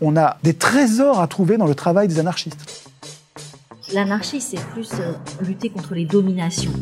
[0.00, 2.90] on a des trésors à trouver dans le travail des anarchistes.
[3.92, 6.72] L'anarchie, c'est plus euh, lutter contre les dominations.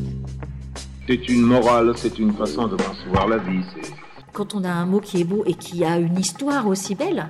[1.07, 3.63] C'est une morale, c'est une façon de concevoir la vie.
[3.75, 3.93] c'est-
[4.33, 7.29] Quand on a un mot qui est beau et qui a une histoire aussi belle,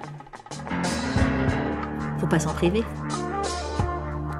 [2.21, 2.85] faut pas s'en priver.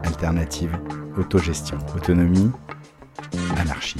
[0.05, 0.79] Alternative,
[1.19, 2.51] autogestion, autonomie,
[3.57, 3.99] anarchie.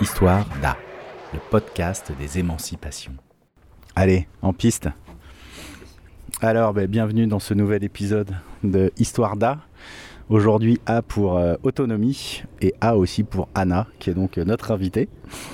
[0.00, 0.76] Histoire d'A,
[1.50, 3.14] podcast des émancipations.
[3.96, 4.88] Allez, en piste.
[6.40, 9.58] Alors, ben, bienvenue dans ce nouvel épisode de Histoire d'A.
[10.28, 14.72] Aujourd'hui, A pour euh, autonomie et A aussi pour Anna, qui est donc euh, notre
[14.72, 15.08] invitée.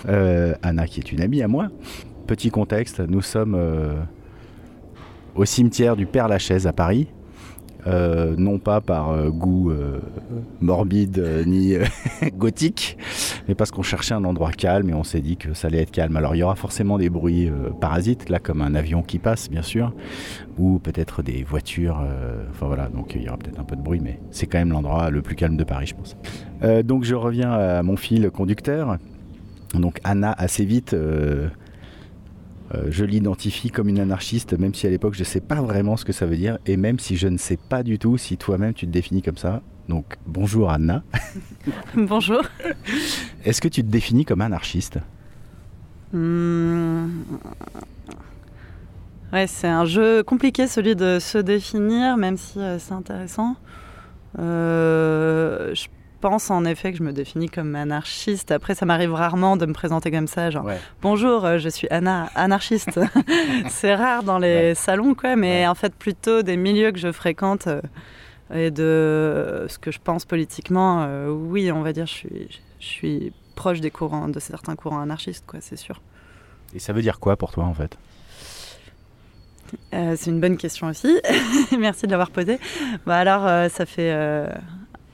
[0.09, 1.69] Euh, Anna, qui est une amie à moi.
[2.27, 3.59] Petit contexte, nous sommes
[5.35, 7.09] au cimetière du Père Lachaise à Paris.
[7.87, 10.01] Euh, non pas par euh, goût euh,
[10.61, 11.75] morbide ni
[12.37, 12.99] gothique,
[13.49, 15.91] mais parce qu'on cherchait un endroit calme et on s'est dit que ça allait être
[15.91, 16.17] calme.
[16.17, 19.63] Alors il y aura forcément des bruits parasites, là comme un avion qui passe bien
[19.63, 19.93] sûr,
[20.59, 22.03] ou peut-être des voitures,
[22.51, 24.71] enfin voilà, donc il y aura peut-être un peu de bruit, mais c'est quand même
[24.71, 26.17] l'endroit le plus calme de Paris je pense.
[26.85, 28.99] Donc je reviens à mon fil conducteur.
[29.75, 30.95] Donc Anna assez vite
[32.89, 36.05] je l'identifie comme une anarchiste, même si à l'époque je ne sais pas vraiment ce
[36.05, 38.75] que ça veut dire, et même si je ne sais pas du tout si toi-même
[38.75, 39.63] tu te définis comme ça.
[39.89, 41.03] Donc bonjour Anna.
[41.97, 42.43] Bonjour.
[43.45, 44.99] Est-ce que tu te définis comme anarchiste?
[46.13, 47.09] Hmm.
[49.33, 53.57] Ouais, c'est un jeu compliqué celui de se définir, même si euh, c'est intéressant.
[54.39, 55.87] Euh, je
[56.21, 58.51] pense en effet que je me définis comme anarchiste.
[58.53, 60.79] Après, ça m'arrive rarement de me présenter comme ça, genre Ouais.
[61.03, 63.01] bonjour, euh, je suis Anna, anarchiste.
[63.69, 64.75] c'est rare dans les Ouais.
[64.75, 65.67] salons, quoi, mais Ouais.
[65.67, 67.81] en fait plutôt des milieux que je fréquente euh,
[68.53, 71.05] et de ce que je pense politiquement.
[71.07, 72.49] euh, oui, on va dire, je suis,
[72.81, 76.01] je suis proche des courants, de certains courants anarchistes, quoi, c'est sûr.
[76.75, 77.97] Et ça veut dire quoi pour toi en fait?
[79.93, 81.21] C'est une bonne question aussi.
[81.79, 82.59] Merci de l'avoir posée.
[83.07, 84.13] Bah alors, ça fait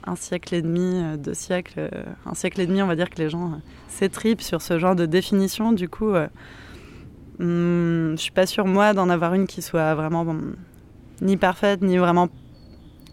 [0.07, 1.89] un siècle et demi, euh, deux siècles, euh,
[2.25, 3.55] un siècle et demi, on va dire que les gens euh,
[3.89, 5.71] s'étripent sur ce genre de définition.
[5.73, 6.13] Du coup,
[7.39, 10.37] hum, je suis pas sûre moi d'en avoir une qui soit vraiment bon,
[11.21, 12.29] ni parfaite ni vraiment.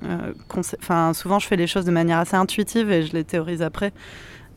[0.05, 0.33] euh,
[0.79, 3.93] Enfin, souvent, je fais les choses de manière assez intuitive et je les théorise après.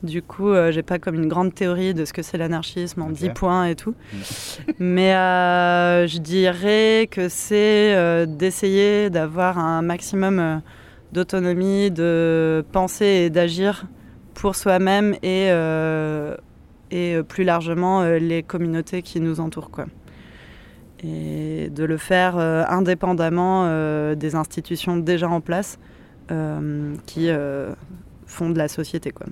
[0.03, 3.07] Du coup, euh, j'ai pas comme une grande théorie de ce que c'est l'anarchisme en
[3.07, 3.13] Ok.
[3.13, 3.95] 10 points et tout.
[4.79, 10.61] Mais euh, je dirais que c'est d'essayer d'avoir un maximum
[11.11, 13.87] d'autonomie, de penser et d'agir
[14.37, 16.35] pour soi-même et, euh,
[16.91, 19.71] et euh, plus largement euh, les communautés qui nous entourent.
[19.71, 19.85] Quoi.
[21.03, 23.67] Et de le faire indépendamment
[24.15, 25.77] des institutions déjà en place
[27.05, 27.29] qui
[28.25, 29.11] font de la société.
[29.11, 29.27] Quoi.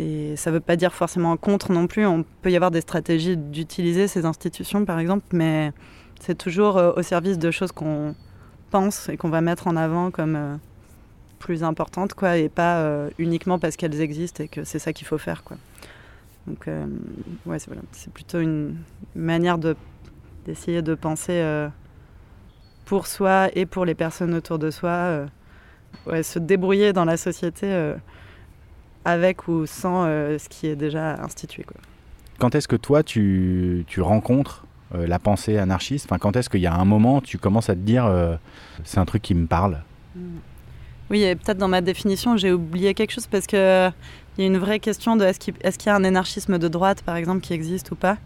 [0.00, 2.04] Et ça ne veut pas dire forcément contre non plus.
[2.04, 5.70] On peut y avoir des stratégies d'utiliser ces institutions, par exemple, mais
[6.18, 8.16] c'est toujours au service de choses qu'on
[8.70, 10.56] pense et qu'on va mettre en avant comme euh,
[11.40, 15.08] plus importantes, quoi, et pas euh, uniquement parce qu'elles existent et que c'est ça qu'il
[15.08, 15.56] faut faire, quoi.
[16.46, 16.86] Donc, euh,
[17.46, 18.76] ouais, c'est plutôt une
[19.16, 19.74] manière de
[20.46, 21.68] d'essayer de penser euh,
[22.86, 25.26] pour soi et pour les personnes autour de soi,
[26.06, 27.94] ouais, se débrouiller dans la société.
[29.04, 31.62] avec ou sans ce qui est déjà institué.
[31.62, 31.78] Quoi.
[32.38, 36.60] Quand est-ce que toi tu, tu rencontres euh, la pensée anarchiste enfin, Quand est-ce qu'il
[36.60, 38.36] y a un moment tu commences à te dire euh,
[38.84, 39.82] c'est un truc qui me parle?
[41.10, 43.90] Oui, et peut-être dans ma définition, j'ai oublié quelque chose parce que
[44.38, 46.68] il y a une vraie question de est-ce qu'il qu'il y a un anarchisme de
[46.68, 48.16] droite, par exemple, qui existe ou pas?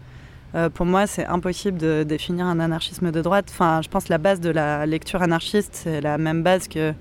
[0.55, 3.47] Euh, pour moi, c'est impossible de définir un anarchisme de droite.
[3.49, 6.93] Enfin, je pense que la base de la lecture anarchiste, c'est la même base que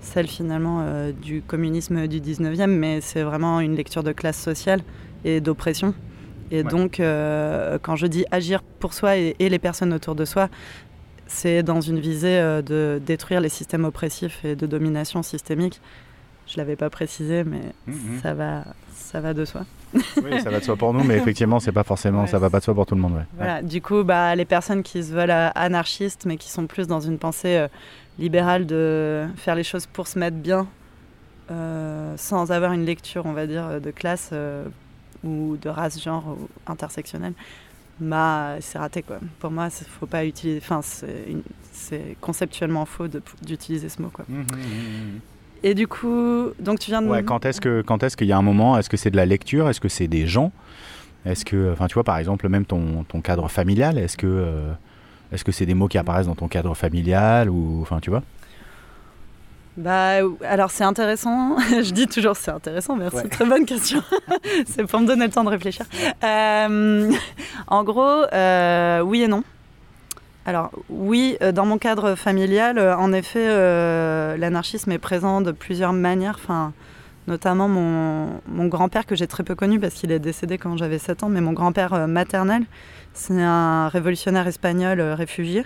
[0.00, 4.82] celle finalement euh, du communisme du 19e, mais c'est vraiment une lecture de classe sociale
[5.24, 5.94] et d'oppression.
[6.50, 6.70] Et Ouais.
[6.70, 10.48] donc, euh, quand je dis agir pour soi et, et les personnes autour de soi,
[11.26, 15.80] c'est dans une visée euh, de détruire les systèmes oppressifs et de domination systémique.
[16.48, 18.20] Je l'avais pas précisé, mais Mhm.
[18.20, 19.62] ça va, ça va de soi.
[19.94, 22.50] Oui, ça va de soi pour nous, mais effectivement, c'est pas forcément, Ouais, ça va
[22.50, 23.14] pas de soi pour tout le monde.
[23.14, 23.26] ouais.
[23.36, 23.62] Voilà.
[23.62, 26.98] Du coup, bah, les personnes qui se veulent euh, anarchistes, mais qui sont plus dans
[27.00, 27.68] une pensée euh,
[28.18, 30.66] libérale de faire les choses pour se mettre bien,
[31.52, 34.30] euh, sans avoir une lecture, on va dire, de classe
[35.24, 37.34] ou de race, genre ou intersectionnelle,
[38.00, 39.18] bah c'est raté quoi.
[39.38, 40.60] Pour moi, faut pas utiliser.
[40.62, 43.06] Enfin, c'est conceptuellement faux
[43.42, 44.24] d'utiliser ce mot quoi.
[44.28, 45.20] Mmh, mmh, mmh,
[45.62, 47.08] Et du coup, donc tu viens de.
[47.08, 49.16] Ouais, quand est-ce que quand est-ce qu'il y a un moment Est-ce que c'est de
[49.16, 50.52] la lecture Est-ce que c'est des gens?
[51.26, 54.72] Est-ce que, enfin, tu vois, par exemple, même ton, ton cadre familial, est-ce que euh,
[55.32, 58.22] est-ce que c'est des mots qui apparaissent dans ton cadre familial ou, enfin, tu vois?
[59.76, 61.56] Bah, alors c'est intéressant.
[61.70, 62.96] je dis toujours c'est intéressant.
[62.96, 64.02] Merci, très bonne question.
[64.66, 65.86] c'est pour me donner le temps de réfléchir.
[66.24, 67.10] Euh,
[67.68, 69.44] en gros, euh, oui et non.
[70.44, 73.46] Alors oui, euh, dans mon cadre familial, en effet,
[74.36, 76.36] l'anarchisme est présent de plusieurs manières.
[76.42, 76.72] Enfin,
[77.28, 80.98] notamment mon, mon grand-père que j'ai très peu connu parce qu'il est décédé quand j'avais
[80.98, 82.64] 7 ans, mais mon grand-père maternel,
[83.14, 85.64] c'est un révolutionnaire espagnol réfugié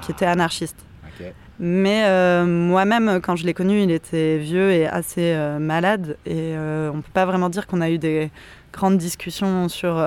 [0.00, 0.84] qui était anarchiste.
[1.58, 6.16] Mais euh, moi-même, quand je l'ai connu, il était vieux et assez euh, malade.
[6.26, 8.30] Et euh, on ne peut pas vraiment dire qu'on a eu des
[8.72, 9.98] grandes discussions sur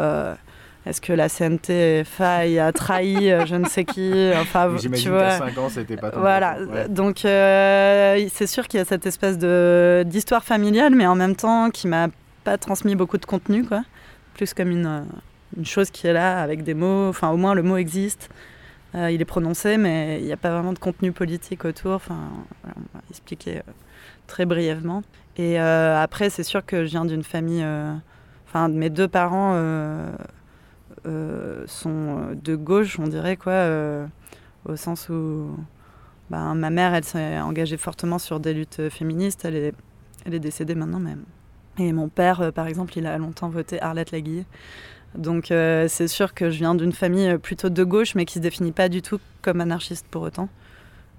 [0.85, 4.31] est-ce que la CNT faille a trahi je ne sais qui.
[4.39, 5.31] Enfin, tu vois.
[5.31, 6.57] 5 ans, c'était pas Voilà.
[6.87, 11.71] Donc, c'est sûr qu'il y a cette espèce de, d'histoire familiale, mais en même temps
[11.71, 12.09] qui m'a
[12.43, 13.83] pas transmis beaucoup de contenu, quoi.
[14.35, 15.03] Plus comme une,
[15.57, 17.09] une chose qui est là avec des mots.
[17.09, 18.29] Enfin, au moins, le mot existe.
[18.95, 21.93] Euh, il est prononcé, mais il n'y a pas vraiment de contenu politique autour.
[21.93, 22.17] Enfin,
[22.65, 23.71] on va expliquer euh,
[24.27, 25.03] très brièvement.
[25.37, 27.65] Et euh, après, c'est sûr que je viens d'une famille.
[28.47, 29.53] Enfin, mes deux parents
[31.05, 33.65] sont de gauche, on dirait, quoi,
[34.65, 35.55] au sens où
[36.29, 39.45] ben, ma mère, elle s'est engagée fortement sur des luttes féministes.
[39.45, 39.73] Elle est,
[40.25, 41.23] elle est décédée maintenant même.
[41.77, 44.45] Et mon père, par exemple, il a longtemps voté Arlette Laguille.
[45.15, 48.39] Donc euh, c'est sûr que je viens d'une famille plutôt de gauche, mais qui se
[48.39, 50.49] définit pas du tout comme anarchiste pour autant.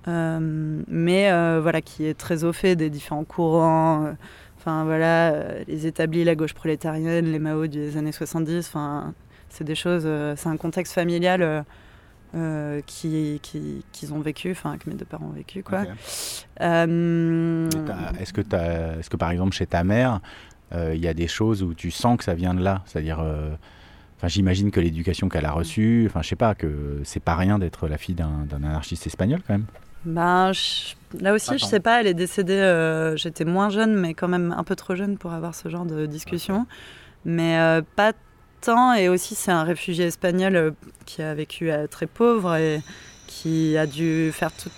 [0.09, 4.15] Euh, mais euh, voilà, qui est très au fait des différents courants.
[4.59, 5.35] Enfin voilà,
[5.67, 8.69] les établis, la gauche prolétarienne, les Mao des années 70.
[8.69, 9.15] Enfin,
[9.49, 10.09] c'est des choses.
[10.37, 11.65] c'est un contexte familial.
[12.87, 15.83] qui qu'ils ont vécu, enfin que mes deux parents ont vécu quoi.
[16.61, 20.21] est-ce que est-ce que par exemple chez ta mère,
[20.73, 23.25] il y a des choses où tu sens que ça vient de là, c'est-à-dire
[24.21, 27.59] Enfin, j'imagine que l'éducation qu'elle a reçue, enfin, je sais pas, que c'est pas rien
[27.59, 29.65] d'être la fille d'un anarchiste espagnol quand même.
[30.05, 30.53] Ben,
[31.19, 34.55] là aussi, je sais pas, elle est décédée, euh, j'étais moins jeune, mais quand même
[34.55, 36.67] un peu trop jeune pour avoir ce genre de discussion.
[37.25, 38.13] Mais euh, pas
[38.61, 40.71] tant, et aussi c'est un réfugié espagnol euh,
[41.07, 42.83] qui a vécu très pauvre et
[43.27, 44.69] qui a dû faire tout,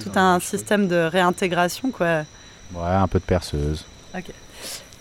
[0.00, 2.24] tout un système de réintégration, quoi.
[2.72, 3.84] Ouais, un peu de perceuse.
[4.16, 4.32] Ok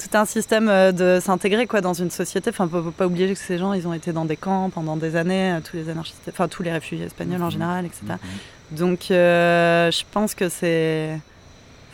[0.03, 2.49] tout un système euh, de s'intégrer quoi dans une société.
[2.49, 4.97] Enfin, faut, faut pas oublier que ces gens, ils ont été dans des camps pendant
[4.97, 7.51] des années, euh, tous les anarchistes, enfin tous les réfugiés espagnols en mhm.
[7.51, 8.01] général, etc.
[8.07, 8.77] Mhm.
[8.77, 11.19] Donc, euh, je pense que c'est,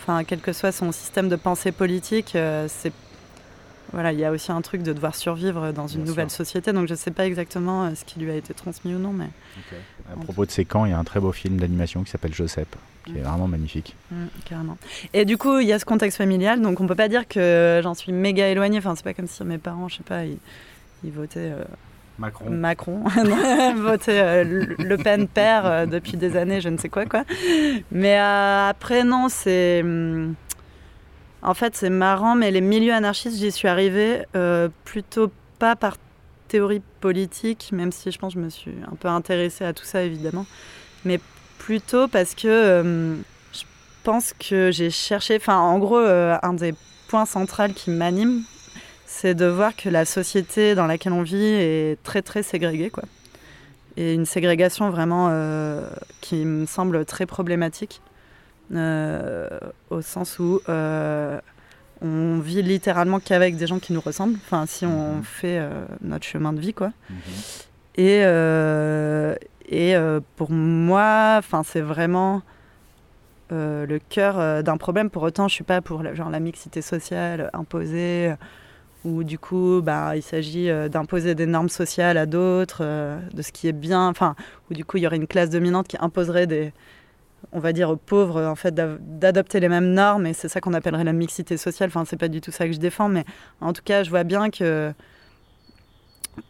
[0.02, 2.94] enfin, quel que soit son système de pensée politique, c'est
[3.92, 6.74] voilà, il y a aussi un truc de devoir survivre dans une nouvelle société.
[6.74, 9.30] Donc je ne sais pas exactement ce qui lui a été transmis ou non, mais.
[10.12, 12.34] À propos de ces camps, il y a un très beau film d'animation qui s'appelle
[12.34, 12.68] Joseph
[13.06, 13.96] qui est vraiment magnifique.
[14.12, 14.78] Mmh, carrément.
[15.14, 17.80] Et du coup, il y a ce contexte familial, donc on peut pas dire que
[17.84, 18.78] j'en suis méga éloignée.
[18.78, 21.52] Enfin, c'est pas comme si mes parents, je sais pas, ils, votaient.
[21.52, 21.64] Euh,
[22.18, 22.50] Macron.
[22.50, 23.04] Macron.
[23.76, 27.24] votaient euh, Le Pen père euh, depuis des années, je ne sais quoi, quoi.
[27.92, 29.82] Mais après, non, c'est.
[29.84, 30.34] Hmm,
[31.42, 34.24] en fait, c'est marrant, mais les milieux anarchistes, j'y suis arrivée
[34.84, 35.96] plutôt pas par
[36.50, 39.86] théorie politique, même si je pense que je me suis un peu intéressée à tout
[39.86, 40.46] ça, évidemment,
[41.06, 41.20] mais
[41.58, 43.16] plutôt parce que euh,
[43.54, 43.64] je
[44.04, 46.74] pense que j'ai cherché, enfin en gros, euh, un des
[47.08, 48.42] points centraux qui m'anime,
[49.06, 53.04] c'est de voir que la société dans laquelle on vit est très très ségrégée, quoi.
[53.98, 55.90] Et une ségrégation vraiment euh,
[56.22, 58.02] qui me semble très problématique,
[58.72, 60.62] au sens où
[62.02, 65.24] on vit littéralement qu'avec des gens qui nous ressemblent, enfin si on mhm.
[65.24, 65.62] fait
[66.02, 66.92] notre chemin de vie, quoi.
[67.10, 67.18] Mhm.
[67.96, 68.24] Et,
[69.70, 72.42] et euh, pour moi, c'est vraiment
[73.52, 75.12] euh, le cœur euh, d'un problème.
[75.12, 78.34] Pour autant, je suis pas pour genre, la mixité sociale imposée,
[79.06, 82.84] où du coup, bah, il s'agit d'imposer des normes sociales à d'autres,
[83.34, 84.36] de ce qui est bien, enfin,
[84.70, 86.74] où du coup, il y aurait une classe dominante qui imposerait des,
[87.52, 90.74] on va dire aux pauvres en fait d'adopter les mêmes normes et c'est ça qu'on
[90.74, 93.26] appellerait la mixité sociale enfin c'est pas du tout ça que je défends mais
[93.60, 94.94] en tout cas je vois bien que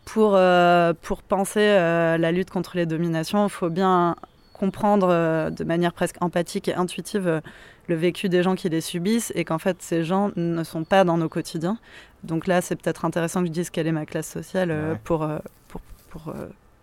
[0.06, 4.16] pour, euh, pour penser euh, la lutte contre les dominations, il faut bien
[4.54, 7.42] comprendre euh, de manière presque empathique et intuitive
[7.88, 11.04] le vécu des gens qui les subissent et qu'en fait ces gens ne sont pas
[11.04, 11.78] dans nos quotidiens.
[12.24, 15.28] Donc là, c'est peut-être intéressant que je dise quelle est ma classe sociale pour,
[15.70, 16.34] pour, pour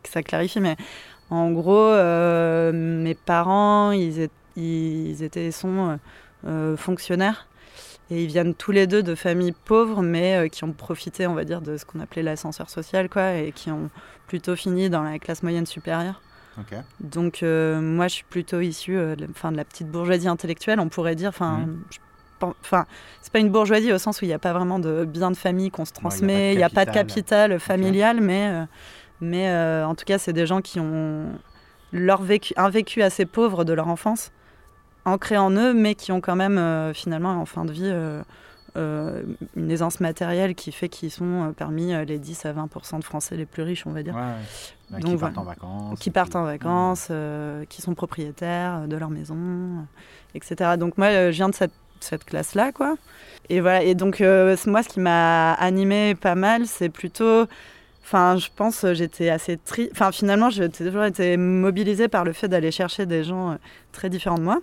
[0.03, 0.61] que ça clarifie.
[0.61, 0.77] Mais
[1.31, 1.93] en gros,
[2.73, 5.99] mes parents, ils, ils étaient, sont
[6.77, 7.47] fonctionnaires.
[8.11, 11.35] Et ils viennent tous les deux de familles pauvres, mais euh, qui ont profité, on
[11.35, 13.91] va dire, de ce qu'on appelait l'ascenseur social, quoi, et qui ont
[14.29, 16.21] plutôt fini dans la classe moyenne supérieure.
[17.01, 20.89] Donc euh, moi, je suis plutôt issue euh, de, de la petite bourgeoisie intellectuelle, on
[20.89, 21.29] pourrait dire.
[21.29, 21.67] Enfin.
[22.43, 22.85] Enfin,
[23.23, 25.37] c'est pas une bourgeoisie au sens où il n'y a pas vraiment de bien de
[25.39, 28.67] famille qu'on se transmet, il n'y a, pas de capital familial, mais,
[29.21, 29.51] mais
[29.85, 31.27] en tout cas, c'est des gens qui ont
[31.93, 34.33] leur vécu, un vécu assez pauvre de leur enfance
[35.05, 38.23] ancrés en eux, mais qui ont quand même euh, finalement en fin de vie euh,
[38.77, 39.23] euh,
[39.55, 43.05] une aisance matérielle qui fait qu'ils sont euh, parmi euh, les 10 à 20% de
[43.05, 44.15] Français les plus riches, on va dire.
[44.17, 44.27] Ouais, ouais.
[44.91, 45.99] Bah, Donc qui partent en vacances.
[46.01, 49.83] qui partent en vacances, euh, qui sont propriétaires de leur maison, euh,
[50.35, 50.73] etc.
[50.77, 52.97] Donc moi, euh, je viens de cette, cette classe-là, quoi.
[53.49, 53.83] Et voilà.
[53.85, 57.47] Et donc euh, moi, ce qui m'a animé pas mal, c'est plutôt,
[58.07, 59.89] enfin, je pense, euh, j'étais assez tri.
[59.93, 63.55] Enfin, finalement, j'ai toujours été mobilisée par le fait d'aller chercher des gens euh,
[63.93, 64.61] très différents de moi,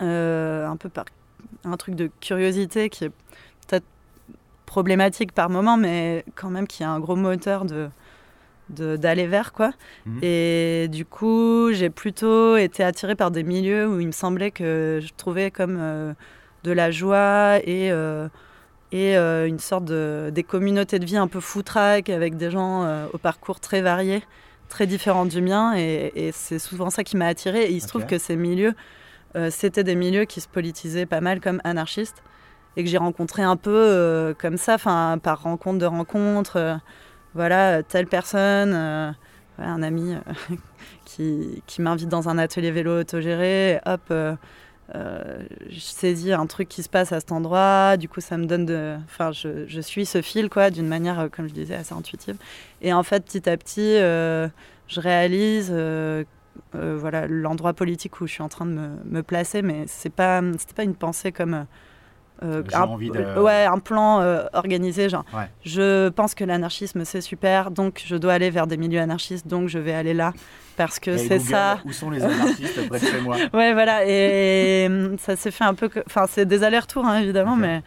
[0.00, 1.06] Euh, un peu par
[1.64, 3.10] un truc de curiosité qui est
[3.66, 3.84] peut-être
[4.64, 7.88] problématique par moment, mais quand même qui est un gros moteur de
[8.70, 9.70] de- d'aller vers quoi.
[10.06, 10.18] Mhm.
[10.22, 15.00] Et du coup, j'ai plutôt été attirée par des milieux où il me semblait que
[15.02, 16.12] je trouvais comme euh,
[16.64, 18.28] de la joie et, euh,
[18.92, 22.84] et euh, une sorte de des communautés de vie un peu foutraque avec des gens
[22.84, 24.22] euh, au parcours très variés,
[24.68, 25.74] très différents du mien.
[25.76, 27.64] Et, et c'est souvent ça qui m'a attirée.
[27.64, 28.74] Et il se trouve que ces milieux,
[29.36, 32.22] euh, c'était des milieux qui se politisaient pas mal comme anarchistes
[32.76, 36.78] et que j'ai rencontré un peu comme ça, enfin par rencontre de rencontre.
[37.34, 39.14] voilà, telle personne,
[39.58, 40.20] voilà, un ami euh,
[41.04, 44.36] qui, qui m'invite dans un atelier vélo autogéré, hop, euh,
[44.94, 48.46] euh, je saisis un truc qui se passe à cet endroit, du coup ça me
[48.46, 48.96] donne de...
[49.04, 52.36] Enfin, je, suis ce fil, quoi, d'une manière, euh, comme je disais, assez intuitive.
[52.80, 54.48] Et en fait, petit à petit, euh,
[54.88, 55.72] je réalise...
[56.72, 60.42] voilà l'endroit politique où je suis en train de me, me placer mais c'est pas
[60.76, 61.66] pas une pensée comme
[62.42, 65.48] euh, un, envie de- ouais un plan euh, organisé genre Ouais.
[65.64, 69.68] je pense que l'anarchisme c'est super, donc je dois aller vers des milieux anarchistes, donc
[69.68, 70.32] je vais aller là
[70.76, 71.80] parce que c'est ça.
[71.84, 75.74] Où sont les anarchistes près de chez moi Ouais, voilà, et ça s'est fait un
[75.74, 75.88] peu.
[75.88, 77.82] que- Enfin, c'est des allers-retours, hein, évidemment, mais.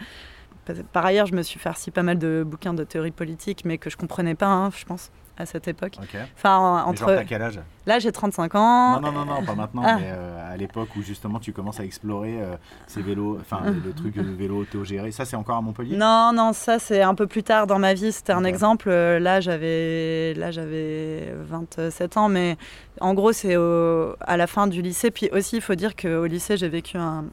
[0.94, 3.90] Par ailleurs, je me suis farci pas mal de bouquins de théorie politique, mais que
[3.90, 5.12] je comprenais pas, hein, je pense,
[5.42, 5.96] à cette époque.
[6.02, 6.18] Ok.
[6.38, 7.24] Enfin, Mais genre, entre.
[7.28, 7.60] quel âge?
[7.86, 9.00] Là, j'ai 35 ans.
[9.02, 9.98] Non, non, non, non, pas maintenant, Ah.
[10.00, 12.56] mais euh, à l'époque où justement tu commences à explorer euh,
[12.88, 15.98] ces vélos, enfin le, le truc de vélo autogéré, ça c'est encore à Montpellier?
[15.98, 18.12] Non, non, ça c'est un peu plus tard dans ma vie.
[18.12, 18.88] C'était un exemple.
[18.90, 22.56] Euh, Là, j'avais, là, j'avais 27 ans, mais
[23.00, 25.12] en gros, c'est au- à la fin du lycée.
[25.12, 27.26] Puis aussi, il faut dire qu'au lycée, j'ai vécu un,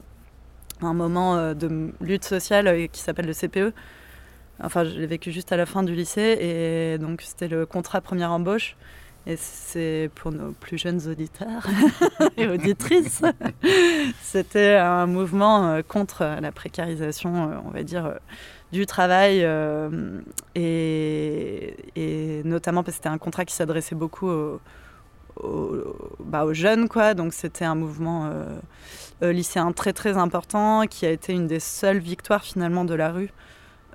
[0.81, 3.73] un moment de lutte sociale qui s'appelle le CPE.
[4.62, 8.00] Enfin, je l'ai vécu juste à la fin du lycée, et donc c'était le contrat
[8.00, 8.77] première embauche.
[9.27, 11.67] Et c'est pour nos plus jeunes auditeurs
[12.38, 13.21] et auditrices.
[14.23, 18.15] C'était un mouvement euh, contre la précarisation, euh, on va dire, euh,
[18.73, 19.47] du travail.
[20.55, 24.61] et, notamment parce que c'était un contrat qui s'adressait beaucoup aux,
[25.37, 26.88] aux- bah, jeunes.
[26.88, 27.12] Quoi.
[27.12, 28.31] Donc c'était un mouvement
[29.21, 33.31] lycéen très très important qui a été une des seules victoires finalement de la rue.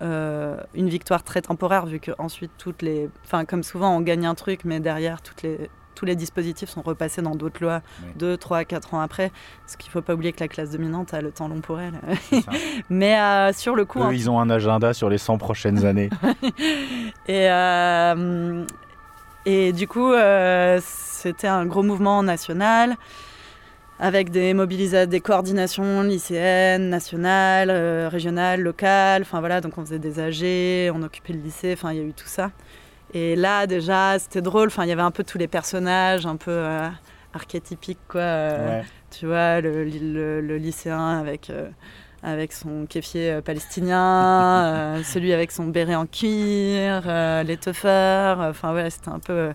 [0.02, 4.26] Euh, une victoire très temporaire vu que ensuite toutes les, enfin comme souvent on gagne
[4.26, 8.10] un truc mais derrière toutes les tous les dispositifs sont repassés dans d'autres lois Oui.
[8.16, 9.32] deux, trois, quatre ans après.
[9.62, 11.80] Parce qu'il ne faut pas oublier que la classe dominante a le temps long pour
[11.80, 11.94] elle.
[12.90, 15.86] Mais euh, sur le coup, Eux, en- ils ont un agenda sur les 100 prochaines
[15.86, 16.10] années.
[17.28, 18.66] et, euh,
[19.46, 20.12] et du coup,
[20.82, 22.96] c'était un gros mouvement national
[24.00, 29.22] avec des mobilisations, des coordinations lycéennes, nationales, euh, régionales, locales.
[29.22, 32.04] Enfin voilà, donc on faisait des AG, on occupait le lycée, enfin il y a
[32.04, 32.52] eu tout ça.
[33.14, 34.68] Et là déjà, c'était drôle.
[34.68, 36.88] Enfin il y avait un peu tous les personnages, un peu euh,
[37.34, 38.22] archétypiques quoi.
[38.22, 38.86] euh, Ouais.
[39.12, 41.52] Tu vois, le, le- le lycéen avec,
[42.24, 43.98] avec son kéfier palestinien,
[44.98, 48.40] euh, celui avec son béret en cuir, euh, les teufeurs.
[48.40, 49.34] Enfin, voilà, c'était un peu.
[49.34, 49.54] euh,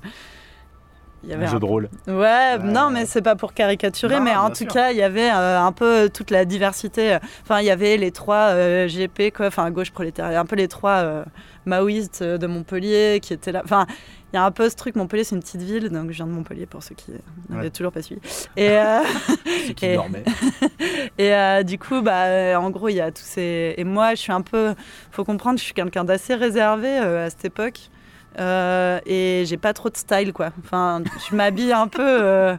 [1.24, 1.88] il y Un jeu un- de rôle.
[2.06, 4.68] Ouais, non, mais c'est pas pour caricaturer, Non, mais en tout sûr.
[4.68, 7.18] cas, il y avait euh, un peu toute la diversité.
[7.42, 10.68] Enfin, il y avait les trois euh, GP, quoi, enfin, gauche prolétaire, un peu les
[10.68, 11.24] trois euh,
[11.66, 13.62] maoïstes de Montpellier qui étaient là.
[13.64, 13.86] Enfin,
[14.32, 16.26] il y a un peu ce truc, Montpellier, c'est une petite ville, donc je viens
[16.26, 17.12] de Montpellier pour ceux qui
[17.48, 17.70] n'avaient Ouais.
[17.70, 18.20] toujours pas suivi.
[18.56, 18.70] Et.
[18.78, 19.00] euh,
[19.76, 19.86] qui
[21.18, 23.74] Et- euh, du coup, bah, euh, en gros, il y a tous ces.
[23.76, 24.74] Et moi, je suis un peu.
[25.10, 27.90] Faut comprendre, je suis quelqu'un d'assez réservé euh, à cette époque.
[28.38, 30.50] Euh, et j'ai pas trop de style, quoi.
[30.64, 32.02] Enfin, je m'habille un peu.
[32.06, 32.56] euh,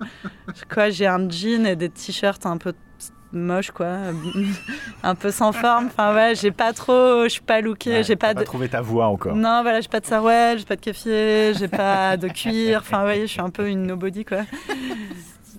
[0.74, 2.74] quoi, j'ai un jean et des t-shirts un peu
[3.32, 3.88] moches, quoi.
[5.04, 5.86] un peu sans forme.
[5.88, 7.24] Enfin, ouais, j'ai pas trop.
[7.24, 7.92] Je suis pas lookée.
[7.92, 8.46] Ouais, j'ai pas pas de.
[8.46, 9.36] trouvé ta voix encore.
[9.36, 12.80] Non, voilà, j'ai pas de sarouel, j'ai pas de kéfier, j'ai pas de cuir.
[12.82, 14.40] Enfin, voyez, je suis un peu une nobody, quoi.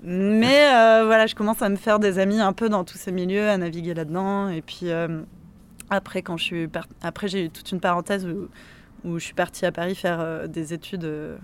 [0.03, 3.12] Mais euh, voilà, je commence à me faire des amis un peu dans tous ces
[3.12, 4.49] milieux, à naviguer là-dedans.
[4.49, 4.87] Et puis
[5.91, 8.49] après, quand je suis par- après, j'ai eu toute une parenthèse où,
[9.04, 11.37] où je suis partie à Paris faire euh, des études euh,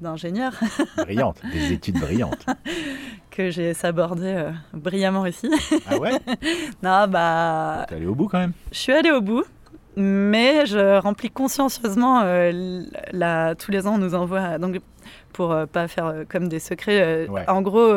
[0.00, 0.52] d'ingénieur
[0.96, 2.46] Brillante, des études brillantes.
[3.30, 5.48] que j'ai sabordé euh, brillamment ici.
[5.88, 6.12] Ah ouais
[6.82, 9.44] non, bah, T'es allé au bout quand même Je suis allée au bout,
[9.96, 12.20] mais je remplis consciencieusement.
[12.24, 12.82] euh,
[13.12, 14.80] la, tous les ans, on nous envoie, donc
[15.32, 17.48] pour euh, pas faire comme des secrets, Ouais.
[17.48, 17.92] en gros,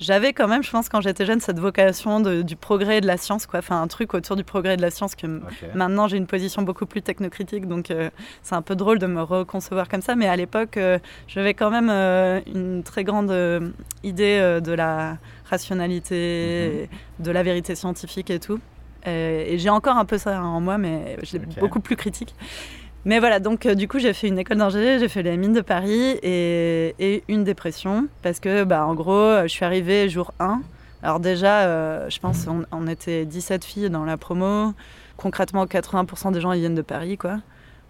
[0.00, 3.06] j'avais quand même, je pense, quand j'étais jeune, cette vocation de- du progrès et de
[3.06, 3.58] la science, quoi.
[3.58, 5.26] Enfin, un truc autour du progrès et de la science que
[5.74, 8.10] maintenant j'ai une position beaucoup plus technocritique, donc euh,
[8.42, 10.14] c'est un peu drôle de me reconcevoir comme ça.
[10.14, 13.70] Mais à l'époque, euh, j'avais quand même euh, une très grande euh,
[14.04, 16.88] idée de la rationalité, et
[17.18, 18.60] de la vérité scientifique et tout.
[19.06, 22.34] Et, j'ai encore un peu ça en moi, mais je l'ai beaucoup plus critique.
[23.08, 25.54] Mais voilà, donc euh, du coup, j'ai fait une école d'ingénierie, j'ai fait les mines
[25.54, 30.34] de Paris et, une dépression parce que, bah, en gros, euh, je suis arrivée jour
[30.40, 30.60] 1.
[31.02, 34.74] Alors, déjà, euh, je pense on, on était 17 filles dans la promo.
[35.16, 37.38] Concrètement, 80% des gens ils viennent de Paris, quoi.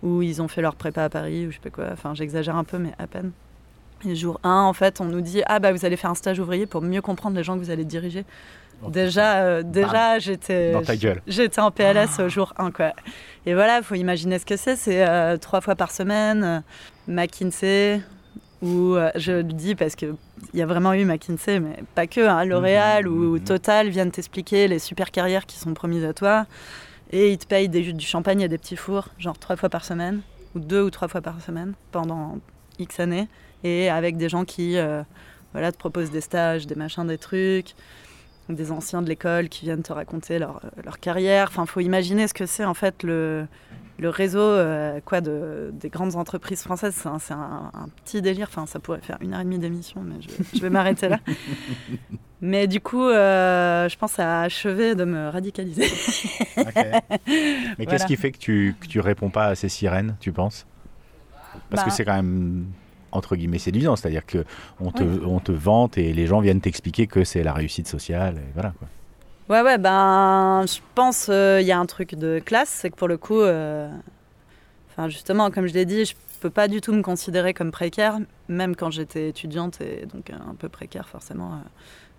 [0.05, 1.87] Ou ils ont fait leur prépa à Paris, ou je sais pas quoi.
[1.93, 3.33] Enfin, j'exagère un peu, mais à peine.
[4.07, 6.39] Et jour 1, en fait, on nous dit Ah, bah, vous allez faire un stage
[6.39, 8.25] ouvrier pour mieux comprendre les gens que vous allez diriger.
[8.87, 10.73] Déjà, euh, déjà j'étais.
[10.73, 11.21] Dans ta gueule.
[11.27, 12.93] J'étais en PLS au jour 1, quoi.
[13.47, 14.77] Et voilà, il faut imaginer ce que c'est.
[14.77, 16.61] C'est euh, trois fois par semaine, euh,
[17.07, 18.01] McKinsey,
[18.63, 20.15] ou euh, je le dis parce qu'il
[20.55, 23.41] y a vraiment eu McKinsey, mais pas que, hein, L'Oréal Mhm, ou mhm.
[23.41, 26.47] Total viennent t'expliquer les super carrières qui sont promises à toi.
[27.11, 29.85] Et ils te payent des, du champagne et des petits fours, genre trois fois par
[29.85, 30.21] semaine,
[30.55, 32.37] ou deux ou trois fois par semaine, pendant
[32.79, 33.29] X années.
[33.65, 34.77] Et avec des gens qui
[35.53, 37.75] voilà, te proposent des stages, des machins, des trucs
[38.49, 41.49] des anciens de l'école qui viennent te raconter leur, euh, leur carrière.
[41.51, 43.47] Enfin, faut imaginer ce que c'est en fait le,
[43.99, 46.95] le réseau euh, quoi, de, des grandes entreprises françaises.
[46.97, 48.49] C'est un, c'est un- un petit délire.
[48.51, 51.19] Enfin, ça pourrait faire une heure et demie d'émission, mais je, je vais m'arrêter là.
[52.41, 55.87] Mais du coup, euh, je pense à achever de me radicaliser.
[56.57, 57.03] Mais
[57.77, 57.85] Voilà.
[57.87, 60.65] qu'est-ce qui fait que tu, que tu réponds pas à ces sirènes, tu penses?
[61.71, 61.95] Parce que Bah.
[61.97, 62.67] c'est quand même
[63.13, 64.45] entre guillemets séduisant, c'est-à-dire que
[64.81, 65.21] on te, Oui.
[65.27, 68.73] on te vante et les gens viennent t'expliquer que c'est la réussite sociale, et voilà
[68.79, 68.89] quoi.
[69.49, 73.09] Ouais, ouais, ben, je pense qu'il y a un truc de classe, c'est que pour
[73.09, 73.89] le coup, euh,
[74.91, 78.19] enfin, justement, comme je l'ai dit, je peux pas du tout me considérer comme précaire,
[78.49, 81.57] même quand j'étais étudiante et donc un peu précaire forcément, euh,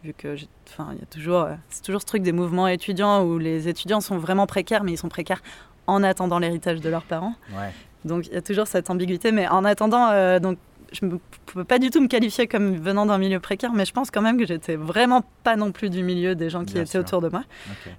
[0.04, 0.36] vu que,
[0.70, 3.68] enfin, il y a toujours, euh, c'est toujours ce truc des mouvements étudiants où les
[3.68, 5.44] étudiants sont vraiment précaires, mais ils sont précaires
[5.86, 7.36] en attendant l'héritage de leurs parents.
[7.52, 7.72] Ouais.
[8.06, 10.58] Donc il y a toujours cette ambiguïté, mais en attendant, euh, donc
[10.92, 11.16] je ne
[11.48, 14.22] peux pas du tout me qualifier comme venant d'un milieu précaire, mais je pense quand
[14.22, 17.00] même que j'étais vraiment pas non plus du milieu des gens qui Bien étaient sûr.
[17.02, 17.44] autour de moi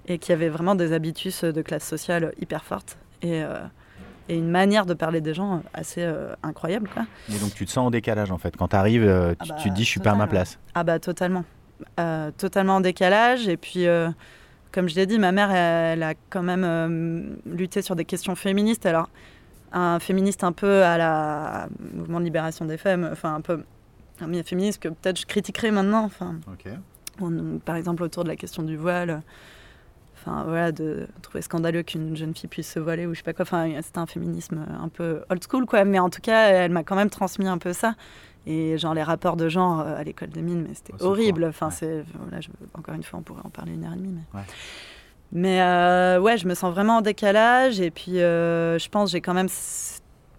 [0.07, 3.59] et qui avaient vraiment des habitus de classe sociale hyper fortes et, euh,
[4.29, 6.89] et une manière de parler des gens assez euh, incroyable.
[6.93, 7.05] Quoi.
[7.33, 8.55] Et donc tu te sens en décalage en fait.
[8.57, 10.59] Quand tu arrives, tu, Ah bah, tu te dis je suis pas à ma place.
[10.75, 11.43] Ah bah totalement.
[11.99, 13.47] Euh, totalement en décalage.
[13.47, 14.09] Et puis, euh,
[14.71, 18.05] comme je l'ai dit, ma mère, elle, elle a quand même euh, lutté sur des
[18.05, 18.85] questions féministes.
[18.85, 19.09] Alors,
[19.73, 23.63] un féministe un peu à la mouvement de libération des femmes, enfin un peu
[24.21, 26.03] un féministe que peut-être je critiquerais maintenant.
[26.03, 26.35] Enfin,
[27.19, 29.21] on- par exemple autour de la question du voile.
[30.15, 33.33] Enfin voilà, de trouver scandaleux qu'une jeune fille puisse se voiler ou je sais pas
[33.33, 33.41] quoi.
[33.43, 35.83] Enfin, c'était un féminisme un peu old school quoi.
[35.83, 37.95] Mais en tout cas, elle m'a quand même transmis un peu ça.
[38.45, 41.05] Et genre les rapports de genre euh, à l'école des mines, mais c'était Oh, c'est
[41.05, 41.45] horrible.
[41.45, 41.73] Enfin, ouais.
[41.75, 44.13] c'est voilà, je- encore une fois, on pourrait en parler une heure et demie.
[44.13, 44.45] Mais, Ouais.
[45.31, 47.79] Mais euh, ouais, je me sens vraiment en décalage.
[47.79, 49.47] Et puis, euh, je pense j'ai quand même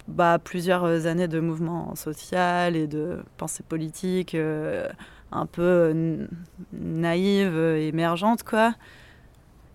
[0.08, 4.88] bah, plusieurs années de mouvement social et de pensée politique euh,
[5.30, 6.26] un peu
[6.72, 8.74] naïve, émergente, quoi.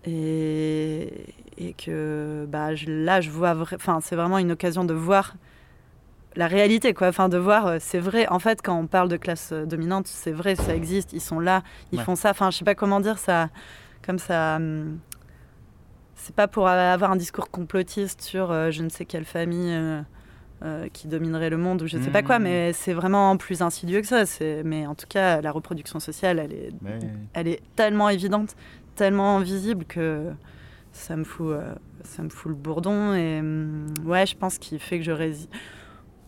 [0.04, 1.12] Et,
[1.58, 5.34] et que bah, je- là, je vois, enfin, c'est vraiment une occasion de voir
[6.36, 7.08] la réalité, quoi.
[7.08, 8.28] Enfin, de voir, c'est vrai.
[8.28, 11.12] En fait, quand on parle de classe dominante, c'est vrai, ça existe.
[11.12, 12.04] Ils sont là, ils Ouais.
[12.04, 12.30] font ça.
[12.30, 13.48] Enfin, je sais pas comment dire ça,
[14.06, 14.56] comme ça.
[14.56, 14.98] hum,
[16.20, 20.00] c'est pas pour avoir un discours complotiste sur euh, je ne sais quelle famille euh,
[20.64, 22.44] euh, qui dominerait le monde ou je sais pas quoi, Mhm.
[22.44, 24.24] mais c'est vraiment plus insidieux que ça.
[24.64, 26.98] Mais en tout cas, la reproduction sociale, elle est, Mais-
[27.34, 28.56] elle est tellement évidente,
[28.96, 30.24] tellement visible que
[30.92, 31.54] ça me fout,
[32.02, 33.14] ça me fout le bourdon.
[33.14, 35.50] Et hum, ouais, je pense qu'il fait que je résiste.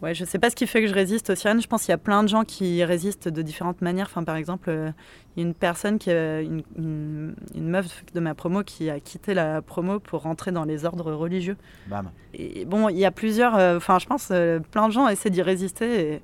[0.02, 1.60] Ouais, je sais pas ce qui fait que je résiste aux sirènes.
[1.60, 4.06] Je pense qu'il y a plein de gens qui résistent de différentes manières.
[4.10, 4.90] Enfin, par exemple, euh,
[5.36, 8.88] il y a une personne qui a une, une, une meuf de ma promo qui
[8.88, 11.56] a quitté la promo pour rentrer dans les ordres religieux.
[11.86, 12.10] Bam.
[12.32, 13.56] Et bon, il y a plusieurs.
[13.56, 16.14] euh, Enfin, je pense euh, plein de gens essaient d'y résister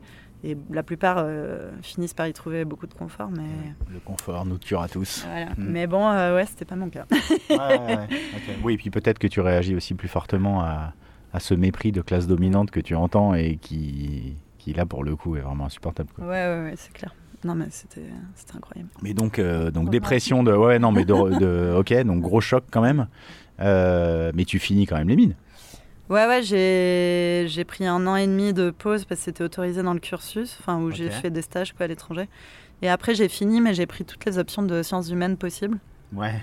[0.42, 3.28] et, et la plupart euh, finissent par y trouver beaucoup de confort.
[3.30, 3.42] Mais
[3.92, 5.26] Le confort nous tuera tous.
[5.28, 5.46] voilà.
[5.50, 5.54] Mm.
[5.58, 7.04] Mais bon, euh, ouais, c'était pas mon cas.
[7.50, 8.08] Ouais, ouais.
[8.64, 10.94] Oui, et puis peut-être que tu réagis aussi plus fortement à,
[11.36, 15.14] à ce mépris de classe dominante que tu entends et qui, qui là pour le
[15.16, 16.08] coup est vraiment insupportable.
[16.14, 16.24] quoi.
[16.24, 17.14] Ouais, ouais, ouais, c'est clair.
[17.44, 18.00] Non, mais c'était
[18.54, 18.88] incroyable.
[19.02, 19.90] Mais donc, euh, donc Ouais.
[19.90, 23.06] dépression de ouais non mais de, de- ok donc gros choc quand même.
[23.60, 25.34] Euh, mais tu finis quand même les mines.
[26.08, 29.92] Ouais, ouais, j'ai pris un an et demi de pause parce que c'était autorisé dans
[29.94, 32.28] le cursus, enfin où j'ai fait des stages quoi, à l'étranger.
[32.82, 35.78] Et après, j'ai fini, mais j'ai pris toutes les options de sciences humaines possibles.
[36.14, 36.34] Ouais.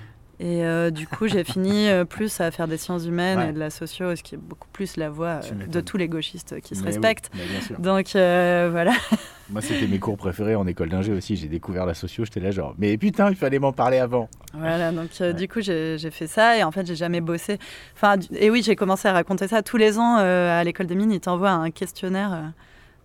[0.45, 3.49] Et euh, du coup, j'ai fini euh, plus à faire des sciences humaines Ouais.
[3.49, 6.09] et de la socio, ce qui est beaucoup plus la voie euh, de tous les
[6.09, 7.31] gauchistes qui se Mais oui, respectent.
[7.33, 7.79] bien sûr.
[7.79, 8.91] Donc voilà.
[9.49, 11.35] Moi, c'était mes cours préférés en école d'ingé aussi.
[11.37, 14.27] J'ai découvert la socio, j'étais là genre, mais putain, il fallait m'en parler avant.
[14.53, 17.57] Voilà, donc euh, du coup, j'ai fait ça et en fait, j'ai jamais bossé.
[17.95, 19.61] Enfin, et oui, j'ai commencé à raconter ça.
[19.61, 22.41] Tous les ans, euh, à l'école des mines, ils t'envoient un questionnaire, euh,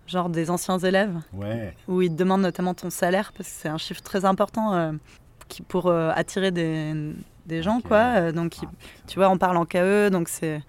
[0.06, 1.74] genre des anciens élèves, Ouais.
[1.86, 4.92] où ils te demandent notamment ton salaire, parce que c'est un chiffre très important
[5.48, 6.92] qui, pour euh, attirer des,
[7.46, 7.98] des gens, quoi.
[8.16, 8.68] Euh, donc, ils-
[9.06, 10.62] tu vois, on parle en KE, donc c'est.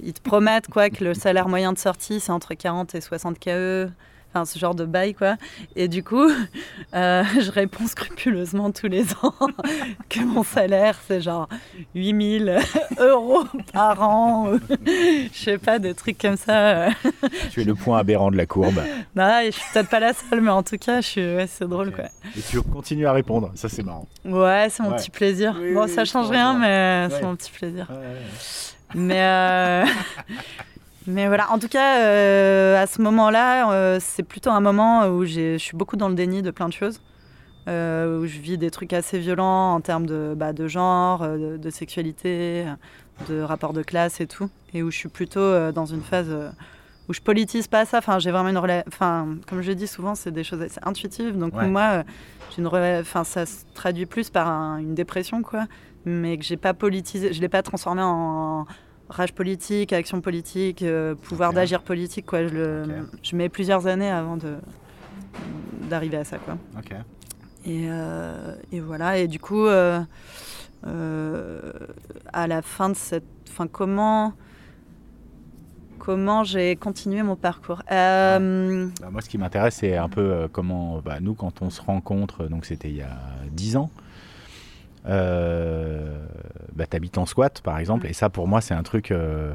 [0.00, 3.38] Ils te promettent quoi que le salaire moyen de sortie c'est entre 40 et 60
[3.38, 3.88] KE,
[4.34, 5.36] enfin ce genre de bail quoi.
[5.76, 6.28] Et du coup,
[6.94, 9.34] euh, je réponds scrupuleusement tous les ans
[10.08, 11.48] que mon salaire c'est genre
[11.94, 12.58] 8000
[12.98, 16.88] euros par an, ou je sais pas des trucs comme ça.
[17.50, 18.80] Tu es le point aberrant de la courbe.
[19.14, 21.20] Non, je suis peut-être pas la seule, mais en tout cas, je suis...
[21.36, 22.04] ouais, c'est drôle quoi.
[22.36, 23.52] Et tu continues à répondre.
[23.54, 24.08] Ça, c'est marrant.
[24.24, 24.96] Ouais, c'est mon Ouais.
[24.96, 25.56] petit plaisir.
[25.60, 27.08] Oui, bon, oui, ça change rien, mais Ouais.
[27.16, 27.86] c'est mon petit plaisir.
[28.94, 29.84] Mais, euh,
[31.06, 35.24] mais voilà, en tout cas, euh, à ce moment-là, euh, c'est plutôt un moment où
[35.24, 37.00] je suis beaucoup dans le déni de plein de choses.
[37.66, 41.56] euh, où je vis des trucs assez violents en termes de, bah, de genre, de,
[41.56, 42.66] de sexualité,
[43.26, 44.50] de rapport de classe et tout.
[44.74, 46.28] Et où je suis plutôt dans une phase
[47.08, 47.96] où je politise pas ça.
[47.98, 48.84] Enfin, j'ai vraiment une relation.
[48.88, 51.38] Enfin, comme je dis souvent, c'est des choses assez intuitives.
[51.38, 51.66] Donc Ouais.
[51.66, 52.02] moi,
[52.54, 52.66] j'ai une
[53.00, 55.64] Enfin, ça se traduit plus par un- une dépression, quoi.
[56.04, 57.32] Mais que j'ai pas politisé.
[57.32, 58.66] Je l'ai pas transformé en
[59.08, 62.46] rage politique, action politique, euh, pouvoir d'agir politique, quoi.
[62.46, 63.18] Je, le, Ok.
[63.22, 64.38] je mets plusieurs années avant
[65.88, 66.56] d'arriver à ça, quoi.
[67.66, 70.00] Et, euh, et voilà, et du coup, euh,
[72.32, 73.24] à la fin de cette.
[73.48, 74.32] Enfin, comment.
[75.98, 77.82] Comment j'ai continué mon parcours?
[77.90, 81.80] Euh, Bah, moi, ce qui m'intéresse, c'est un peu comment bah, nous, quand on se
[81.80, 83.16] rencontre, donc c'était il y a
[83.52, 83.90] 10 ans,
[85.04, 88.10] bah, t'habites en squat, par exemple, Mm.
[88.10, 89.54] et ça, pour moi, c'est un truc, euh,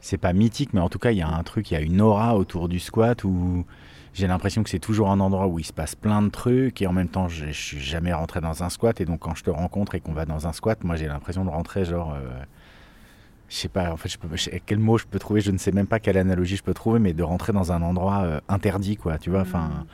[0.00, 1.80] c'est pas mythique, mais en tout cas, il y a un truc, il y a
[1.80, 3.64] une aura autour du squat où
[4.14, 6.86] j'ai l'impression que c'est toujours un endroit où il se passe plein de trucs, et
[6.86, 9.44] en même temps, je, je suis jamais rentré dans un squat, et donc quand je
[9.44, 12.14] te rencontre et qu'on va dans un squat, moi, j'ai l'impression de rentrer genre...
[12.14, 12.28] euh,
[13.48, 15.56] je sais pas, en fait, je peux, je- quel mot je peux trouver, je ne
[15.58, 18.40] sais même pas quelle analogie je peux trouver, mais de rentrer dans un endroit euh,
[18.48, 19.86] interdit, quoi, tu vois, enfin,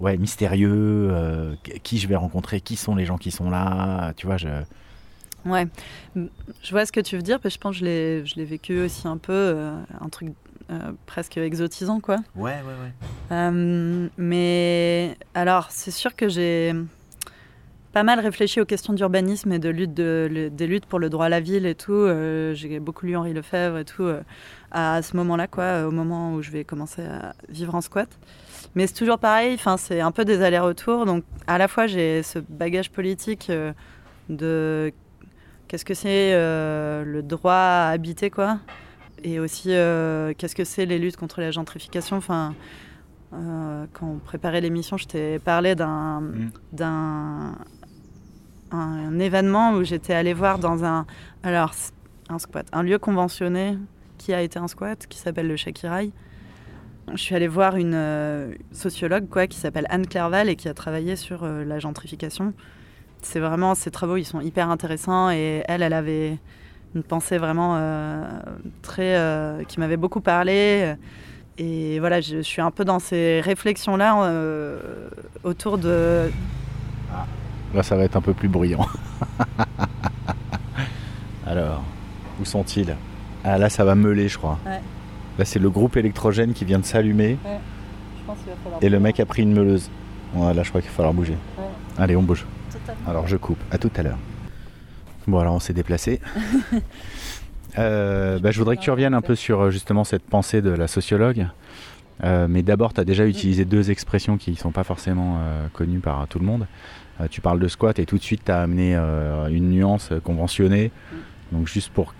[0.00, 4.26] ouais, mystérieux, euh, qui je vais rencontrer, qui sont les gens qui sont là, tu
[4.26, 4.48] vois, je...
[5.46, 5.66] Ouais,
[6.16, 8.36] je vois ce que tu veux dire, parce que je pense que je l'ai- je
[8.36, 10.30] l'ai vécu aussi un peu, euh, un truc
[10.70, 12.16] euh, presque exotisant, quoi.
[12.34, 12.92] Ouais, ouais, ouais.
[13.32, 16.72] Euh, mais alors, c'est sûr que j'ai
[17.92, 21.10] pas mal réfléchi aux questions d'urbanisme et de lutte de, le- des luttes pour le
[21.10, 21.92] droit à la ville et tout.
[21.92, 24.22] Euh, j'ai beaucoup lu Henri Lefebvre et tout euh,
[24.72, 28.08] à ce moment-là, quoi, au moment où je vais commencer à vivre en squat.
[28.74, 31.06] Mais c'est toujours pareil, enfin, c'est un peu des allers-retours.
[31.06, 33.72] Donc, à la fois, j'ai ce bagage politique euh,
[34.28, 34.92] de
[35.68, 38.58] qu'est-ce que c'est euh, le droit à habiter, quoi.
[39.22, 42.16] Et aussi, euh, qu'est-ce que c'est les luttes contre la gentrification.
[42.16, 42.54] Enfin,
[43.32, 46.50] euh, quand on préparait l'émission, je t'ai parlé d'un Mm.
[46.72, 47.54] d'un
[48.70, 51.06] un événement où j'étais allée voir dans un
[51.44, 51.72] alors
[52.28, 53.78] un squat, un lieu conventionné
[54.18, 56.12] qui a été un squat qui s'appelle le Shakiraï.
[57.12, 60.74] Je suis allée voir une euh, sociologue quoi qui s'appelle Anne Clerval et qui a
[60.74, 62.54] travaillé sur euh, la gentrification.
[63.22, 66.38] C'est vraiment ses travaux, ils sont hyper intéressants et elle, elle avait
[66.94, 68.22] une pensée vraiment euh,
[68.82, 70.94] très qui m'avait beaucoup parlé.
[71.56, 74.30] Et voilà, je, je suis un peu dans ces réflexions-là
[75.42, 76.30] autour de.
[77.74, 78.86] Là, ça va être un peu plus bruyant.
[81.46, 81.82] Alors,
[82.40, 82.94] où sont-ils?
[83.42, 84.58] Ah, là, ça va meuler, je crois.
[84.66, 84.80] Ouais.
[85.38, 88.82] Là, c'est le groupe électrogène qui vient de s'allumer Je pense qu'il va falloir.
[88.82, 89.90] et le mec a pris une meuleuse.
[90.32, 91.36] Voilà, je crois qu'il va falloir bouger.
[91.58, 91.64] Ouais.
[91.98, 92.44] Allez, on bouge.
[92.72, 93.08] Totalement.
[93.08, 93.58] Alors je coupe.
[93.70, 94.18] À tout à l'heure.
[95.26, 96.20] Bon alors on s'est déplacé.
[97.76, 100.70] Euh, bah, je voudrais que tu reviennes un peu sur euh, justement cette pensée de
[100.70, 101.48] la sociologue.
[102.22, 105.66] Euh, mais d'abord, tu as déjà utilisé deux expressions qui ne sont pas forcément euh,
[105.72, 106.68] connues par tout le monde.
[107.30, 108.94] Tu parles de squat et tout de suite tu as amené
[109.50, 110.92] une nuance conventionnée.
[111.50, 112.14] Donc juste pour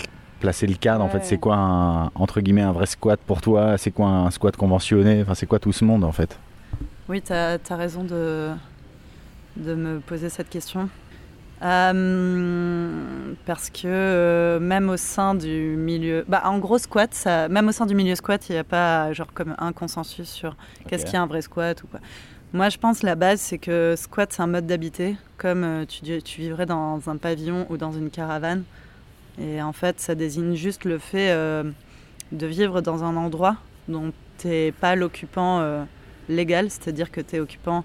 [0.45, 3.79] placer le cadre, en fait, c'est quoi un, entre guillemets un vrai squat pour toi?
[3.79, 5.23] C'est quoi un squat conventionné?
[5.23, 6.39] Enfin, c'est quoi tout ce monde en fait?
[7.09, 8.51] Oui, tu as, raison de,
[9.57, 10.91] de me poser cette question.
[11.63, 16.27] Euh, parce que euh, même au sein du milieu.
[16.29, 19.15] Bah, en gros, squat, ça, même au sein du milieu squat, il n'y a pas
[19.15, 22.01] genre comme un consensus sur qu'est-ce qui est un vrai squat ou quoi.
[22.53, 26.41] Moi, je pense la base, c'est que squat, c'est un mode d'habiter, comme euh, tu
[26.43, 28.65] vivrais dans un pavillon ou dans une caravane.
[29.41, 31.65] Et en fait, ça désigne juste le fait euh,
[32.33, 33.57] de vivre dans un endroit
[33.89, 35.83] dont tu n'es pas l'occupant euh,
[36.29, 37.85] légal, c'est-à-dire que tu es occupant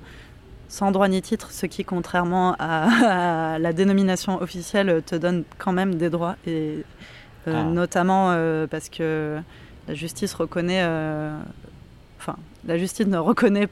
[0.68, 5.72] sans droit ni titre, ce qui, contrairement à, à la dénomination officielle, te donne quand
[5.74, 6.84] même des droits, et
[7.48, 7.64] euh, Ah.
[7.64, 8.28] notamment
[8.70, 9.40] parce que
[9.88, 10.84] la justice reconnaît
[12.20, 12.36] enfin,
[12.68, 13.68] la justice ne reconnaît,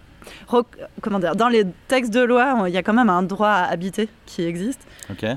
[0.48, 0.66] rec-
[1.02, 3.66] comment dire, dans les textes de loi, il y a quand même un droit à
[3.66, 4.87] habiter qui existe,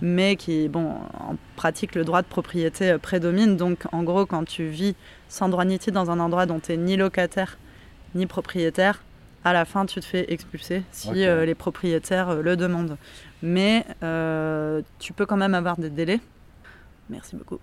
[0.03, 3.57] Mais qui, bon, en pratique, le droit de propriété euh, prédomine.
[3.57, 4.95] Donc, en gros, quand tu vis
[5.29, 7.59] sans droit ni titre dans un endroit dont tu es ni locataire
[8.15, 9.03] ni propriétaire,
[9.45, 12.97] à la fin, tu te fais expulser si euh, les propriétaires euh, le demandent.
[13.43, 16.21] Mais euh, tu peux quand même avoir des délais.
[17.09, 17.59] Merci beaucoup.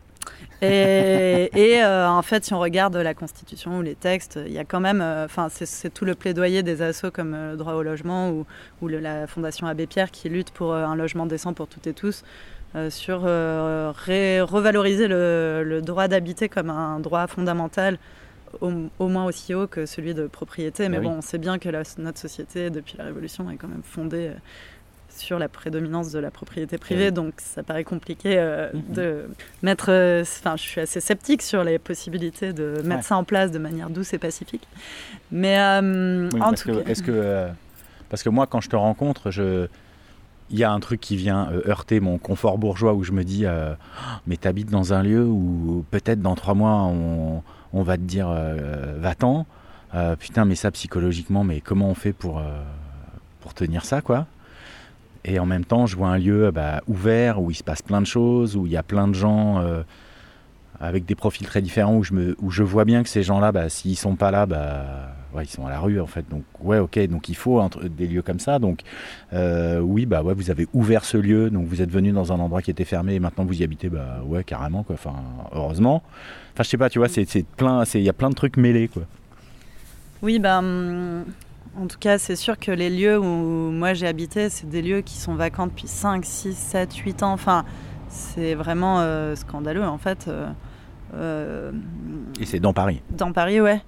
[0.62, 4.58] Et, et, euh, en fait, si on regarde la Constitution ou les textes, il y
[4.58, 7.58] a quand même, euh, enfin, c'est- c'est tout le plaidoyer des assos comme euh, le
[7.58, 8.46] droit au logement ou,
[8.82, 11.94] ou le- la Fondation Abbé Pierre qui lutte pour un logement décent pour toutes et
[11.94, 12.24] tous,
[12.76, 17.98] euh, sur ré- revaloriser le, le droit d'habiter comme un droit fondamental,
[18.62, 20.90] au, au moins aussi haut que celui de propriété.
[20.90, 21.10] Mais Bah oui.
[21.10, 24.32] bon, on sait bien que la- notre société, depuis la Révolution, est quand même fondée.
[25.18, 28.94] Sur la prédominance de la propriété privée, donc ça paraît compliqué euh, Mhm.
[28.96, 29.26] de
[29.64, 29.88] mettre.
[29.90, 33.02] euh, Enfin, je suis assez sceptique sur les possibilités de mettre Ouais.
[33.02, 34.68] ça en place de manière douce et pacifique.
[35.32, 37.48] Mais euh, Oui, en tout que, cas, est-ce que,
[38.10, 39.68] parce que moi, quand je te rencontre, je,
[40.50, 43.46] il y a un truc qui vient heurter mon confort bourgeois où je me dis,
[43.46, 43.78] Ah,
[44.28, 48.30] mais t'habites dans un lieu où peut-être dans trois mois on, on va te dire,
[48.98, 49.46] va-t'en.
[50.20, 52.42] Putain, mais ça psychologiquement, mais comment on fait pour,
[53.42, 54.26] pour tenir ça, quoi?
[55.28, 58.02] Et en même temps, je vois un lieu bah, ouvert où il se passe plein
[58.02, 59.60] de choses, où il y a plein de gens.
[59.60, 59.84] euh,
[60.80, 63.52] avec des profils très différents où je, me, où je vois bien que ces gens-là,
[63.52, 66.26] bah, s'ils sont pas là, bah, ils sont à la rue en fait.
[66.30, 68.60] Donc ouais, ok, donc il faut des lieux comme ça.
[68.60, 68.82] Donc
[69.34, 72.40] euh, oui, bah ouais, vous avez ouvert ce lieu, donc vous êtes venu dans un
[72.40, 74.96] endroit qui était fermé et maintenant vous y habitez, bah ouais, carrément quoi.
[74.96, 75.16] Enfin,
[75.54, 76.04] heureusement.
[76.54, 78.88] Enfin, je sais pas, tu vois, c'est plein, il y a plein de trucs mêlés
[78.88, 79.04] quoi.
[80.22, 81.24] oui, ben, hum,
[81.80, 83.26] en tout cas, c'est sûr que les lieux où
[83.72, 87.34] moi j'ai habité, c'est des lieux qui sont vacants depuis 5, 6, 7, 8 ans.
[87.34, 87.66] Enfin,
[88.10, 90.28] c'est vraiment euh, scandaleux en fait.
[91.14, 91.72] Euh,
[92.40, 93.02] Et c'est dans Paris.
[93.10, 93.82] dans Paris, ouais.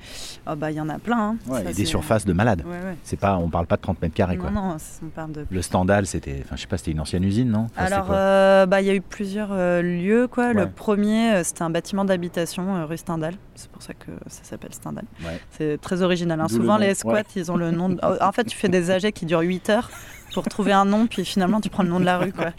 [0.49, 1.31] Oh, bah, il y en a plein.
[1.31, 1.37] hein.
[1.47, 2.63] Ouais, Ça, et des surfaces de malades.
[2.65, 2.95] Ouais, ouais.
[3.03, 4.49] C'est pas, on parle pas de 30 mètres carrés quoi.
[4.51, 7.23] Non, non, on parle de Le Stendhal, c'était, enfin, je sais pas, c'était une ancienne
[7.23, 7.67] usine, non?
[7.75, 10.27] Enfin, Alors, euh, bah, il y a eu plusieurs euh, lieux.
[10.27, 10.53] Quoi.
[10.53, 13.35] Le premier, c'était un bâtiment d'habitation rue Stendhal.
[13.55, 15.05] C'est pour ça que ça s'appelle Stendhal.
[15.23, 15.39] Ouais.
[15.51, 16.39] C'est très original.
[16.39, 16.47] hein.
[16.49, 17.89] Le Souvent, les squats, ils ont le nom.
[17.89, 19.89] de- En fait, tu fais des AG qui durent 8 heures
[20.33, 22.31] pour trouver un nom, puis finalement, tu prends le nom de la rue.
[22.31, 22.53] Quoi.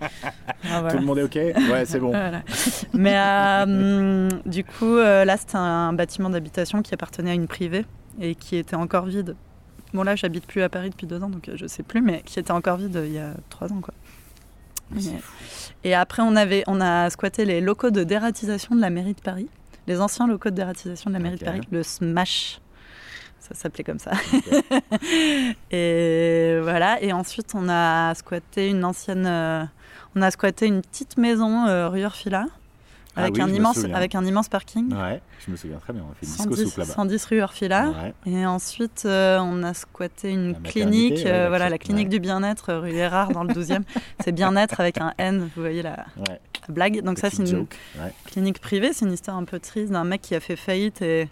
[0.70, 0.90] Ah, voilà.
[0.90, 1.34] Tout le monde est ok?
[1.70, 2.10] Ouais, c'est bon.
[2.10, 2.42] Voilà.
[2.92, 7.86] Mais euh, du coup, euh, là, c'était un bâtiment d'habitation qui appartenait à une privée
[8.20, 9.36] et qui était encore vide.
[9.94, 12.22] Bon, là, j'habite plus à Paris depuis deux ans, donc euh, je sais plus, mais
[12.24, 13.94] qui était encore vide il y a trois ans, quoi.
[14.92, 15.00] Mais
[15.84, 19.20] Et, après, on, avait, on a squatté les locaux de dératisation de la mairie de
[19.20, 19.48] Paris,
[19.86, 22.60] les anciens locaux de dératisation de la mairie de Paris, le SMASH.
[23.52, 24.12] Ça s'appelait comme ça.
[25.70, 27.02] et voilà.
[27.02, 29.26] Et ensuite, on a squatté une ancienne.
[29.26, 29.64] euh,
[30.16, 32.46] on a squatté une petite maison euh, rue Orfila.
[33.16, 34.94] Ah Avec, oui, un immense, avec un immense parking.
[34.94, 36.04] Ouais, je me souviens très bien.
[36.08, 36.92] On a fait disco 110, soupe là-bas.
[36.92, 37.88] 110 rue Orfila.
[37.88, 38.14] Ouais.
[38.32, 42.04] Et ensuite, euh, on a squatté une La clinique, ouais, euh, la voilà, la clinique
[42.04, 42.10] ouais.
[42.10, 43.82] du bien-être, rue Erard, dans le 12e.
[44.24, 47.02] c'est bien-être avec un N, vous voyez la, la blague.
[47.02, 47.66] Donc ça, c'est une
[48.26, 51.28] clinique privée, c'est une histoire un peu triste d'un mec qui a fait faillite et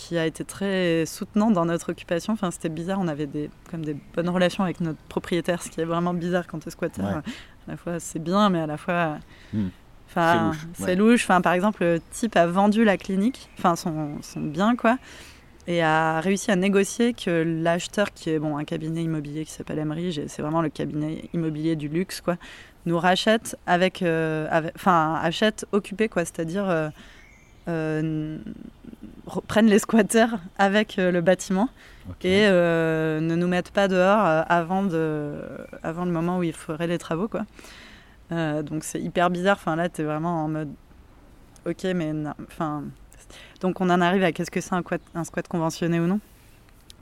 [0.00, 2.32] qui a été très soutenant dans notre occupation.
[2.32, 5.80] Enfin, c'était bizarre, on avait des, comme des bonnes relations avec notre propriétaire, ce qui
[5.80, 7.04] est vraiment bizarre quand tu es squatteur.
[7.06, 7.32] Ouais.
[7.68, 9.18] À la fois, c'est bien, mais à la fois...
[9.52, 9.68] Hmm.
[10.08, 10.96] Enfin, C'est louche, c'est ouais.
[10.96, 11.24] louche.
[11.24, 14.98] Enfin, par exemple, le type a vendu la clinique, enfin son, son bien, quoi,
[15.68, 17.30] et a réussi à négocier que
[17.62, 21.76] l'acheteur, qui est bon, un cabinet immobilier qui s'appelle Emery, c'est vraiment le cabinet immobilier
[21.76, 22.36] du luxe, quoi,
[22.86, 26.88] nous rachète avec, euh, avec- enfin, achète occupé, quoi, c'est-à-dire euh,
[29.46, 31.68] prennent les squatteurs avec euh, le bâtiment
[32.24, 35.34] et euh, ne nous mettent pas dehors euh, avant, de,
[35.82, 37.28] avant le moment où il ferait les travaux.
[37.28, 37.42] Quoi.
[38.32, 39.56] Euh, donc c'est hyper bizarre.
[39.60, 40.70] Enfin, là, tu es vraiment en mode
[41.66, 42.32] ok, mais non.
[42.48, 42.84] Enfin,
[43.60, 44.82] donc on en arrive à qu'est-ce que c'est un,
[45.14, 46.20] un squat conventionné ou non?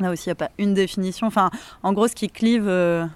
[0.00, 1.26] Là aussi, il n'y a pas une définition.
[1.26, 1.50] Enfin,
[1.82, 3.06] en gros, ce qui clive euh,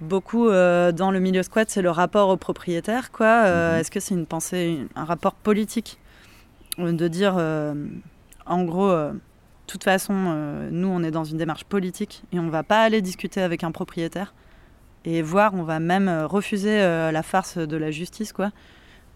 [0.00, 3.10] beaucoup euh, dans le milieu squat, c'est le rapport au propriétaire.
[3.10, 3.26] Quoi.
[3.26, 3.80] Euh, Mhm.
[3.80, 5.98] Est-ce que c'est une pensée, un rapport politique?
[5.98, 6.09] euh,
[6.78, 7.74] de dire, euh,
[8.46, 9.18] en gros, euh, de
[9.66, 13.02] toute façon, euh, nous, on est dans une démarche politique et on va pas aller
[13.02, 14.34] discuter avec un propriétaire
[15.04, 18.50] et voir, on va même euh, refuser euh, la farce de la justice, quoi,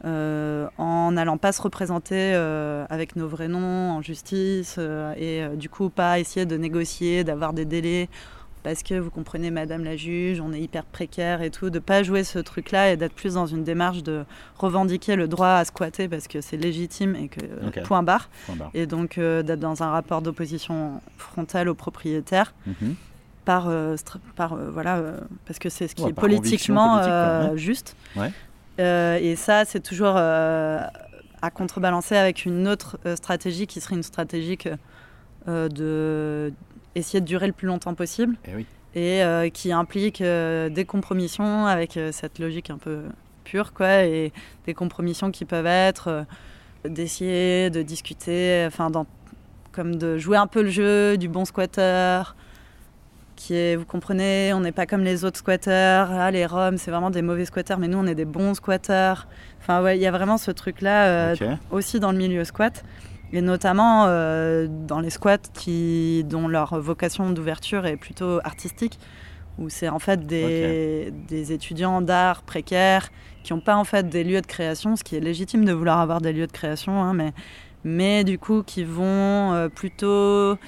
[0.04, 5.42] euh, en n'allant pas se représenter euh, avec nos vrais noms en justice euh, et
[5.42, 8.08] euh, du coup pas essayer de négocier, d'avoir des délais.
[8.64, 12.02] Parce que vous comprenez, Madame la juge, on est hyper précaire et tout, de pas
[12.02, 14.24] jouer ce truc-là et d'être plus dans une démarche de
[14.56, 17.82] revendiquer le droit à squatter parce que c'est légitime et que Ok.
[17.82, 18.70] point barre Point barre.
[18.72, 22.94] et donc euh, d'être dans un rapport d'opposition frontale au propriétaire Mhm.
[23.44, 23.96] par, euh,
[24.34, 27.96] par euh, voilà euh, parce que c'est ce qui Ouais, est politiquement politique, euh, juste
[28.16, 28.32] Ouais.
[28.80, 30.80] Euh, et ça c'est toujours euh,
[31.42, 34.70] à contrebalancer avec une autre euh, stratégie qui serait une stratégie que
[35.48, 36.52] euh, de
[36.94, 38.66] essayer de durer le plus longtemps possible Eh oui.
[38.94, 43.00] et euh, qui implique euh, des compromissions avec euh, cette logique un peu
[43.44, 44.32] pure, quoi, et
[44.66, 46.24] des compromissions qui peuvent être
[46.84, 49.06] d'essayer de discuter, enfin, dans-
[49.72, 52.22] comme de jouer un peu le jeu du bon squatter,
[53.36, 56.90] qui est, vous comprenez, on n'est pas comme les autres squatteurs, ah, les Roms, c'est
[56.90, 59.26] vraiment des mauvais squatteurs, mais nous, on est des bons squatteurs.
[59.60, 61.34] Enfin, ouais, il y a vraiment ce truc-là euh,
[61.70, 62.84] aussi dans le milieu squat.
[63.32, 68.98] Et notamment euh, dans les squats qui, dont leur vocation d'ouverture est plutôt artistique,
[69.58, 73.10] où c'est en fait des, des étudiants d'art précaires
[73.42, 76.00] qui n'ont pas en fait des lieux de création, ce qui est légitime de vouloir
[76.00, 77.32] avoir des lieux de création, hein, mais,
[77.84, 80.58] mais du coup qui vont euh, plutôt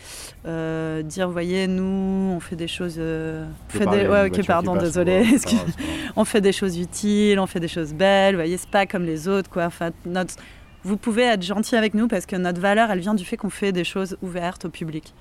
[0.46, 2.96] euh, dire, voyez, nous, on fait des choses...
[2.98, 4.02] euh, fait des...
[4.02, 5.24] Ouais, ok, voiture qui pardon, désolé.
[6.16, 9.04] on fait des choses utiles, on fait des choses belles, vous voyez, c'est pas comme
[9.04, 9.64] les autres, quoi.
[9.64, 10.34] Enfin, notre...
[10.86, 13.50] Vous pouvez être gentil avec nous parce que notre valeur, elle vient du fait qu'on
[13.50, 15.14] fait des choses ouvertes au public.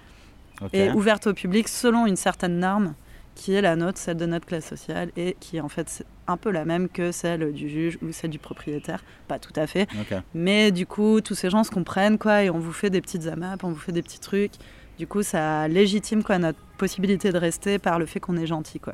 [0.73, 2.93] Et ouvertes au public selon une certaine norme
[3.33, 6.37] qui est la nôtre, celle de notre classe sociale, et qui est en fait un
[6.37, 9.03] peu la même que celle du juge ou celle du propriétaire.
[9.27, 9.87] Pas tout à fait.
[10.35, 13.25] Mais du coup, tous ces gens se comprennent, quoi, et on vous fait des petites
[13.25, 14.53] AMAP, on vous fait des petits trucs.
[14.97, 18.79] Du coup, ça légitime quoi, notre possibilité de rester par le fait qu'on est gentil,
[18.79, 18.93] quoi.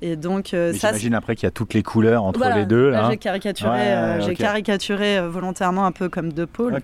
[0.00, 2.66] Et donc, euh, ça, J'imagine après qu'il y a toutes les couleurs entre voilà, les
[2.66, 3.10] deux là, là.
[3.10, 6.80] j'ai caricaturé, Ouais, euh, caricaturé euh, volontairement un peu comme deux pôles.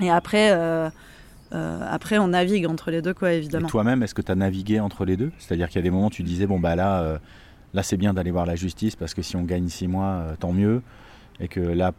[0.00, 0.50] Et après,
[1.50, 3.68] après, on navigue entre les deux, quoi, Et évidemment.
[3.68, 5.32] toi-même, est-ce que tu as navigué entre les deux?
[5.38, 7.18] C'est-à-dire qu'il y a des moments où tu disais, bon, bah là,
[7.72, 10.52] là c'est bien d'aller voir la justice parce que si on gagne six mois, tant
[10.52, 10.82] mieux.
[11.40, 11.92] Et que là,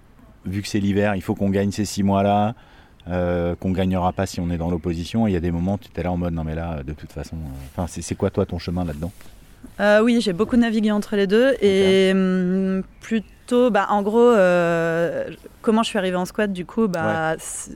[0.45, 2.53] vu que c'est l'hiver, il faut qu'on gagne ces six mois-là,
[3.09, 5.27] euh, qu'on gagnera pas si on est dans l'opposition.
[5.27, 6.93] Il y a des moments où tu étais là en mode, non mais là, de
[6.93, 9.11] toute façon, euh, enfin, c'est c'est quoi toi ton chemin là-dedans?
[9.79, 11.55] Euh, oui, j'ai beaucoup navigué entre les deux.
[11.61, 15.29] Et hum, plutôt, bah, en gros, euh,
[15.61, 17.35] comment je suis arrivée en squat du coup, bah,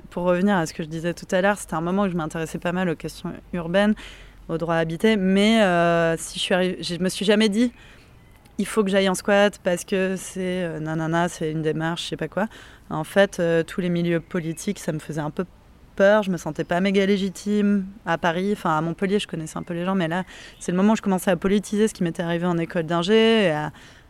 [0.10, 2.16] pour revenir à ce que je disais tout à l'heure, c'était un moment où je
[2.16, 3.94] m'intéressais pas mal aux questions urbaines,
[4.50, 5.60] au droit habité, mais
[6.18, 7.72] si je suis arrivée, je me suis jamais dit
[8.62, 12.10] il faut que j'aille en squat parce que c'est euh, nanana, c'est une démarche, je
[12.10, 12.48] sais pas quoi.
[12.92, 15.46] En fait, euh, tous les milieux politiques, ça me faisait un peu
[15.96, 19.64] peur, je me sentais pas méga légitime à Paris, enfin à Montpellier, je connaissais un
[19.64, 20.24] peu les gens, mais là,
[20.60, 23.46] c'est le moment où je commençais à politiser ce qui m'était arrivé en école d'ingé,
[23.46, 23.52] et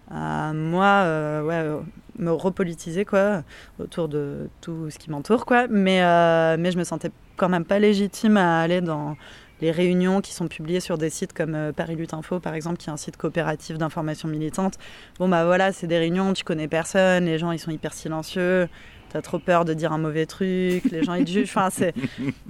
[0.09, 1.79] à, moi, euh, ouais, euh,
[2.17, 3.43] me repolitiser quoi,
[3.79, 5.67] autour de tout ce qui m'entoure, quoi.
[5.67, 9.15] Mais, euh, mais je me sentais quand même pas légitime à aller dans
[9.61, 12.77] les réunions qui sont publiées sur des sites comme euh, Paris Lutte Info, par exemple,
[12.77, 14.77] qui est un site coopératif d'information militante.
[15.19, 18.67] Bon, bah voilà, c'est des réunions, tu connais personne, les gens, ils sont hyper silencieux.
[19.11, 21.49] T'as trop peur de dire un mauvais truc, les gens ils te jugent.
[21.49, 21.93] Enfin, c'est,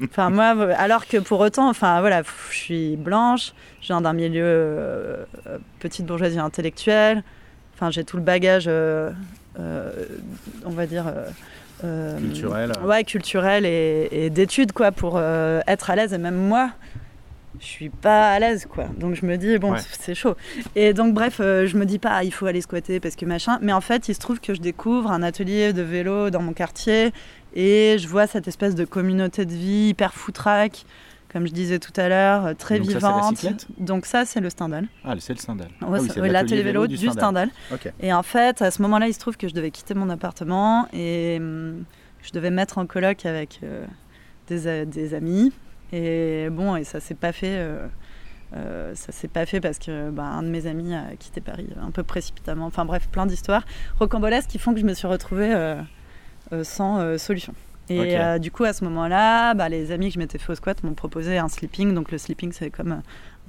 [0.04, 2.22] enfin moi, alors que pour autant, enfin voilà,
[2.52, 5.26] je suis blanche, je viens d'un milieu euh,
[5.80, 7.24] petite bourgeoisie intellectuelle.
[7.74, 9.10] Enfin, j'ai tout le bagage, euh,
[9.60, 9.92] euh,
[10.64, 11.12] on va dire.
[11.80, 12.74] Culturel.
[12.84, 16.14] Ouais, culturel et, et d'études, quoi, pour être à l'aise.
[16.14, 16.70] Et même moi,
[17.62, 18.86] je suis pas à l'aise, quoi.
[18.98, 19.80] Donc je me dis, bon, Ouais.
[20.00, 20.36] c'est chaud.
[20.76, 23.26] Et donc, bref, euh, je me dis pas, ah, il faut aller squatter parce que
[23.26, 23.60] machin.
[23.62, 26.54] Mais en fait, il se trouve que je découvre un atelier de vélo dans mon
[26.54, 27.12] quartier
[27.56, 30.86] et je vois cette espèce de communauté de vie hyper foutraque,
[31.32, 33.38] comme je disais tout à l'heure, euh, très Donc ça, vivante.
[33.38, 34.88] cyclette donc ça, c'est le Stendhal.
[35.06, 35.68] Ah, c'est le Stendhal.
[35.82, 37.50] Ouais, Ah oui, c'est- l'atelier vélo, du Stendhal.
[38.02, 40.88] Et en fait, à ce moment-là, il se trouve que je devais quitter mon appartement
[40.94, 41.84] et hum,
[42.24, 43.86] je devais me mettre en coloc avec euh,
[44.50, 45.52] des amis.
[45.94, 47.56] Et bon, et ça s'est pas fait.
[47.58, 47.88] euh,
[48.54, 51.70] euh, ça s'est pas fait parce que bah, un de mes amis a quitté Paris
[51.82, 52.66] un peu précipitamment.
[52.66, 53.64] Enfin bref, plein d'histoires
[54.00, 55.82] rocambolesques qui font que je me suis retrouvée euh,
[56.52, 57.54] euh, sans euh, solution.
[57.90, 60.56] Et euh, du coup, à ce moment-là, bah, les amis que je m'étais fait au
[60.56, 61.94] squat m'ont proposé un sleeping.
[61.94, 62.96] Donc le sleeping, c'est comme euh,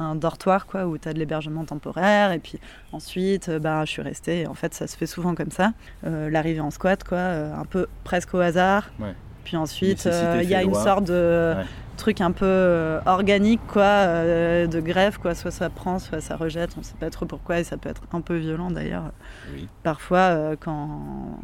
[0.05, 2.33] un dortoir quoi, où tu as de l'hébergement temporaire.
[2.33, 2.59] Et puis
[2.93, 4.41] ensuite, euh, bah, je suis restée.
[4.41, 5.73] Et en fait, ça se fait souvent comme ça.
[6.07, 8.91] Euh, L'arrivée en squat, quoi, euh, un peu presque au hasard.
[8.99, 9.15] Ouais.
[9.45, 10.83] Puis ensuite, euh, il y a une loi.
[10.85, 11.65] sorte de Ouais.
[11.97, 15.35] truc un peu euh, organique, quoi, euh, de grève, quoi.
[15.35, 16.71] Soit ça prend, soit ça rejette.
[16.79, 17.59] On sait pas trop pourquoi.
[17.61, 19.13] Et ça peut être un peu violent d'ailleurs.
[19.55, 19.69] Oui.
[19.83, 21.39] Parfois, quand,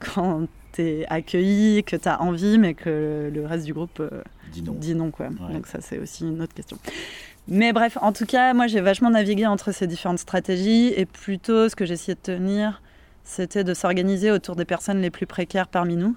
[0.00, 4.10] quand t'es accueilli, que t'as envie, mais que le reste du groupe euh,
[4.64, 4.72] non.
[4.72, 5.26] dit non, quoi.
[5.26, 5.52] Ouais.
[5.54, 6.76] Donc ça, c'est aussi une autre question.
[7.46, 11.68] Mais bref, en tout cas, moi, j'ai vachement navigué entre ces différentes stratégies et plutôt,
[11.68, 12.80] ce que j'essayais de tenir,
[13.22, 16.16] c'était de s'organiser autour des personnes les plus précaires parmi nous.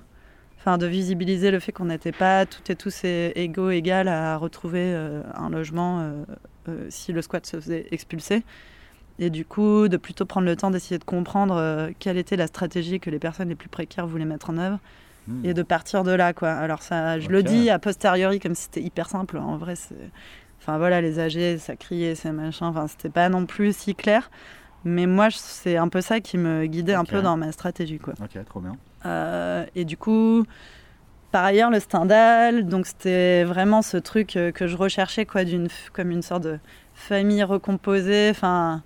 [0.59, 4.81] Enfin, de visibiliser le fait qu'on n'était pas toutes et tous égaux, égales à retrouver
[4.93, 6.23] euh, un logement euh,
[6.67, 8.43] euh, si le squat se faisait expulser.
[9.19, 12.99] Et du coup, de plutôt prendre le temps d'essayer de comprendre quelle était la stratégie
[12.99, 14.79] que les personnes les plus précaires voulaient mettre en œuvre
[15.27, 15.43] Hmm.
[15.43, 16.51] et de partir de là quoi.
[16.51, 20.09] Alors ça je le dis a posteriori comme si c'était hyper simple en vrai c'est
[20.61, 24.31] enfin voilà les âgés ça criait c'est machin enfin c'était pas non plus si clair
[24.86, 28.13] mais moi c'est un peu ça qui me guidait un peu dans ma stratégie quoi.
[28.21, 28.78] Ok, trop bien.
[29.05, 30.45] Euh, et du coup
[31.32, 35.67] par ailleurs, le Stendhal, donc c'était vraiment ce truc euh, que je recherchais, quoi, d'une,
[35.91, 36.57] comme une sorte de
[36.93, 38.82] famille recomposée, enfin,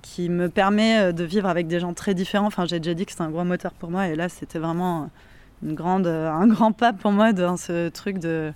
[0.00, 2.46] qui me permet euh, de vivre avec des gens très différents.
[2.46, 5.10] Enfin, j'ai déjà dit que c'était un gros moteur pour moi, et là, c'était vraiment
[5.62, 8.52] une grande, un grand pas pour moi dans ce truc de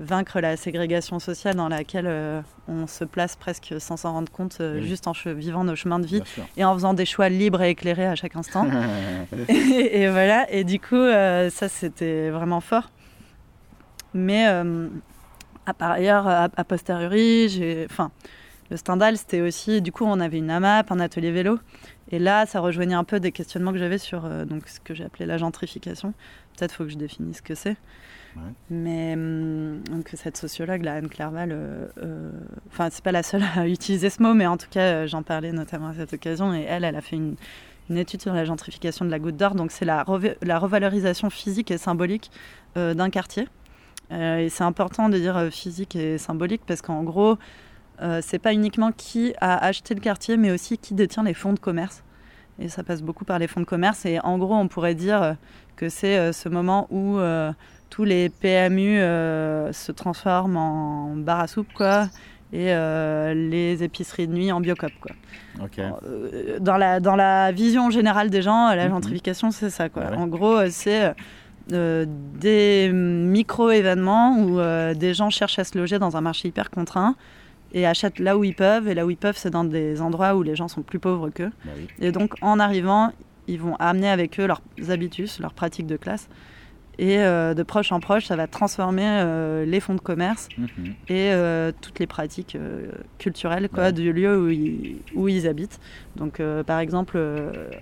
[0.00, 4.58] vaincre la ségrégation sociale dans laquelle euh, on se place presque sans s'en rendre compte,
[4.60, 4.86] euh, Oui.
[4.86, 6.22] juste en vivant nos chemins de vie
[6.56, 8.66] et en faisant des choix libres et éclairés à chaque instant.
[9.48, 12.90] et, et voilà, et du coup, euh, ça c'était vraiment fort.
[14.14, 17.86] Mais à par ailleurs, à, à posteriori, j'ai.
[17.90, 18.10] Enfin,
[18.70, 19.82] le Stendhal, c'était aussi.
[19.82, 21.58] Du coup, on avait une AMAP, un atelier vélo.
[22.10, 24.94] Et là, ça rejoignait un peu des questionnements que j'avais sur euh, donc, ce que
[24.94, 26.14] j'ai appelé la gentrification.
[26.58, 27.76] Peut-être faut que je définisse ce que c'est.
[28.36, 28.52] Ouais.
[28.70, 32.30] Mais hum, donc, cette sociologue, la Anne Clerval, euh, euh,
[32.68, 35.22] enfin, c'est pas la seule à utiliser ce mot, mais en tout cas, euh, j'en
[35.22, 36.54] parlais notamment à cette occasion.
[36.54, 37.36] Et elle, elle a fait une,
[37.90, 39.54] une étude sur la gentrification de la Goutte d'Or.
[39.54, 42.30] Donc, c'est la, revalorisation physique et symbolique
[42.76, 43.48] euh, d'un quartier.
[44.12, 47.36] Euh, et c'est important de dire euh, physique et symbolique parce qu'en gros,
[48.00, 51.52] euh, c'est pas uniquement qui a acheté le quartier, mais aussi qui détient les fonds
[51.52, 52.04] de commerce.
[52.60, 54.04] Et ça passe beaucoup par les fonds de commerce.
[54.06, 55.32] Et en gros, on pourrait dire euh,
[55.76, 57.52] que c'est euh, ce moment où euh,
[57.90, 62.08] tous les PMU se transforment en bar à soupe, quoi,
[62.52, 65.12] et euh, les épiceries de nuit en biocop, quoi.
[66.60, 68.90] Dans, la, dans la vision générale des gens, la Mhm.
[68.90, 69.88] gentrification, c'est ça.
[69.88, 70.04] Quoi.
[70.06, 70.16] Ah ouais.
[70.16, 71.12] En gros, c'est
[71.72, 76.70] euh, des micro-événements où euh, des gens cherchent à se loger dans un marché hyper
[76.70, 77.14] contraint
[77.72, 78.88] et achètent là où ils peuvent.
[78.88, 81.30] Et là où ils peuvent, c'est dans des endroits où les gens sont plus pauvres
[81.30, 81.50] qu'eux.
[81.64, 81.86] Bah oui.
[82.00, 83.12] Et donc, en arrivant,
[83.46, 86.28] ils vont amener avec eux leurs habitus, leurs pratiques de classe.
[87.00, 90.66] Et euh, de proche en proche, ça va transformer euh, les fonds de commerce Mhm.
[91.08, 92.56] et euh, toutes les pratiques
[93.18, 93.92] culturelles quoi, Ouais.
[93.92, 95.78] du lieu où ils, où ils habitent.
[96.16, 97.20] Donc, par exemple,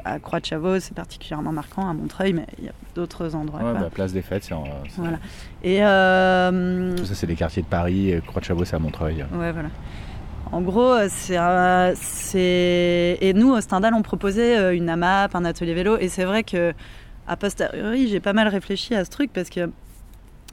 [0.04, 3.60] à Croix de Chavaux, c'est particulièrement marquant, à Montreuil, mais il y a d'autres endroits.
[3.62, 3.80] Ouais, quoi.
[3.80, 4.54] bah, place des fêtes, c'est
[4.98, 5.18] Voilà.
[5.64, 5.78] Et
[6.96, 9.24] Tout ça, c'est les quartiers de Paris, Croix de Chabot, c'est à Montreuil.
[9.32, 9.70] Ouais, voilà.
[10.52, 11.36] En gros, c'est.
[13.20, 15.96] Et nous, au Stendhal, on proposait une AMAP, un atelier vélo.
[15.98, 16.72] Et c'est vrai que,
[17.26, 19.70] à posteriori, j'ai pas mal réfléchi à ce truc parce que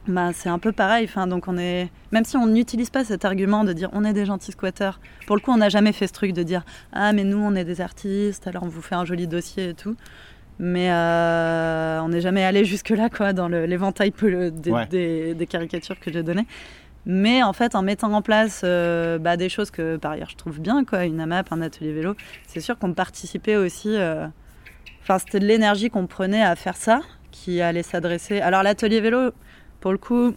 [0.07, 1.05] bah, c'est un peu pareil.
[1.05, 1.89] Enfin, donc on est...
[2.11, 5.35] Même si on n'utilise pas cet argument de dire on est des gentils squatteurs, pour
[5.35, 7.63] le coup, on n'a jamais fait ce truc de dire Ah, mais nous, on est
[7.63, 9.95] des artistes, alors on vous fait un joli dossier et tout.
[10.59, 14.85] Mais euh, on n'est jamais allé jusque-là, quoi, dans l'éventail peu- des, Ouais.
[14.87, 16.45] des- des caricatures que j'ai données.
[17.05, 20.37] Mais en fait, en mettant en place euh, bah, des choses que par ailleurs je
[20.37, 22.15] trouve bien, quoi, une AMAP, un atelier vélo,
[22.47, 23.89] c'est sûr qu'on participait aussi.
[23.89, 24.25] euh,
[25.03, 27.01] Enfin, c'était de l'énergie qu'on prenait à faire ça,
[27.31, 28.39] qui allait s'adresser.
[28.41, 29.31] Alors, l'atelier vélo,
[29.81, 30.33] pour le coup,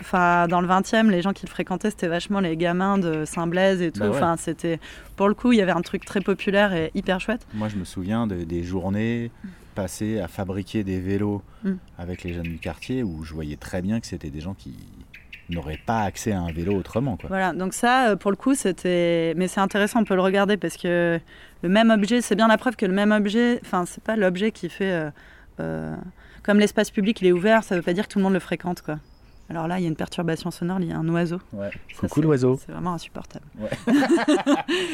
[0.00, 3.80] enfin, dans le 20e, les gens qui le fréquentaient, c'était vachement les gamins de Saint-Blaise
[3.82, 4.00] et tout.
[4.00, 4.16] Bah ouais.
[4.16, 4.78] Enfin, c'était.
[5.16, 7.46] Pour le coup, il y avait un truc très populaire et hyper chouette.
[7.54, 9.30] Moi, je me souviens de- des journées
[9.74, 11.72] passées à fabriquer des vélos Mm.
[11.98, 14.74] avec les jeunes du quartier où je voyais très bien que c'était des gens qui
[15.50, 17.16] n'auraient pas accès à un vélo autrement.
[17.16, 17.28] Quoi.
[17.28, 19.34] Voilà, donc ça, euh, pour le coup, c'était.
[19.36, 21.20] Mais c'est intéressant, on peut le regarder parce que
[21.62, 24.50] le même objet, c'est bien la preuve que le même objet, enfin, c'est pas l'objet
[24.52, 24.92] qui fait.
[24.92, 25.10] euh,
[25.60, 25.94] euh,
[26.42, 28.40] Comme l'espace public, il est ouvert, ça veut pas dire que tout le monde le
[28.40, 28.98] fréquente, quoi.
[29.50, 31.38] Alors là, il y a une perturbation sonore liée à un oiseau.
[31.52, 31.70] Ouais.
[31.98, 32.58] Coucou c'est- l'oiseau.
[32.64, 33.44] C'est vraiment insupportable.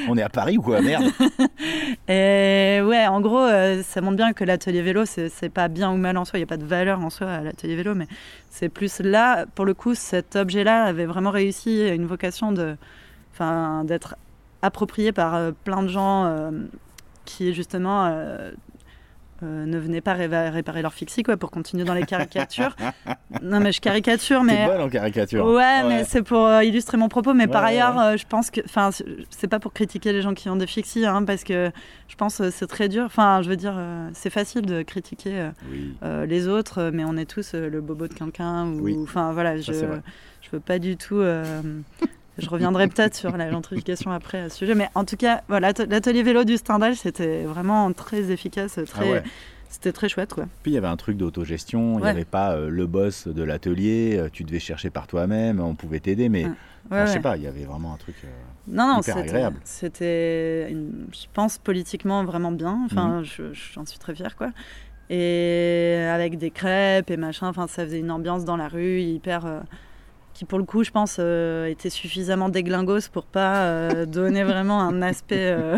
[0.08, 0.80] On est à Paris ou quoi?
[0.80, 1.04] Merde
[2.08, 5.96] Et ouais, en gros, euh, ça montre bien que l'atelier vélo, c'est pas bien ou
[5.96, 8.06] mal en soi, il n'y a pas de valeur en soi à l'atelier vélo, mais
[8.50, 12.76] c'est plus là, pour le coup, cet objet-là avait vraiment réussi une vocation de,
[13.32, 14.16] enfin, d'être
[14.62, 16.50] approprié par euh, plein de gens euh,
[17.24, 18.06] qui, justement,
[19.42, 22.74] euh, ne venaient pas réparer leur fixie, quoi, pour continuer dans les caricatures.
[23.42, 24.66] non, mais je caricature, mais.
[24.66, 25.46] bonne en caricature.
[25.46, 27.32] Ouais, mais c'est pour euh, illustrer mon propos.
[27.34, 28.02] Mais Ouais, par ailleurs, ouais.
[28.02, 31.06] euh, je pense que, enfin, c'est- pas pour critiquer les gens qui ont des fixies,
[31.06, 31.70] hein, parce que
[32.08, 33.04] je pense que c'est très dur.
[33.04, 33.74] Enfin, je veux dire,
[34.12, 35.94] c'est facile de critiquer Oui.
[36.28, 38.66] les autres, mais on est tous le bobo de quelqu'un.
[38.66, 38.96] Ou, Oui.
[39.02, 41.20] enfin, voilà, je, je veux pas du tout.
[42.40, 45.42] Euh, je reviendrai peut-être sur la gentrification après à ce sujet, mais en tout cas,
[45.48, 49.22] voilà, l'atelier vélo du Stendhal, c'était vraiment très efficace, très, Ah ouais.
[49.68, 50.46] c'était très chouette, quoi.
[50.62, 53.42] Puis il y avait un truc d'autogestion, il n'y avait pas euh, le boss de
[53.42, 56.50] l'atelier, euh, tu devais chercher par toi-même, on pouvait t'aider, mais Ouais.
[56.90, 58.16] enfin, Ouais, je sais pas, il y avait vraiment un truc.
[58.24, 58.28] euh,
[58.66, 59.56] Non, non, hyper c'était- agréable.
[59.64, 62.80] C'était, je pense, politiquement vraiment bien.
[62.86, 63.24] Enfin, Mhm.
[63.24, 64.48] je- j'en suis très fière, quoi.
[65.12, 69.44] Et avec des crêpes et machin, enfin, ça faisait une ambiance dans la rue hyper.
[70.40, 74.80] Qui, pour le coup, je pense, euh, était suffisamment déglingos pour pas euh, donner vraiment
[74.80, 75.76] un aspect euh,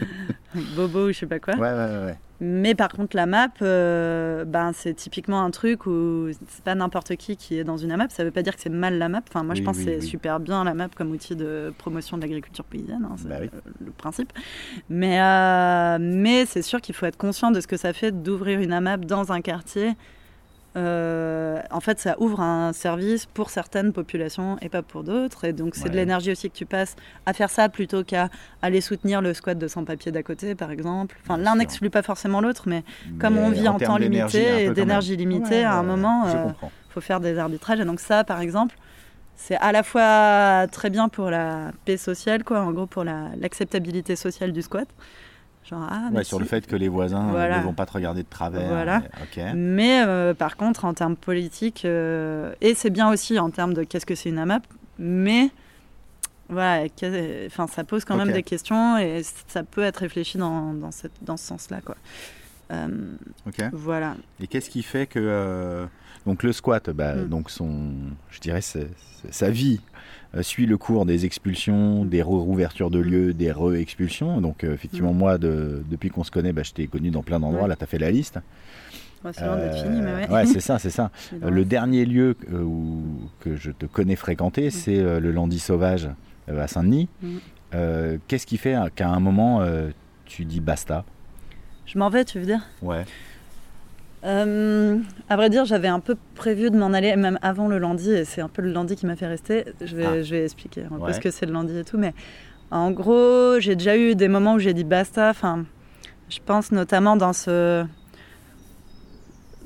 [0.76, 1.54] bobo ou je sais pas quoi.
[1.54, 2.04] Ouais, ouais, ouais.
[2.06, 2.18] ouais.
[2.40, 7.36] Mais par contre, la map, ben, c'est typiquement un truc où c'est pas n'importe qui
[7.36, 8.10] qui est dans une AMAP.
[8.10, 9.22] Ça veut pas dire que c'est mal la map.
[9.28, 10.06] Enfin, moi, je pense oui, que c'est oui.
[10.08, 13.06] super bien la map comme outil de promotion de l'agriculture paysanne.
[13.08, 14.32] hein, c'est Bah le, principe.
[14.90, 15.20] Mais,
[16.00, 19.04] mais c'est sûr qu'il faut être conscient de ce que ça fait d'ouvrir une AMAP
[19.04, 19.92] dans un quartier
[20.74, 25.44] euh, en fait, ça ouvre un service pour certaines populations et pas pour d'autres.
[25.44, 26.96] Et donc, c'est de l'énergie aussi que tu passes
[27.26, 28.28] à faire ça plutôt qu'à
[28.62, 31.16] aller soutenir le squat de sans-papier d'à côté, par exemple.
[31.22, 32.84] Enfin, l'un n'exclut pas forcément l'autre, mais
[33.18, 36.44] comme on vit en, temps limité et d'énergie limitée, Ouais, à un moment, Je euh,
[36.88, 37.80] faut faire des arbitrages.
[37.80, 38.76] Et donc ça, par exemple,
[39.36, 43.28] c'est à la fois très bien pour la paix sociale, quoi, en gros pour la-
[43.38, 44.88] l'acceptabilité sociale du squat.
[45.64, 47.58] Genre, ah, Ouais, sur le fait que les voisins euh, Voilà.
[47.58, 48.68] ne vont pas te regarder de travers.
[48.68, 49.02] Voilà.
[49.54, 53.84] Mais euh, par contre, en termes politiques, euh, et c'est bien aussi en termes de
[53.84, 54.66] qu'est-ce que c'est une AMAP,
[54.98, 55.50] mais
[56.48, 56.84] voilà,
[57.46, 61.12] enfin, ça pose quand même des questions et ça peut être réfléchi dans, dans, cette,
[61.22, 61.80] dans ce sens-là.
[61.80, 61.96] Quoi.
[62.72, 62.88] Euh,
[63.72, 64.16] voilà.
[64.40, 65.86] Et qu'est-ce qui fait que
[66.26, 67.28] donc le squat, bah, Mm.
[67.28, 67.92] donc son,
[68.30, 69.80] je dirais sa vie
[70.40, 72.08] suit le cours des expulsions, Mm.
[72.08, 74.40] des rouvertures de lieux, des re-expulsions.
[74.40, 75.18] Donc euh, effectivement Mm.
[75.18, 77.62] moi, de- depuis qu'on se connaît, bah, je t'ai connu dans plein d'endroits.
[77.64, 77.68] Ouais.
[77.68, 78.38] Là, tu as fait la liste.
[79.22, 80.28] Bon, c'est d'être Euh, ouais.
[80.30, 81.10] ouais, c'est ça, c'est ça.
[81.30, 81.50] C'est Euh.
[81.50, 83.04] Le dernier lieu euh, où,
[83.40, 86.08] que je te connais fréquenter, c'est euh, le Landy Sauvage
[86.48, 87.08] euh, à Saint-Denis.
[87.22, 87.28] Mm.
[87.74, 89.90] Euh, Qu'est-ce qui fait qu'à un moment euh,
[90.24, 91.04] tu dis basta?
[91.86, 92.62] Je m'en vais, tu veux dire?
[92.80, 93.04] Ouais.
[94.24, 94.98] Euh,
[95.28, 98.24] à vrai dire, j'avais un peu prévu de m'en aller, même avant le lundi, et
[98.24, 99.64] c'est un peu le lundi qui m'a fait rester.
[99.80, 100.22] Je vais, Ah.
[100.22, 101.06] je vais expliquer un Ouais.
[101.06, 102.14] peu ce que c'est le lundi et tout, mais
[102.70, 105.28] en gros, j'ai déjà eu des moments où j'ai dit basta.
[105.30, 105.64] Enfin,
[106.28, 107.84] je pense notamment dans ce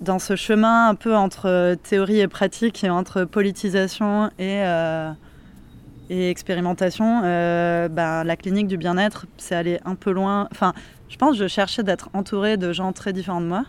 [0.01, 5.11] dans ce chemin un peu entre théorie et pratique et entre politisation et euh,
[6.11, 7.23] et expérimentation.
[7.25, 10.49] euh, ben, la clinique du bien-être, c'est aller un peu loin.
[10.53, 10.73] Enfin,
[11.09, 13.65] je pense que je cherchais d'être entourée de gens très différents de moi.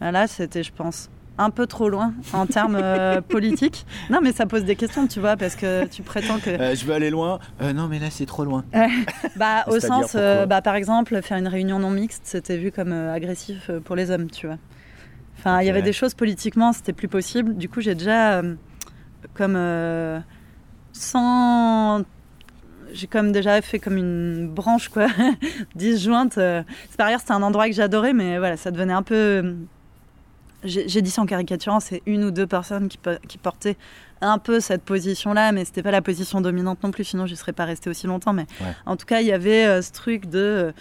[0.00, 3.86] Là, c'était, je pense, un peu trop loin en termes euh, politiques.
[4.10, 6.50] Non, mais ça pose des questions, tu vois, parce que tu prétends que.
[6.50, 7.38] Euh, je veux aller loin.
[7.62, 8.64] Euh, non, mais là c'est trop loin.
[9.36, 12.92] Bah, au sens, euh, bah, par exemple, faire une réunion non mixte, c'était vu comme
[12.92, 14.58] euh, agressif euh, pour les hommes, tu vois.
[15.38, 17.56] Enfin, il y avait des choses politiquement, c'était plus possible.
[17.56, 18.54] Du coup, j'ai déjà, euh,
[19.32, 20.20] comme, euh,
[20.92, 22.02] sans,
[22.92, 25.06] j'ai comme déjà fait comme une branche, quoi,
[25.74, 26.34] disjointe.
[26.34, 29.56] C'est par ailleurs, c'était un endroit que j'adorais, mais voilà, ça devenait un peu.
[30.64, 33.76] Euh, J'ai dit ça en caricaturant, c'est une ou deux personnes qui, po- qui portaient
[34.20, 37.52] un peu cette position-là, mais c'était pas la position dominante non plus, sinon je serais
[37.52, 38.32] pas restée aussi longtemps.
[38.32, 38.74] Mais Ouais.
[38.86, 40.38] en tout cas, il y avait euh, ce truc de.
[40.38, 40.72] euh,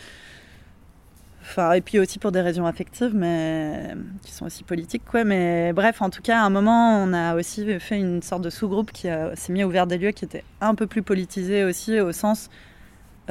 [1.42, 5.24] Enfin, et puis aussi pour des raisons affectives, mais qui sont aussi politiques, quoi.
[5.24, 8.52] Mais bref, en tout cas, à un moment, on a aussi fait une sorte de
[8.52, 12.00] sous-groupe qui s'est mis à ouvert des lieux qui étaient un peu plus politisés aussi,
[12.02, 12.50] au sens.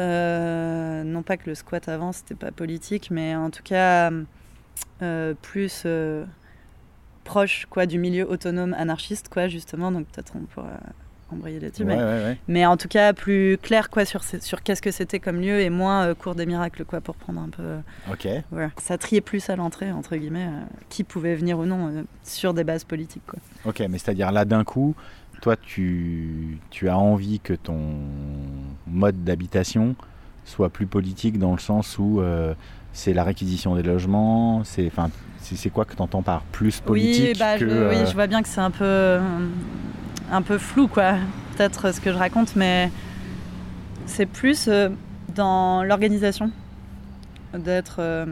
[0.01, 4.23] euh, non pas que le squat avant, c'était pas politique, mais en tout cas, euh,
[5.43, 5.83] plus.
[5.87, 6.25] euh,
[7.25, 10.71] proche quoi du milieu autonome anarchiste quoi justement donc peut-être on pourra
[11.31, 12.39] embrayer là-dessus Ouais, mais ouais, ouais.
[12.49, 15.69] mais en tout cas plus clair quoi sur, sur qu'est-ce que c'était comme lieu et
[15.69, 18.27] moins euh, cours des miracles quoi pour prendre un peu euh, Ok.
[18.51, 22.03] voilà ça triait plus à l'entrée entre guillemets euh, qui pouvait venir ou non euh,
[22.25, 24.95] sur des bases politiques quoi Ok, mais c'est-à-dire là d'un coup,
[25.43, 27.79] toi tu, tu as envie que ton
[28.87, 29.97] mode d'habitation
[30.47, 32.55] soit plus politique dans le sens où euh,
[32.99, 35.09] c'est la réquisition des logements, c'est enfin
[35.41, 38.07] c'est c'est quoi que tu entends par plus politique oui bah que je, euh, oui
[38.09, 39.21] je vois bien que c'est un peu euh,
[40.33, 41.15] un peu flou quoi
[41.57, 42.91] peut-être euh, ce que je raconte mais
[44.07, 44.89] c'est plus euh,
[45.37, 46.51] dans l'organisation
[47.55, 48.27] d'être euh,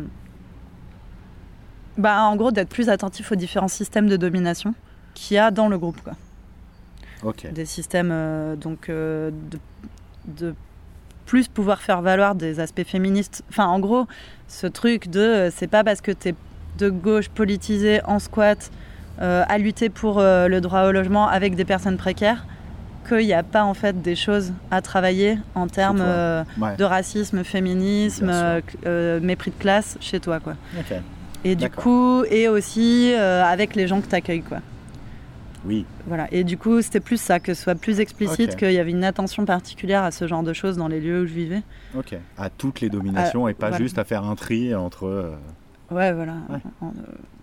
[1.97, 4.75] bah en gros d'être plus attentif aux différents systèmes de domination
[5.14, 6.14] qu'il y a dans le groupe quoi
[7.23, 7.51] Ok.
[7.53, 9.59] des systèmes euh, donc euh, de,
[10.49, 10.55] de
[11.27, 13.43] plus pouvoir faire valoir des aspects féministes.
[13.51, 14.07] Enfin, en gros,
[14.49, 16.35] ce truc de euh, c'est pas parce que tu es
[16.79, 18.70] de gauche politisé en squat
[19.20, 22.45] euh, à lutter pour euh, le droit au logement avec des personnes précaires
[23.09, 26.77] qu'il n'y a pas en fait des choses à travailler en termes euh, Ouais.
[26.77, 28.31] de racisme, féminisme,
[29.22, 30.55] mépris de classe chez toi quoi.
[31.45, 34.59] Et du coup, et aussi avec les gens que tu accueilles quoi.
[35.67, 35.85] Oui.
[36.07, 36.29] Voilà.
[36.33, 39.05] Et du coup, c'était plus ça, que ce soit plus explicite, qu'il y avait une
[39.05, 41.62] attention particulière à ce genre de choses dans les lieux où je vivais.
[41.97, 42.17] Ok.
[42.39, 43.83] À toutes les dominations et pas voilà.
[43.85, 45.07] juste à faire un tri entre.
[45.07, 45.35] euh,
[45.91, 46.35] Ouais, voilà.
[46.49, 46.59] Ouais.
[46.83, 46.91] Un, euh,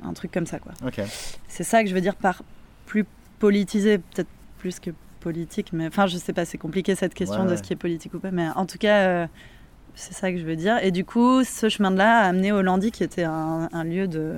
[0.09, 0.71] un truc comme ça, quoi.
[0.85, 1.01] Ok.
[1.47, 2.43] C'est ça que je veux dire par
[2.85, 3.05] plus
[3.39, 7.51] politisé, peut-être plus que politique, mais enfin, je sais pas, c'est compliqué cette question Ouais,
[7.51, 9.27] de ce qui est politique ou pas, mais en tout cas, euh,
[9.95, 10.77] c'est ça que je veux dire.
[10.83, 13.83] Et du coup, ce chemin de là a amené au Landy, qui était un, un
[13.85, 14.33] lieu de.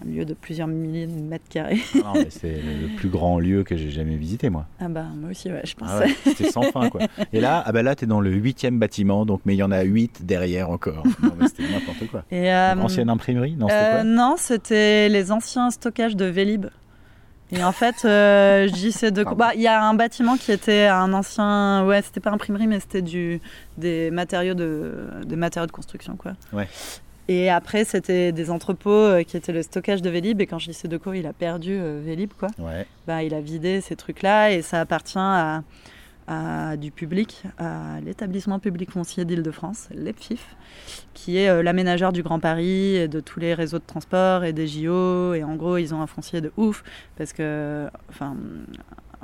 [0.00, 1.80] Un lieu de plusieurs milliers de mètres carrés.
[2.14, 4.66] Mais c'est le plus grand lieu que j'ai jamais visité moi.
[4.80, 5.88] Ah bah, moi aussi, ouais, je pense.
[5.90, 7.02] Ah ouais, c'était sans fin quoi.
[7.32, 9.70] Et là, ah bah là t'es dans le huitième bâtiment, donc mais il y en
[9.72, 11.02] a huit derrière encore.
[11.46, 12.24] C'était n'importe quoi.
[12.30, 16.66] Et, euh, Ancienne imprimerie, non c'était Euh, quoi non, c'était les anciens stockages de Vélib.
[17.54, 19.36] Et en fait, euh, je dis c'est de Pardon.
[19.38, 22.80] bah, il y a un bâtiment qui était un ancien ouais, c'était pas imprimerie mais
[22.80, 23.40] c'était du
[23.76, 24.94] des matériaux de
[25.26, 26.32] des matériaux de construction quoi.
[26.54, 26.66] Ouais.
[27.32, 30.40] Et après, c'était des entrepôts euh, qui étaient le stockage de Vélib.
[30.42, 32.48] Et quand je de cours, il a perdu euh, Vélib, quoi.
[32.58, 32.86] Ouais.
[33.06, 35.62] Bah, il a vidé ces trucs-là et ça appartient à,
[36.26, 40.56] à du public, à l'établissement public foncier d'Île-de-France, l'EPFIF,
[41.14, 44.52] qui est euh, l'aménageur du Grand Paris et de tous les réseaux de transport et
[44.52, 45.32] des JO.
[45.32, 46.84] Et en gros, ils ont un foncier de ouf
[47.16, 48.36] parce que, enfin,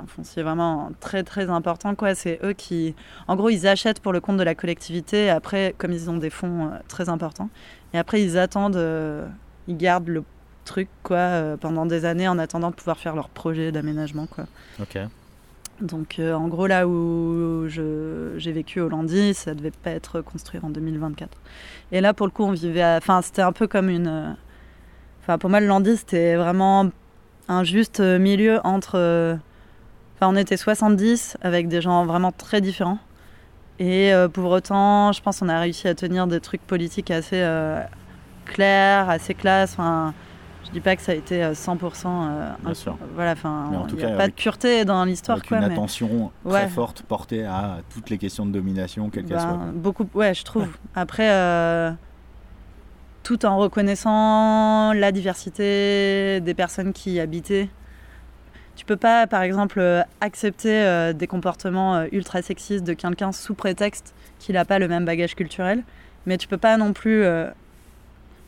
[0.01, 2.15] un foncier vraiment très très important quoi.
[2.15, 2.95] C'est eux qui,
[3.27, 5.29] en gros, ils achètent pour le compte de la collectivité.
[5.29, 7.49] Après, comme ils ont des fonds très importants,
[7.93, 9.27] et après ils attendent, euh,
[9.67, 10.23] ils gardent le
[10.65, 14.45] truc quoi euh, pendant des années en attendant de pouvoir faire leur projet d'aménagement quoi.
[14.81, 14.97] Ok.
[15.81, 20.59] Donc euh, en gros là où j'ai vécu au Landy, ça devait pas être construit
[20.61, 21.29] en 2024.
[21.91, 24.31] Et là pour le coup on vivait, enfin c'était un peu comme une, euh,
[25.21, 26.89] enfin pour moi le Landy c'était vraiment
[27.47, 29.35] un juste milieu entre, euh,
[30.15, 32.99] enfin on était 70 avec des gens vraiment très différents.
[33.79, 37.39] Et euh, pour autant je pense qu'on a réussi à tenir des trucs politiques assez
[37.41, 37.81] euh,
[38.45, 39.73] clairs, assez classe.
[39.73, 40.13] Enfin,
[40.65, 41.77] je dis pas que ça a été euh, 100%.
[42.05, 42.97] euh, Bien sûr.
[43.15, 45.47] Voilà, enfin, Mais en tout il n'y a cas, pas de pureté dans l'histoire, Avec
[45.47, 45.57] quoi.
[45.59, 46.59] une mais- attention Ouais.
[46.59, 49.59] très forte portée à toutes les questions de domination, quelles qu'elles Ben, soient.
[49.73, 50.67] beaucoup, ouais, je trouve.
[50.95, 51.91] Après, euh,
[53.23, 57.69] tout en reconnaissant la diversité des personnes qui y habitaient.
[58.79, 63.33] Tu peux pas, par exemple, euh, accepter euh, des comportements euh, ultra sexistes de quelqu'un
[63.33, 65.83] sous prétexte qu'il n'a pas le même bagage culturel,
[66.25, 67.25] mais tu peux pas non plus,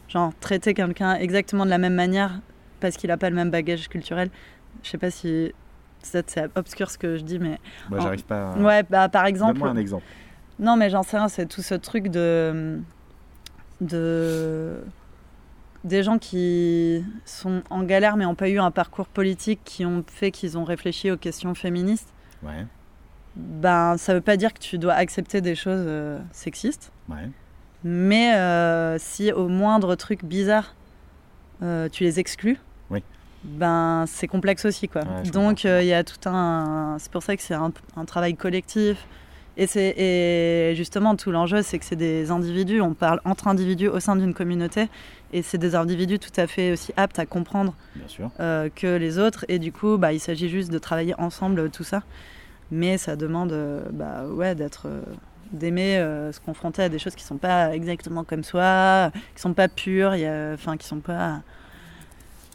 [0.07, 2.39] genre, traiter quelqu'un exactement de la même manière
[2.79, 4.29] parce qu'il n'a pas le même bagage culturel.
[4.84, 5.51] Je sais pas si
[6.01, 7.59] c'est obscur ce que je dis, mais
[7.89, 8.53] Moi, en- j'arrive pas.
[8.53, 9.55] à- ouais, bah par exemple.
[9.55, 10.05] Donne-moi un exemple.
[10.59, 12.79] Non, mais j'en sais rien, c'est tout ce truc de.
[13.82, 14.79] de.
[15.84, 20.03] Des gens qui sont en galère mais n'ont pas eu un parcours politique qui ont
[20.07, 22.09] fait qu'ils ont réfléchi aux questions féministes.
[22.43, 22.65] Ouais.
[23.36, 27.29] Ben, ça veut pas dire que tu dois accepter des choses euh, sexistes, Ouais.
[27.84, 30.75] mais euh, si au moindre truc bizarre,
[31.63, 32.59] euh, tu les exclus.
[32.89, 33.01] Oui.
[33.43, 35.01] Ben, c'est complexe aussi, quoi.
[35.01, 36.97] Ouais, Donc, il y a tout un.
[36.99, 39.07] C'est pour ça que c'est un, un travail collectif.
[39.58, 43.88] Et, c'est, et justement, tout l'enjeu, c'est que c'est des individus, on parle entre individus
[43.89, 44.88] au sein d'une communauté,
[45.34, 48.32] et c'est des individus tout à fait aussi aptes à comprendre Bien sûr.
[48.39, 51.70] euh, que les autres, et du coup, bah, il s'agit juste de travailler ensemble euh,
[51.70, 52.04] tout ça.
[52.72, 54.88] Mais ça demande euh, bah, ouais, d'être.
[55.52, 59.54] d'aimer euh, se confronter à des choses qui sont pas exactement comme soi, qui sont
[59.54, 61.41] pas pures, il y a- enfin qui sont pas.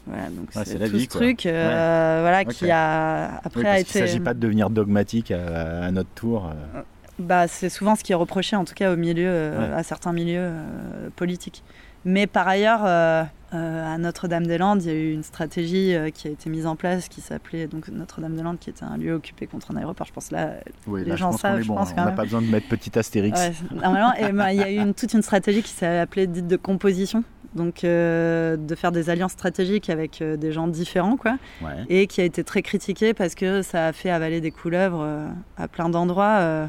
[0.07, 1.21] Voilà, donc Ouais, c'est tout vie, ce quoi.
[1.21, 4.11] truc, euh, voilà, qui a après Oui, a parce qu'il ne été.
[4.11, 6.45] s'agit pas de devenir dogmatique à, à notre tour.
[6.75, 6.81] euh.
[7.19, 9.73] Bah, c'est souvent ce qui est reproché, en tout cas au milieu, euh, Ouais.
[9.75, 11.63] à certains milieux euh, politiques.
[12.05, 16.27] Mais par ailleurs, euh, euh, à Notre-Dame-des-Landes, il y a eu une stratégie euh, qui
[16.27, 19.71] a été mise en place qui s'appelait donc Notre-Dame-des-Landes, qui était un lieu occupé contre
[19.71, 20.05] un aéroport.
[20.07, 20.51] Je pense là,
[20.85, 21.95] Oui, Les là, gens je pense savent, je pense, hein.
[21.97, 23.37] On n'a pas besoin de mettre petit astérix.
[23.73, 26.55] Normalement, ben, il y a eu une, toute une stratégie qui s'est appelée dite de
[26.55, 27.23] composition,
[27.55, 31.85] donc euh, de faire des alliances stratégiques avec euh, des gens différents, quoi, Ouais.
[31.89, 35.27] et qui a été très critiquée parce que ça a fait avaler des couleuvres euh,
[35.57, 36.67] à plein d'endroits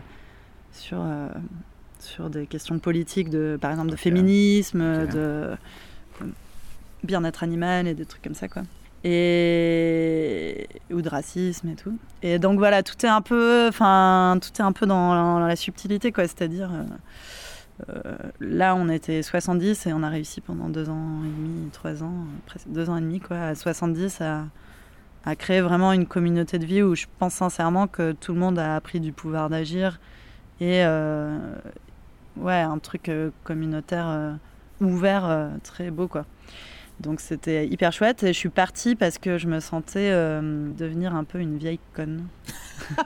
[0.72, 1.04] sur
[2.00, 5.50] sur des questions politiques, de, par exemple de féminisme, de
[7.02, 8.62] bien-être animal et des trucs comme ça, quoi.
[9.04, 11.96] Et ou de racisme et tout.
[12.22, 15.46] Et donc voilà, tout est un peu, enfin, tout est un peu dans la, dans
[15.46, 16.24] la subtilité, quoi.
[16.24, 16.70] C'est-à-dire,
[17.88, 22.02] euh, là, on était 70 et on a réussi pendant deux ans et demi, trois
[22.02, 22.26] ans,
[22.66, 24.44] deux ans et demi, quoi, à 70, à,
[25.24, 28.58] à créer vraiment une communauté de vie où je pense sincèrement que tout le monde
[28.58, 30.00] a appris du pouvoir d'agir
[30.60, 31.38] et euh,
[32.44, 34.36] un truc euh, communautaire
[34.80, 36.24] ouvert, très beau, quoi.
[37.00, 41.14] Donc c'était hyper chouette et je suis partie parce que je me sentais euh, devenir
[41.14, 42.24] un peu une vieille conne.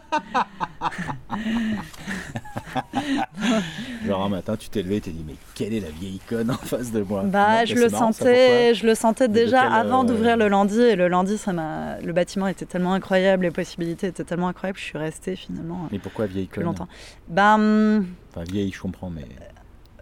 [4.07, 6.51] Genre un matin, tu t'es levé et t'es dit, mais quelle est la vieille conne
[6.51, 7.23] en face de moi?
[7.25, 10.37] Bah, Non, je le c'est ça, sentais, je le sentais déjà quel, avant euh, d'ouvrir
[10.37, 14.25] le lundi et le lundi, ça m'a, le bâtiment était tellement incroyable, les possibilités étaient
[14.25, 16.65] tellement incroyables, je suis restée finalement Mais pourquoi vieille conne?
[16.65, 16.89] longtemps.
[17.29, 19.27] Bah, hum, Enfin, vieille, je comprends, mais.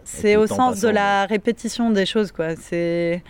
[0.05, 2.55] c'est le au sens de la répétition des choses, quoi.
[2.57, 3.23] C'est,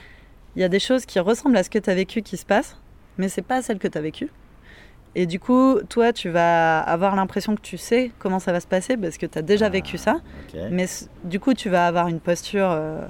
[0.56, 2.44] il y a des choses qui ressemblent à ce que tu as vécu qui se
[2.46, 2.76] passent,
[3.18, 4.30] mais c'est pas celle que tu as vécue.
[5.16, 8.66] Et du coup, toi, tu vas avoir l'impression que tu sais comment ça va se
[8.68, 10.20] passer parce que tu as déjà Ah, vécu ça.
[10.70, 10.86] Mais
[11.24, 13.00] du coup, tu vas avoir une posture euh,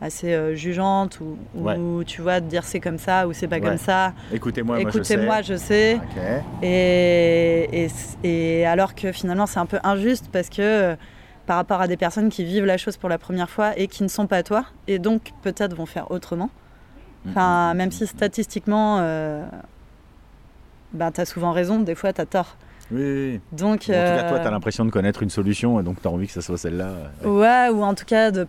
[0.00, 3.56] assez euh, jugeante ou, ou tu vois, te dire c'est comme ça ou c'est pas
[3.56, 3.62] Ouais.
[3.62, 4.12] comme ça.
[4.32, 5.14] Écoutez-moi, moi, je sais.
[5.14, 5.94] Écoutez-moi, je sais.
[5.96, 6.22] Ok.
[6.62, 7.88] Et, et,
[8.60, 10.96] et alors que finalement, c'est un peu injuste parce que euh,
[11.46, 14.04] par rapport à des personnes qui vivent la chose pour la première fois et qui
[14.04, 16.48] ne sont pas toi et donc peut-être vont faire autrement.
[17.28, 19.44] Enfin, même si statistiquement, euh,
[20.92, 22.56] bah, tu as souvent raison, des fois tu as tort.
[22.90, 23.40] Oui, oui, oui.
[23.52, 26.00] Donc, en tout cas, toi, euh, tu as l'impression de connaître une solution et donc
[26.02, 26.88] tu as envie que ça soit celle-là.
[27.24, 27.40] euh, ouais.
[27.40, 28.46] Ouais, ou en tout cas de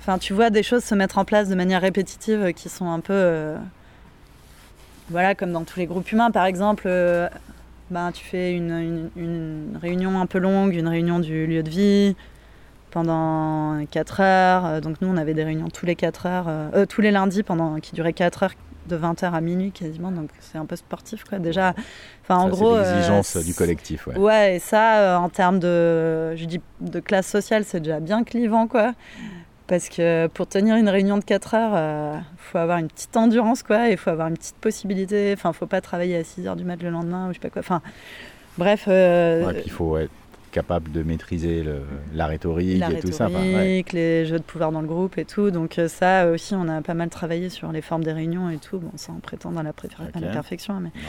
[0.00, 3.00] Enfin, tu vois des choses se mettre en place de manière répétitive qui sont un
[3.00, 3.12] peu.
[3.12, 3.56] euh,
[5.10, 6.88] voilà, comme dans tous les groupes humains, par exemple.
[7.90, 11.70] ben, tu fais une, une- une réunion un peu longue, une réunion du lieu de
[11.70, 12.16] vie
[12.90, 14.66] pendant 4 heures.
[14.66, 17.10] Euh, Donc nous, on avait des réunions tous les 4 heures, euh, euh, tous les
[17.10, 18.52] lundis pendant qui duraient 4 heures,
[18.88, 20.10] de 20h à minuit quasiment.
[20.10, 21.38] Donc c'est un peu sportif, quoi.
[21.38, 21.74] Déjà,
[22.24, 22.74] enfin, en gros.
[22.74, 24.16] c'est euh, l'exigence c'est- du collectif, ouais.
[24.16, 28.24] Ouais, et ça, euh, en termes de, je dis, de classe sociale, c'est déjà bien
[28.24, 28.94] clivant, quoi.
[29.66, 33.62] Parce que pour tenir une réunion de 4 heures, il faut avoir une petite endurance,
[33.62, 33.88] quoi.
[33.88, 35.34] Il faut avoir une petite possibilité.
[35.36, 37.50] Enfin, faut pas travailler à 6 heures du mat le lendemain ou je sais pas
[37.50, 37.60] quoi.
[37.60, 37.82] Enfin,
[38.56, 38.86] bref.
[38.88, 40.10] euh, Ouais, il faut être
[40.58, 41.82] capable de maîtriser le-
[42.12, 43.26] la rhétorique la et tout ça.
[43.26, 43.84] enfin, ouais.
[43.92, 45.50] les jeux de pouvoir dans le groupe et tout.
[45.52, 48.56] Donc euh, ça aussi, on a pas mal travaillé sur les formes des réunions et
[48.58, 49.70] tout, bon, sans prétendre à la,
[50.14, 50.74] à la perfection.
[50.74, 50.90] hein, Mais...
[51.00, 51.08] Non.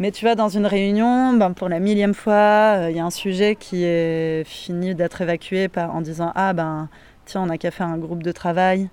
[0.00, 3.04] mais tu vois, dans une réunion, ben, pour la millième fois, euh, il y a
[3.04, 6.88] un sujet qui est fini d'être évacué par, en disant Ah ben,
[7.24, 8.88] tiens, on n'a qu'à faire un groupe de travail.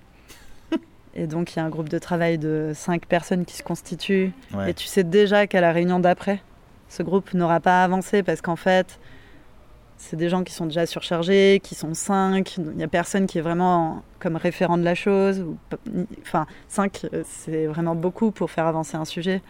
[1.16, 4.30] et donc, il y a un groupe de travail de cinq personnes qui se constituent.
[4.54, 4.70] Ouais.
[4.70, 6.40] Et tu sais déjà qu'à la réunion d'après,
[6.88, 8.98] ce groupe n'aura pas avancé parce qu'en fait,
[10.02, 12.56] c'est des gens qui sont déjà surchargés, qui sont cinq.
[12.56, 15.40] Il n'y a personne qui est vraiment comme référent de la chose.
[15.40, 15.56] ou
[16.22, 19.42] Enfin, cinq, euh, c'est vraiment beaucoup pour faire avancer un sujet.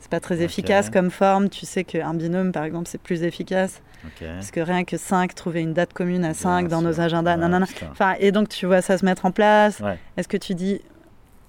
[0.00, 1.48] C'est pas très efficace comme forme.
[1.48, 3.80] Tu sais qu'un binôme, par exemple, c'est plus efficace.
[4.18, 7.34] Parce que rien que cinq, trouver une date commune à cinq Bien dans nos agendas,
[7.36, 7.66] Ouais, nanana.
[7.66, 7.86] putain.
[7.92, 9.78] Enfin, et donc tu vois ça se mettre en place.
[9.78, 9.96] Ouais.
[10.16, 10.80] Est-ce que tu dis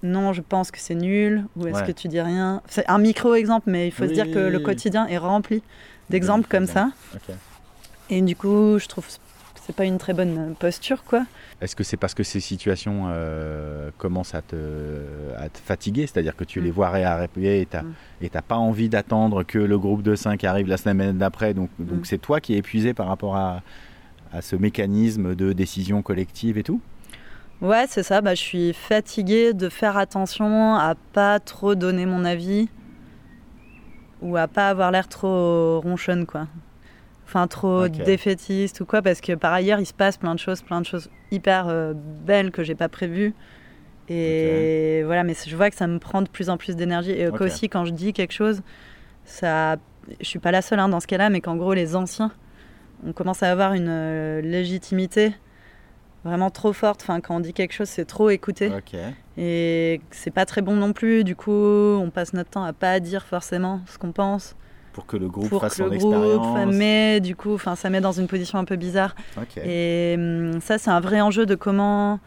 [0.04, 1.88] non, je pense que c'est nul Ou est-ce Ouais.
[1.88, 2.62] que tu dis rien?
[2.68, 5.64] C'est un micro-exemple, mais il faut se dire que le quotidien est rempli
[6.12, 6.90] d'exemples comme ça.
[8.10, 9.12] Et du coup, je trouve que
[9.66, 11.26] c'est pas une très bonne posture, quoi.
[11.62, 14.56] Est-ce que c'est parce que ces situations euh, commencent à te,
[15.38, 16.74] à te fatiguer C'est-à-dire que tu les Mm.
[16.74, 18.28] vois réarriver et tu Mm.
[18.34, 21.54] n'as pas envie d'attendre que le groupe de 5 arrive la semaine d'après.
[21.54, 22.06] Donc donc Mm.
[22.06, 23.62] c'est toi qui es épuisé par rapport à,
[24.34, 26.82] à ce mécanisme de décision collective et tout?
[27.62, 28.20] Ouais, c'est ça.
[28.20, 32.68] Bah, je suis fatiguée de faire attention à pas trop donner mon avis
[34.22, 36.48] ou à pas avoir l'air trop ronchonne, quoi.
[37.26, 40.62] Enfin, trop défaitiste ou quoi, parce que par ailleurs, il se passe plein de choses,
[40.62, 43.34] plein de choses hyper euh, belles que j'ai pas prévues.
[44.10, 47.12] Et voilà, mais je vois que ça me prend de plus en plus d'énergie.
[47.12, 47.42] Et Ok.
[47.42, 48.62] aussi, quand je dis quelque chose,
[49.24, 49.78] ça,
[50.20, 52.32] je suis pas la seule hein, dans ce cas-là, mais qu'en gros, les anciens,
[53.06, 55.34] on commence à avoir une euh, légitimité
[56.24, 57.02] vraiment trop forte.
[57.02, 58.72] Enfin, quand on dit quelque chose, c'est trop écouté.
[58.76, 58.96] Ok.
[59.38, 61.24] Et c'est pas très bon non plus.
[61.24, 64.56] Du coup, on passe notre temps à pas dire forcément ce qu'on pense
[64.94, 66.14] Pour que le groupe pour fasse que son le groupe.
[66.16, 66.76] expérience.
[66.76, 69.16] Mais du coup, enfin, ça met dans une position un peu bizarre.
[69.38, 69.58] Ok.
[69.66, 72.20] Et hum, ça, c'est un vrai enjeu de comment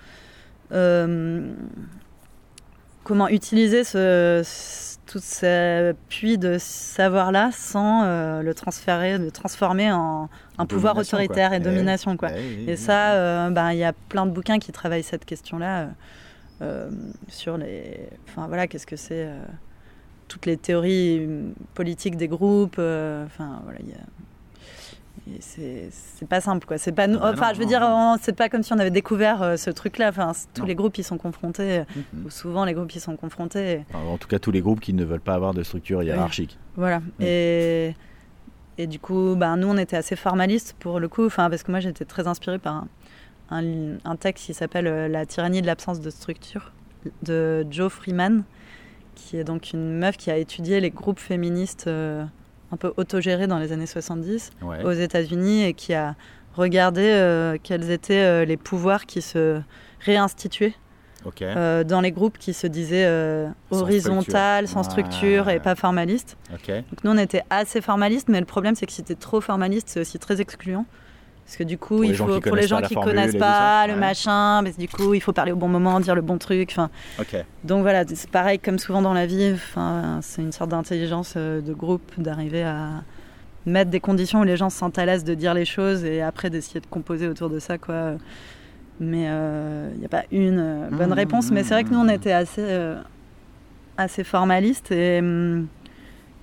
[0.72, 1.52] euh,
[3.04, 9.92] comment utiliser ce, ce- tout ce puits de savoir-là sans euh, le transférer, le transformer
[9.92, 11.56] en un pouvoir autoritaire quoi.
[11.58, 12.30] et Eh domination, quoi.
[12.36, 15.78] Eh Et ça, euh, ben, il y a plein de bouquins qui travaillent cette question-là
[15.82, 15.86] euh,
[16.62, 16.90] euh,
[17.28, 18.08] sur les.
[18.28, 19.28] Enfin voilà, qu'est-ce que c'est
[20.28, 22.76] toutes les théories euh, politiques des groupes.
[22.78, 25.36] euh, Enfin voilà, il y a.
[25.36, 26.78] et C'est c'est pas simple quoi.
[26.78, 27.18] C'est pas nous.
[27.20, 29.42] Ah bah enfin, non, je veux non, dire, c'est pas comme si on avait découvert
[29.42, 30.08] euh, ce truc-là.
[30.08, 30.66] Enfin, c- tous Non.
[30.68, 31.84] les groupes ils sont confrontés.
[32.14, 32.26] Mhm.
[32.26, 33.84] Ou souvent les groupes ils sont confrontés.
[33.90, 36.58] Enfin, en tout cas, tous les groupes qui ne veulent pas avoir de structure hiérarchique.
[36.76, 37.00] Voilà.
[37.00, 37.04] Mm.
[37.22, 37.94] Et,
[38.78, 41.70] et du coup, ben, nous, on était assez formalistes pour le coup, enfin, parce que
[41.70, 42.88] moi, j'étais très inspirée par un,
[43.50, 46.72] un, li- un texte qui s'appelle La tyrannie de l'absence de structure
[47.22, 48.42] de Joe Freeman,
[49.16, 52.24] qui est donc une meuf qui a étudié les groupes féministes euh,
[52.70, 54.84] un peu autogérés dans les années 70 Ouais.
[54.84, 56.14] aux États-Unis et qui a
[56.54, 59.60] regardé euh, quels étaient euh, les pouvoirs qui se
[60.00, 60.74] réinstituaient
[61.42, 64.84] euh, dans les groupes qui se disaient euh, Sans horizontales, structure.
[64.84, 66.36] sans structure et pas formalistes.
[66.90, 69.88] Donc nous, on était assez formaliste, mais le problème, c'est que si t'es trop formaliste,
[69.88, 70.86] c'est aussi très excluant.
[71.46, 74.00] Parce que du coup, les il faut, pour les gens qui connaissent pas le Ouais.
[74.00, 76.70] machin, mais du coup, il faut parler au bon moment, dire le bon truc.
[76.72, 76.90] Enfin,
[77.62, 79.52] donc voilà, c'est pareil comme souvent dans la vie.
[79.54, 83.04] Enfin, c'est une sorte d'intelligence euh, de groupe d'arriver à
[83.64, 86.20] mettre des conditions où les gens se sentent à l'aise de dire les choses et
[86.20, 88.14] après d'essayer de composer autour de ça, quoi.
[88.98, 89.24] Mais
[89.94, 91.50] il n'y a pas une euh, bonne Mmh, réponse.
[91.52, 92.10] Mais c'est vrai que nous, on mmh.
[92.10, 93.00] était assez, euh,
[93.96, 95.68] assez formaliste et, hum,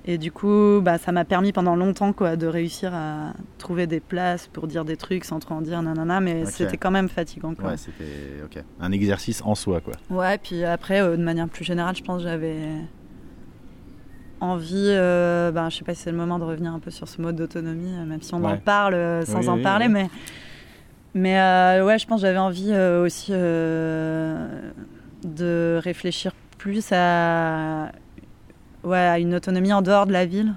[0.05, 4.01] et du coup, bah, ça m'a permis pendant longtemps quoi, de réussir à trouver des
[4.01, 6.19] places pour dire des trucs sans trop en dire, nanana.
[6.19, 7.55] Mais c'était quand même fatigant.
[7.55, 7.69] Quoi.
[7.71, 8.03] Ouais, c'était.
[8.81, 9.93] Un exercice en soi, quoi.
[10.09, 12.57] Ouais, puis après, euh, de manière plus générale, je pense que j'avais
[14.41, 17.07] envie, euh, ben, je sais pas si c'est le moment de revenir un peu sur
[17.07, 19.85] ce mode d'autonomie, euh, même si on en parle euh, sans Oui, en oui, parler,
[19.85, 19.93] oui.
[19.93, 20.09] mais,
[21.13, 24.49] mais ouais, je pense que j'avais envie aussi de
[25.81, 27.89] réfléchir plus à,
[28.83, 30.53] ouais, à une autonomie en dehors de la ville.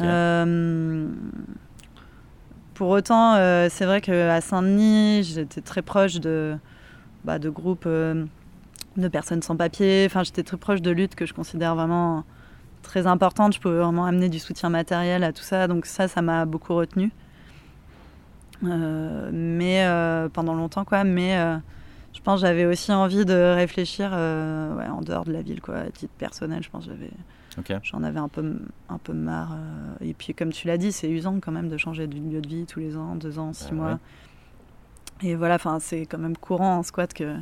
[0.00, 1.08] Euh,
[2.74, 6.56] pour autant, euh, c'est vrai qu'à Saint-Denis, j'étais très proche de,
[7.24, 8.24] bah, de groupes euh,
[8.96, 10.04] de personnes sans papier.
[10.06, 12.24] Enfin, j'étais très proche de luttes que je considère vraiment
[12.82, 13.54] très importantes.
[13.54, 15.68] Je pouvais vraiment amener du soutien matériel à tout ça.
[15.68, 17.10] Donc ça, ça m'a beaucoup retenu.
[18.62, 19.84] Mais
[20.32, 21.02] pendant longtemps, quoi.
[21.02, 21.36] Mais
[22.14, 25.60] je pense que j'avais aussi envie de réfléchir euh, ouais, en dehors de la ville,
[25.60, 25.76] quoi.
[25.76, 27.10] À titre personnel, je pense j'avais
[27.58, 27.70] Ok.
[27.82, 28.58] J'en avais un peu,
[28.88, 29.52] un peu marre.
[29.52, 32.40] euh, Et puis, comme tu l'as dit, c'est usant quand même de changer de lieu
[32.40, 33.90] de vie tous les ans, deux ans, six Ah mois.
[35.22, 35.28] ouais.
[35.28, 37.36] Et voilà, enfin, c'est quand même courant en squat que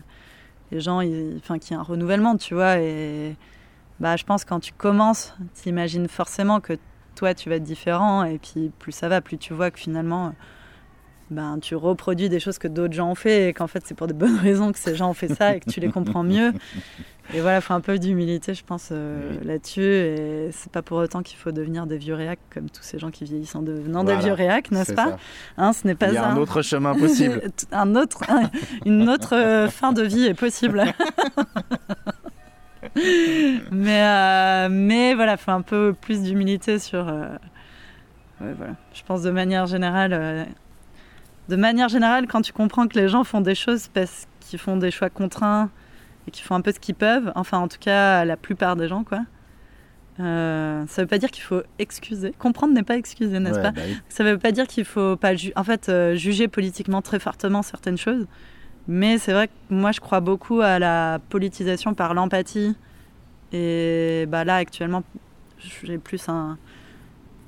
[0.72, 0.96] les gens,
[1.36, 2.78] enfin, qu'il y ait un renouvellement, tu vois.
[2.78, 3.36] Et
[4.00, 6.74] bah, je pense que quand tu commences, t'imagines forcément que
[7.14, 8.24] toi, tu vas être différent.
[8.24, 10.34] Et puis, plus ça va, plus tu vois que finalement,
[11.30, 14.06] ben, tu reproduis des choses que d'autres gens ont fait et qu'en fait, c'est pour
[14.08, 16.52] de bonnes raisons que ces gens ont fait ça et que tu les comprends mieux.
[17.32, 19.46] Et voilà, il faut un peu d'humilité, je pense, euh, Oui.
[19.46, 19.84] là-dessus.
[19.84, 23.12] Et c'est pas pour autant qu'il faut devenir des vieux réacs comme tous ces gens
[23.12, 24.18] qui vieillissent en devenant Voilà.
[24.18, 25.16] des vieux réacs, n'est-ce pas.
[25.56, 27.40] Hein, Ce n'est pas Il y a un autre chemin possible.
[27.70, 28.50] un autre, un-
[28.84, 30.82] une autre euh, fin de vie est possible.
[33.70, 37.06] mais, euh, mais voilà, faut un peu plus d'humilité sur.
[37.08, 37.28] euh,
[38.40, 38.74] ouais, voilà.
[38.92, 40.48] Je pense de manière générale.
[41.48, 44.76] De manière générale, quand tu comprends que les gens font des choses parce qu'ils font
[44.76, 45.70] des choix contraints
[46.28, 48.86] et qu'ils font un peu ce qu'ils peuvent, enfin en tout cas la plupart des
[48.88, 49.20] gens, quoi.
[50.20, 52.32] euh, ça veut pas dire qu'il faut excuser.
[52.38, 53.70] Comprendre n'est pas excuser, n'est-ce Ouais, pas?
[53.72, 53.96] bah oui.
[54.08, 57.18] ça ne veut pas dire qu'il faut pas ju- en fait euh, juger politiquement très
[57.18, 58.26] fortement certaines choses,
[58.86, 62.76] mais c'est vrai que moi je crois beaucoup à la politisation par l'empathie.
[63.52, 65.02] Et bah là actuellement,
[65.58, 66.56] j'ai plus un,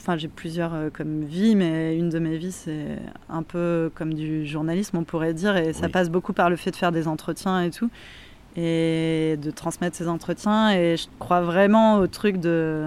[0.03, 2.99] enfin j'ai plusieurs euh, comme vie, mais une de mes vies c'est
[3.29, 5.93] un peu comme du journalisme on pourrait dire, et ça Oui.
[5.93, 7.89] passe beaucoup par le fait de faire des entretiens et tout,
[8.57, 10.73] et de transmettre ces entretiens.
[10.73, 12.87] Et je crois vraiment au truc de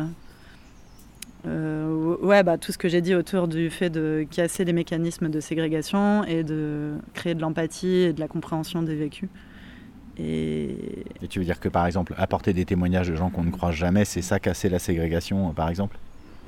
[1.47, 5.29] euh, ouais, bah, tout ce que j'ai dit autour du fait de casser les mécanismes
[5.29, 9.29] de ségrégation et de créer de l'empathie et de la compréhension des vécus.
[10.17, 13.51] Et Et tu veux dire que par exemple, apporter des témoignages de gens qu'on ne
[13.51, 15.97] croise jamais, c'est ça casser la ségrégation, par exemple?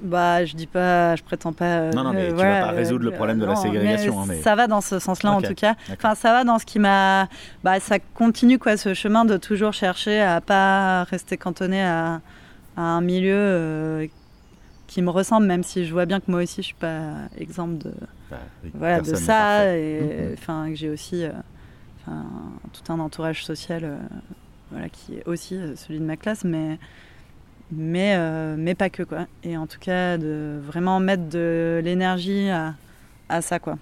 [0.02, 1.80] Bah, je dis pas, je prétends pas.
[1.80, 4.22] euh, Non, non, mais tu vas pas résoudre le problème de la non, ségrégation, mais
[4.22, 5.76] hein, mais- Ça va dans ce sens-là en tout cas.
[5.92, 7.28] Enfin, ça va dans ce qui m'a.
[7.64, 12.22] Bah, ça continue quoi, ce chemin de toujours chercher à pas rester cantonné à,
[12.78, 14.08] à un milieu euh,
[14.88, 17.78] qui me ressemble, même si je vois bien que moi aussi je suis pas exemple
[17.84, 17.94] de.
[18.30, 18.38] Bah,
[18.74, 20.34] voilà, de ça et Mhm.
[20.38, 21.32] enfin que j'ai aussi euh,
[22.74, 23.98] tout un entourage social euh,
[24.72, 26.78] voilà qui est aussi euh, celui de ma classe mais
[27.72, 32.50] mais euh, mais pas que quoi et en tout cas de vraiment mettre de l'énergie
[32.50, 32.76] à,
[33.30, 33.78] à ça quoi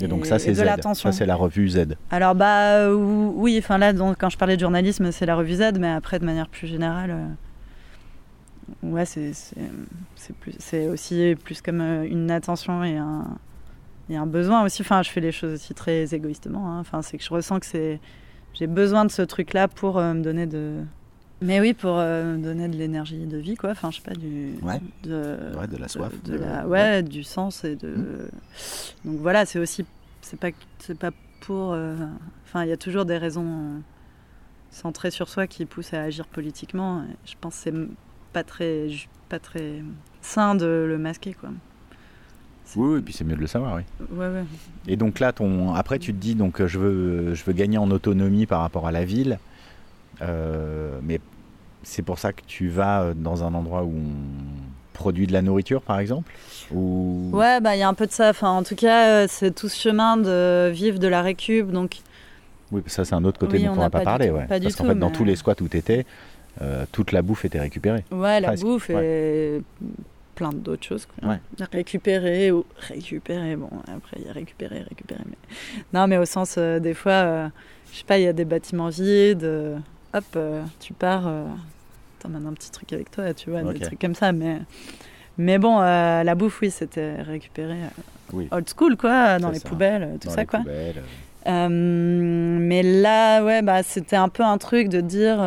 [0.00, 0.64] Et donc ça, c'est Z.
[0.94, 1.96] Ça, c'est la revue Z.
[2.10, 5.36] alors bah euh, ou- oui enfin là donc, quand je parlais de journalisme c'est la
[5.36, 7.26] revue Z mais après de manière plus générale euh,
[8.82, 9.32] ouais c'est
[10.58, 13.24] c'est aussi plus comme euh, une attention et un
[14.10, 16.80] et un besoin aussi enfin je fais les choses aussi très égoïstement hein.
[16.80, 18.00] enfin c'est que je ressens que c'est
[18.54, 20.74] j'ai besoin de ce truc là pour me donner de
[21.40, 24.54] mais oui pour euh, donner de l'énergie de vie quoi enfin je sais pas du
[24.62, 24.80] Ouais.
[25.04, 26.80] de, Ouais, de la soif, de, de- la ouais.
[26.80, 28.28] ouais, du sens et de Mm.
[29.10, 29.84] donc voilà c'est aussi
[30.20, 31.10] c'est pas c'est pas
[31.40, 31.94] pour euh,
[32.44, 33.78] enfin il y a toujours des raisons euh,
[34.70, 37.90] centrées sur soi qui poussent à agir politiquement je pense que c'est m-
[38.32, 38.88] pas très
[39.28, 39.82] pas très
[40.20, 41.50] sain de le masquer quoi
[42.64, 43.82] C'est- Oui, et puis c'est mieux de le savoir, oui.
[44.10, 44.44] ouais ouais
[44.88, 45.72] Et donc là, ton...
[45.74, 48.92] après, tu te dis, donc, je veux, je veux gagner en autonomie par rapport à
[48.92, 49.38] la ville.
[50.22, 51.20] Euh, mais
[51.82, 55.42] c'est pour ça que tu vas euh, dans un endroit où on produit de la
[55.42, 56.32] nourriture, par exemple
[56.72, 57.30] Ou...
[57.32, 59.54] ouais bah il y a un peu de ça enfin en tout cas euh, c'est
[59.54, 61.98] tout ce chemin de vivre de la récup donc
[62.72, 64.46] Oui, ça, c'est un autre côté Oui, dont on n'a pas, tout- ouais.
[64.46, 66.04] pas Parce qu'en fait, dans tous les squats où tu étais,
[66.90, 68.04] toute la bouffe était récupérée.
[68.10, 69.62] Ouais, la Presque, bouffe et
[70.38, 71.06] plein d'autres choses.
[71.06, 71.30] Quoi.
[71.30, 71.40] Ouais.
[71.72, 75.22] Récupérer ou récupérer, bon, après il y a récupérer, récupérer.
[75.26, 75.36] Mais...
[75.92, 77.48] Non, mais au sens, euh, des fois, euh,
[77.92, 79.44] je sais pas, il y a des bâtiments vides,
[80.14, 81.44] hop, euh, tu pars, euh,
[82.18, 83.74] t'emmènes un petit truc avec toi, tu vois, Ok.
[83.74, 84.32] des trucs comme ça.
[84.32, 84.58] Mais,
[85.36, 88.48] mais bon, euh, la bouffe, oui, c'était récupéré euh, Oui.
[88.50, 89.68] old school, quoi, dans les ça.
[89.68, 90.60] poubelles, tout dans ça, quoi.
[91.46, 95.38] mais là, ouais, bah, c'était un peu un truc de dire.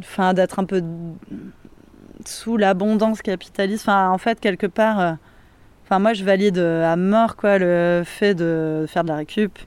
[0.00, 0.82] Enfin, d'être un peu
[2.24, 3.82] sous l'abondance capitaliste.
[3.88, 5.16] Enfin, en fait, quelque part.
[5.84, 9.58] Enfin, moi, je valide à mort, quoi, le fait de faire de la récup.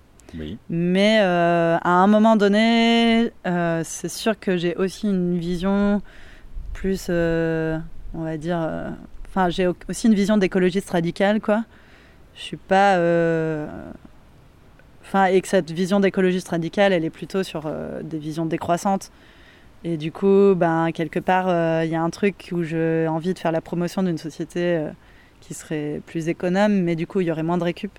[0.69, 6.01] Mais euh, à un moment donné, euh, c'est sûr que j'ai aussi une vision
[6.73, 7.77] plus, euh,
[8.13, 8.57] on va dire,
[9.27, 11.63] enfin j'ai au- aussi une vision d'écologiste radicale, quoi.
[12.35, 12.97] Je suis pas,
[15.03, 17.71] enfin et que cette vision d'écologiste radicale, elle est plutôt sur
[18.03, 19.11] des visions décroissantes.
[19.83, 21.47] Et du coup, ben quelque part,
[21.83, 24.87] il y a un truc où j'ai envie de faire la promotion d'une société
[25.41, 27.91] qui serait plus économe, mais du coup, il y aurait moins de récup.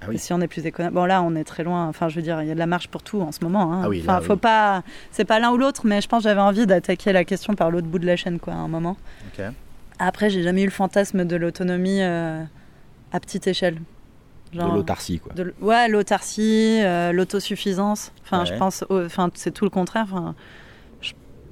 [0.00, 0.14] Ah oui.
[0.14, 0.92] Et si on est plus économe.
[0.94, 1.86] Bon, là, on est très loin.
[1.88, 3.72] Enfin, je veux dire, il y a de la marge pour tout en ce moment.
[3.72, 3.82] hein.
[3.84, 4.38] Ah oui, enfin, là, faut oui.
[4.38, 4.82] pas.
[5.10, 7.70] C'est pas l'un ou l'autre, mais je pense que j'avais envie d'attaquer la question par
[7.70, 8.96] l'autre bout de la chaîne, quoi, à un moment.
[9.36, 9.44] Ok.
[9.98, 12.42] Après, j'ai jamais eu le fantasme de l'autonomie euh,
[13.12, 13.78] à petite échelle.
[14.54, 15.34] De l'autarcie, quoi.
[15.34, 18.12] de ouais, l'autarcie, euh, l'autosuffisance.
[18.24, 18.46] Enfin, Ouais.
[18.46, 20.06] je pense, enfin, c'est tout le contraire.
[20.10, 20.34] Enfin,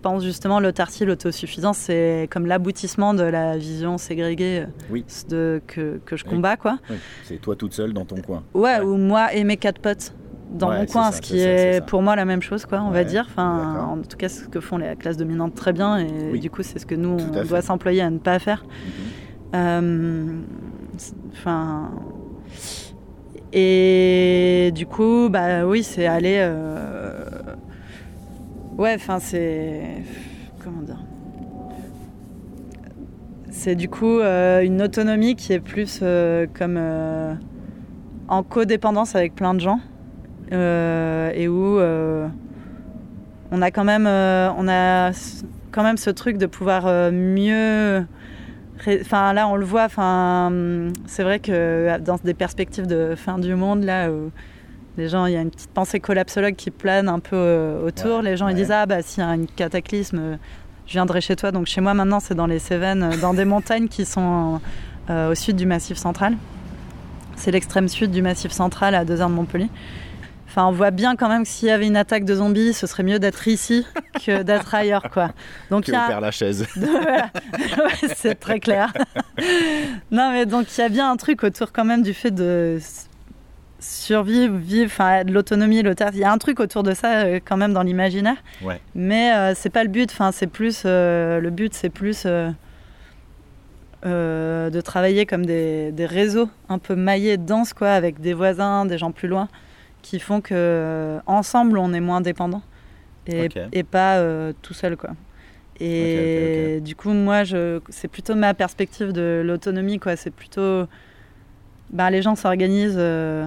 [0.06, 5.04] pense justement l'autarcie, l'autosuffisance, c'est comme l'aboutissement de la vision ségrégée euh, Oui.
[5.28, 6.30] de, que, que je Oui.
[6.30, 6.78] combats, quoi.
[6.88, 8.44] Oui, C'est toi toute seule dans ton coin.
[8.54, 8.80] Ouais, Ouais.
[8.84, 10.14] ou moi et mes quatre potes
[10.52, 12.80] dans Ouais, mon coin, ça, ce qui ça, est pour moi la même chose, quoi,
[12.82, 13.26] on Ouais, va dire.
[13.28, 16.62] Enfin, en tout cas, ce que font les classes dominantes très bien, et du coup,
[16.62, 18.64] c'est ce que nous on doit s'employer à ne pas faire.
[18.64, 19.56] Mhm.
[19.56, 20.40] Euh,
[23.52, 26.36] et du coup, bah oui, c'est aller.
[26.38, 27.24] euh,
[28.78, 29.80] Ouais, enfin, c'est.
[30.62, 31.02] Comment dire?
[33.50, 36.76] C'est du coup euh, une autonomie qui est plus euh, comme.
[36.78, 37.34] euh,
[38.28, 39.80] en codépendance avec plein de gens.
[40.52, 41.78] et où.
[43.50, 44.06] on a quand même.
[44.06, 45.12] on a
[45.70, 48.04] quand même ce truc de pouvoir mieux
[49.00, 49.84] Enfin, là, on le voit.
[49.84, 50.52] Enfin,
[51.06, 54.10] c'est vrai que dans des perspectives de fin du monde, là,
[54.96, 58.18] les gens, il y a une petite pensée collapsologue qui plane un peu euh, autour.
[58.18, 60.38] Ouais, les gens, ils disent ah bah s'il y a un cataclysme,
[60.86, 61.52] je viendrai chez toi.
[61.52, 64.60] Donc chez moi maintenant, c'est dans les Cévennes, euh, dans des montagnes qui sont
[65.10, 66.34] euh, au sud du Massif central.
[67.36, 69.68] C'est l'extrême sud du Massif central, à deux heures de Montpellier.
[70.48, 72.86] Enfin, on voit bien quand même que s'il y avait une attaque de zombies, ce
[72.86, 73.84] serait mieux d'être ici
[74.24, 75.32] que d'être ailleurs, quoi.
[75.70, 76.30] Donc il y a- voilà.
[76.78, 78.90] Ouais, c'est très clair.
[80.10, 82.78] non, mais donc il y a bien un truc autour quand même du fait de
[83.78, 86.18] survivre, vivre, enfin de l'autonomie, l'autarcie.
[86.18, 88.36] Il y a un truc autour de ça euh, quand même dans l'imaginaire.
[88.62, 88.80] Ouais.
[88.94, 90.10] Mais euh, c'est pas le but.
[90.12, 92.50] Enfin, c'est plus euh, le but, c'est plus euh,
[94.70, 98.98] de travailler comme des, des réseaux un peu maillés, denses, quoi, avec des voisins, des
[98.98, 99.48] gens plus loin,
[100.02, 102.62] qui font que ensemble on est moins dépendant
[103.26, 104.22] et, pas
[104.62, 105.10] tout seul, quoi.
[105.80, 110.16] Et du coup, moi, je, c'est plutôt ma perspective de l'autonomie, quoi.
[110.16, 110.86] C'est plutôt,
[111.90, 113.46] ben, les gens s'organisent euh,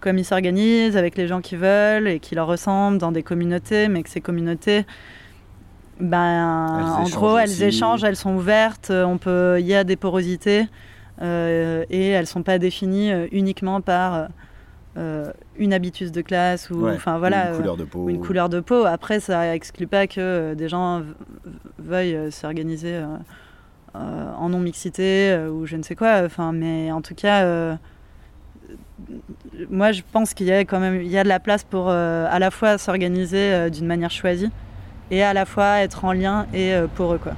[0.00, 3.88] comme ils s'organisent, avec les gens qui veulent et qui leur ressemblent dans des communautés,
[3.88, 4.84] mais que ces communautés,
[6.00, 9.96] ben, en gros, elles échangent, elles sont ouvertes, euh, on peut, il y a des
[9.96, 10.66] porosités
[11.22, 14.28] euh, et elles sont pas définies euh, uniquement par
[14.98, 16.98] euh, une habitus de classe ou, Ouais.
[17.18, 17.98] voilà, Ou une couleur de peau.
[18.00, 18.84] ou une couleur de peau.
[18.84, 21.02] Après, ça exclut pas que des gens
[21.78, 23.00] veuillent s'organiser
[23.94, 26.20] en non-mixité euh, ou je ne sais quoi.
[26.26, 27.78] Enfin, mais en tout cas,
[29.70, 31.88] moi, je pense qu'il y a quand même il y a de la place pour
[31.88, 34.50] euh, à la fois s'organiser euh, d'une manière choisie
[35.10, 37.32] et à la fois être en lien et euh, pour eux, quoi.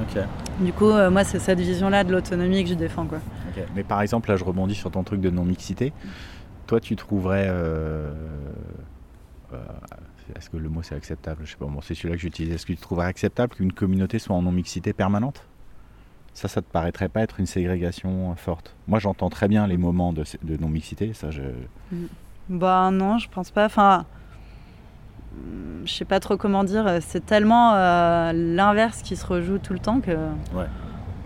[0.00, 0.22] Ok.
[0.60, 3.18] Du coup, moi, c'est cette vision-là de l'autonomie que je défends, quoi.
[3.50, 3.62] Ok.
[3.74, 5.92] Mais par exemple, là, je rebondis sur ton truc de non-mixité.
[6.66, 7.50] Toi, tu trouverais.
[10.34, 11.42] Est-ce que le mot c'est acceptable?
[11.44, 12.52] Je sais pas, bon, c'est celui-là que j'utilise.
[12.54, 15.46] Est-ce que tu trouverais acceptable qu'une communauté soit en non-mixité permanente?
[16.36, 18.76] Ça, ça te paraîtrait pas être une ségrégation euh, forte?
[18.88, 21.14] Moi, j'entends très bien les moments de, de non-mixité.
[21.14, 21.40] Ça, je.
[22.50, 23.64] Bah non, je pense pas.
[23.64, 24.04] Enfin,
[25.32, 26.98] hum, je sais pas trop comment dire.
[27.00, 30.12] C'est tellement euh, l'inverse qui se rejoue tout le temps que.
[30.12, 30.66] Sûr.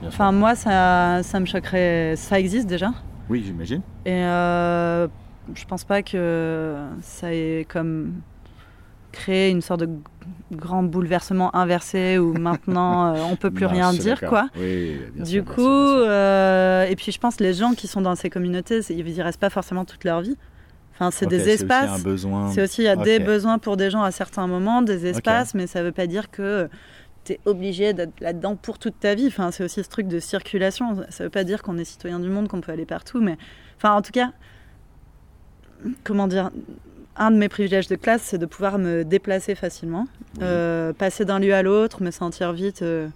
[0.06, 2.14] Enfin, moi, ça, ça me choquerait.
[2.14, 2.92] Ça existe déjà.
[3.28, 3.82] Oui, j'imagine.
[4.06, 5.08] Et euh,
[5.54, 8.12] je pense pas que ça ait comme
[9.12, 9.88] créé une sorte de
[10.52, 14.48] grand bouleversement inversé où maintenant euh, on peut plus Non, rien dire, quoi.
[14.56, 16.06] Oui, bien Du sûr, bien coup, sûr, bien sûr.
[16.08, 19.40] euh, et puis je pense les gens qui sont dans ces communautés, ils y restent
[19.40, 20.36] pas forcément toute leur vie.
[20.94, 22.02] Enfin, c'est des espaces.
[22.52, 25.54] C'est aussi, il y a des besoins pour des gens à certains moments, des espaces,
[25.54, 26.68] mais ça veut pas dire que
[27.24, 29.26] tu es obligé d'être là-dedans pour toute ta vie.
[29.28, 30.96] Enfin, c'est aussi ce truc de circulation.
[31.08, 33.38] Ça veut pas dire qu'on est citoyen du monde, qu'on peut aller partout, mais
[33.78, 34.32] enfin, en tout cas,
[36.04, 36.50] comment dire,
[37.20, 40.06] un de mes privilèges de classe, c'est de pouvoir me déplacer facilement,
[40.38, 40.40] Oui.
[40.42, 42.82] euh, passer d'un lieu à l'autre, me sentir vite.
[42.82, 43.08] euh,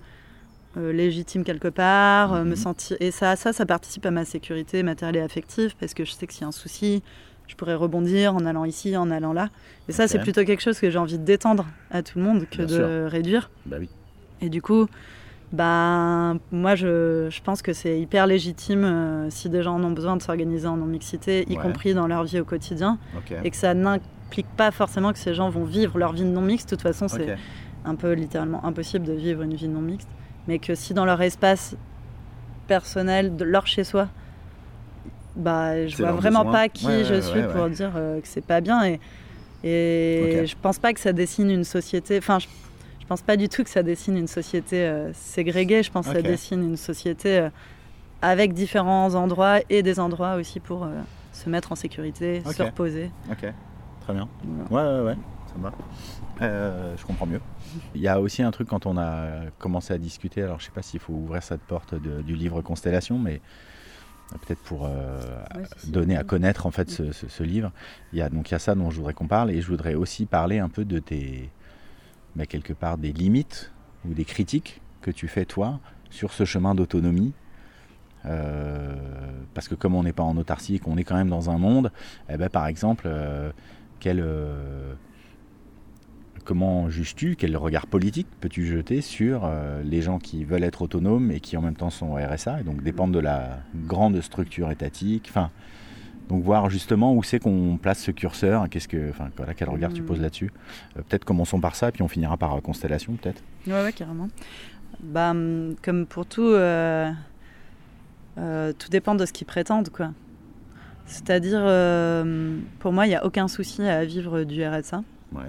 [0.76, 2.56] euh, légitime quelque part, me Mhm.
[2.56, 6.10] sentir et ça, ça, ça participe à ma sécurité matérielle et affective parce que je
[6.10, 7.00] sais que s'il y a un souci,
[7.46, 9.50] je pourrais rebondir en allant ici, en allant là.
[9.88, 12.56] Et ça, c'est plutôt quelque chose que j'ai envie d'étendre à tout le monde que
[12.56, 12.88] Bien de sûr.
[13.08, 13.50] réduire.
[13.66, 13.88] Bah oui.
[14.40, 14.88] Et du coup,
[15.54, 19.90] ben, moi, je, je pense que c'est hyper légitime euh, si des gens en ont
[19.92, 21.62] besoin de s'organiser en non-mixité, y Ouais.
[21.62, 22.98] compris dans leur vie au quotidien,
[23.44, 26.70] et que ça n'implique pas forcément que ces gens vont vivre leur vie non-mixte.
[26.70, 27.36] De toute façon, c'est
[27.84, 30.08] un peu littéralement impossible de vivre une vie non mixte,
[30.48, 31.76] mais que si dans leur espace
[32.66, 34.08] personnel, de leur chez soi,
[35.36, 36.52] bah, je vois vraiment besoin.
[36.52, 39.00] pas qui Ouais, je ouais, suis pour dire euh, que c'est pas bien et
[39.66, 40.46] et Ok.
[40.46, 42.18] je pense pas que ça dessine une société.
[42.18, 42.46] Enfin, je,
[43.04, 45.82] je pense pas du tout que ça dessine une société euh, ségrégée.
[45.82, 46.16] Je pense que Ok.
[46.16, 47.50] ça dessine une société euh,
[48.22, 50.88] avec différents endroits et des endroits aussi pour euh,
[51.32, 53.10] se mettre en sécurité, se reposer.
[53.30, 53.44] Ok,
[54.00, 54.26] très bien.
[54.70, 55.00] Voilà.
[55.00, 55.16] Ouais, ouais, ouais,
[55.48, 55.72] ça va.
[56.40, 57.40] Euh, je comprends mieux.
[57.94, 60.70] Il y a aussi un truc quand on a commencé à discuter, alors je sais
[60.72, 63.42] pas s'il faut ouvrir cette porte de- du livre Constellation, mais
[64.46, 65.20] peut-être pour euh,
[65.54, 67.70] Ouais, donner à connaître en fait ce, ce- ce livre.
[68.14, 69.66] Il y a donc il y a ça dont je voudrais qu'on parle et je
[69.68, 71.50] voudrais aussi parler un peu de tes
[72.36, 73.72] bah, quelque part des limites
[74.06, 75.80] ou des critiques que tu fais toi
[76.10, 77.32] sur ce chemin d'autonomie.
[78.26, 78.94] Euh,
[79.52, 81.58] parce que comme on n'est pas en autarcie et qu'on est quand même dans un
[81.58, 81.92] monde,
[82.30, 83.50] eh ben, par exemple, euh,
[84.00, 84.94] quel, euh,
[86.44, 89.50] comment juges-tu, quel regard politique peux-tu jeter sur
[89.84, 92.82] les gens qui veulent être autonomes et qui en même temps sont RSA et donc
[92.82, 95.50] dépendent de la grande structure étatique enfin,
[96.28, 99.92] donc voir justement où c'est qu'on place ce curseur, qu'est-ce que, enfin, voilà, quel regard
[99.92, 100.06] tu Mm.
[100.06, 100.50] poses là-dessus.
[100.96, 103.42] Euh, peut-être commençons par ça, puis on finira par euh, constellation, peut-être.
[103.66, 104.28] Ouais, ouais, carrément.
[105.02, 107.12] Bah, hum, comme pour tout, euh,
[108.36, 110.10] tout dépend de ce qu'ils prétendent, quoi.
[111.06, 111.60] C'est-à-dire,
[112.78, 115.02] pour moi, il n'y a aucun souci à vivre du RSA.
[115.32, 115.42] Ouais.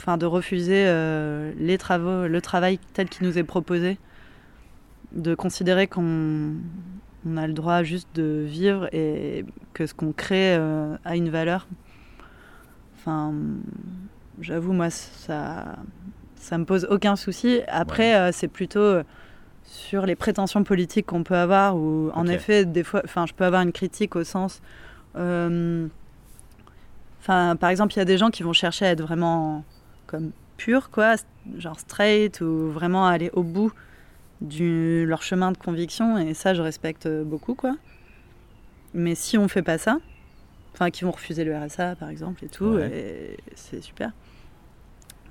[0.00, 0.84] Enfin, de refuser
[1.56, 3.98] les travaux, le travail tel qu'il nous est proposé,
[5.12, 6.54] de considérer qu'on
[7.26, 11.30] on a le droit juste de vivre et que ce qu'on crée euh, a une
[11.30, 11.66] valeur.
[12.96, 13.32] Enfin,
[14.40, 15.76] j'avoue, moi, ça,
[16.36, 17.60] ça me pose aucun souci.
[17.68, 19.02] Après, euh, c'est plutôt euh,
[19.64, 23.44] sur les prétentions politiques qu'on peut avoir, où en effet, des fois, enfin, je peux
[23.44, 24.60] avoir une critique au sens.
[25.16, 25.86] euh,
[27.20, 29.64] Enfin, par exemple, il y a des gens qui vont chercher à être vraiment
[30.06, 31.14] comme purs, quoi,
[31.56, 33.72] genre straight, ou vraiment aller au bout
[34.44, 37.74] de leur chemin de conviction, et ça, je respecte beaucoup, quoi.
[38.92, 39.98] Mais si on fait pas ça,
[40.74, 43.36] enfin, qui vont refuser le RSA, par exemple, et tout, Ouais.
[43.54, 44.10] c'est super.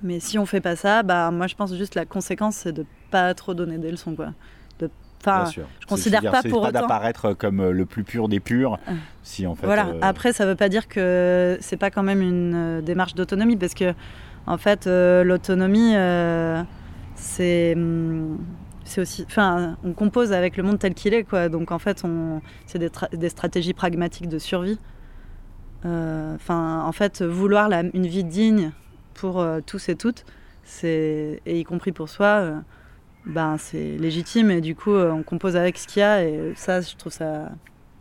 [0.02, 2.84] Mais si on fait pas ça, bah, moi, je pense juste la conséquence, c'est de
[3.10, 4.32] pas trop donner des leçons, quoi.
[4.80, 4.90] De,
[5.22, 5.66] enfin, Bien sûr.
[5.80, 8.92] je considère pas pour pas autant- d'apparaître comme euh, le plus pur des purs, Ah.
[9.22, 9.64] si en fait.
[9.66, 9.86] Voilà.
[9.86, 13.56] euh, Après, ça veut pas dire que c'est pas quand même une euh, démarche d'autonomie,
[13.56, 13.94] parce que
[14.46, 16.62] en fait, euh, l'autonomie, euh,
[17.14, 18.38] c'est hum,
[18.84, 21.48] c'est aussi, enfin, on compose avec le monde tel qu'il est, quoi.
[21.48, 24.78] Donc en fait, on, c'est des, tra- des stratégies pragmatiques de survie.
[25.84, 28.72] Euh, Enfin, en fait, vouloir la- une vie digne
[29.14, 30.24] pour euh, tous et toutes,
[30.64, 32.26] c'est et y compris pour soi.
[32.26, 32.58] euh,
[33.26, 36.82] ben, c'est légitime et du coup on compose avec ce qu'il y a et ça
[36.82, 37.48] je trouve ça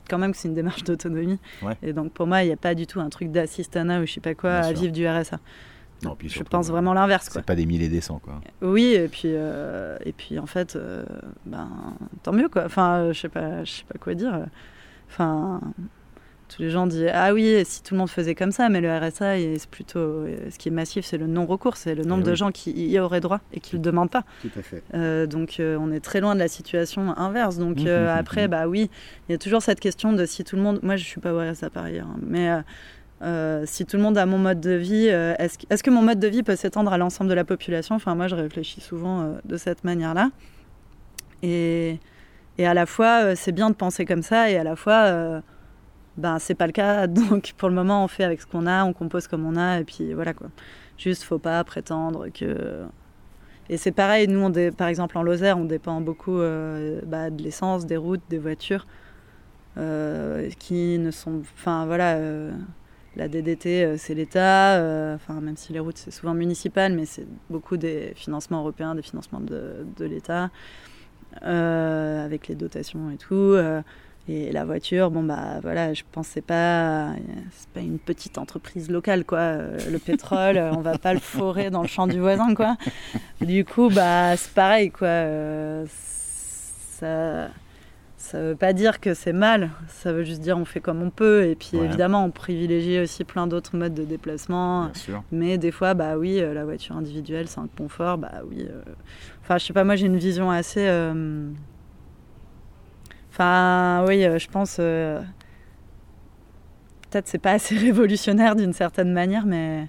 [0.10, 1.78] quand même que c'est une démarche d'autonomie Ouais.
[1.82, 4.12] et donc pour moi il n'y a pas du tout un truc d'assistanat ou je
[4.12, 4.80] sais pas quoi Bien à sûr.
[4.82, 5.40] vivre du RSA
[6.04, 8.42] non, puis je surtout, pense euh, vraiment l'inverse C'est pas des milliers des cents, quoi.
[8.62, 11.04] oui et puis euh, et puis en fait euh,
[11.46, 11.70] ben
[12.24, 14.46] tant mieux quoi enfin je sais pas je sais pas quoi dire
[15.10, 15.62] enfin
[16.50, 18.96] tous les gens disent ah oui si tout le monde faisait comme ça mais le
[18.96, 22.30] RSA c'est plutôt ce qui est massif c'est le non recours c'est le nombre Eh
[22.30, 24.84] de gens qui y auraient droit et qui le demandent pas Tout à fait.
[24.94, 27.58] euh, donc on est très loin de la situation inverse.
[27.58, 28.90] Donc Mhm, euh, mhm, après, bah oui,
[29.28, 30.80] il y a toujours cette question de si tout le monde.
[30.84, 32.50] Moi, je suis pas au RSA par ailleurs, hein, mais
[33.24, 36.20] euh, si tout le monde a mon mode de vie, euh, est-ce que- mon mode
[36.20, 37.96] de vie peut s'étendre à l'ensemble de la population?
[37.96, 40.30] Enfin, moi, je réfléchis souvent euh, de cette manière-là.
[41.42, 42.00] Et,
[42.60, 45.42] à la fois, c'est bien de penser comme ça, et à la fois,
[46.18, 47.08] ben c'est pas le cas.
[47.20, 49.80] Donc pour le moment, on fait avec ce qu'on a, on compose comme on a,
[49.80, 50.48] et puis voilà quoi.
[50.98, 52.84] Juste, faut pas prétendre que
[53.70, 56.38] et c'est pareil, nous, par exemple en Lozère, on dépend beaucoup
[57.06, 58.86] bah, de l'essence, des routes, des voitures,
[60.60, 61.42] qui ne sont.
[61.56, 62.18] Enfin voilà,
[63.16, 67.06] la DDT, euh, c'est l'État, euh, enfin même si les routes, c'est souvent municipal, mais
[67.06, 70.50] c'est beaucoup des financements européens, des financements de, l'État,
[71.44, 73.56] euh, avec les dotations et tout.
[74.30, 77.14] et la voiture, bon bah voilà, je c'est pas,
[77.52, 79.58] c'est pas une petite entreprise locale quoi.
[79.58, 82.78] Le pétrole, on va pas le forer dans le champ du voisin quoi.
[83.42, 85.08] Du coup, bah, c'est pareil, quoi.
[87.04, 87.48] euh,
[88.24, 89.70] ça, ça veut pas dire que c'est mal.
[89.88, 91.46] Ça veut juste dire on fait comme on peut.
[91.46, 91.86] Et puis, Ouais.
[91.86, 94.86] évidemment, on privilégie aussi plein d'autres modes de déplacement.
[94.86, 95.24] Bien sûr.
[95.32, 98.18] Mais des fois, bah oui, euh, la voiture individuelle, c'est un confort.
[98.18, 98.66] Bah oui.
[98.70, 98.82] euh,
[99.42, 100.86] Enfin, je sais pas, moi, j'ai une vision assez.
[100.88, 101.50] euh,
[103.32, 104.78] Enfin, oui, je pense.
[104.80, 105.20] euh,
[107.10, 109.88] Peut-être c'est pas assez révolutionnaire d'une certaine manière, mais.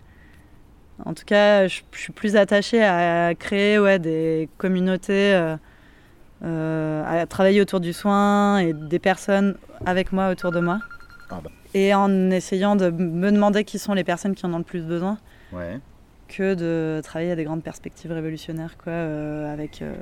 [1.05, 5.35] En tout cas, je, suis plus attachée à créer ouais, des communautés,
[6.43, 9.57] à travailler autour du soin et des personnes
[9.87, 10.79] avec moi autour de moi.
[11.31, 11.51] Ah bah.
[11.75, 14.83] Et en essayant de me demander qui sont les personnes qui en ont le plus
[14.85, 15.19] besoin,
[15.53, 15.81] Ouais.
[16.29, 19.95] que de travailler à des grandes perspectives révolutionnaires, quoi, euh, avec euh,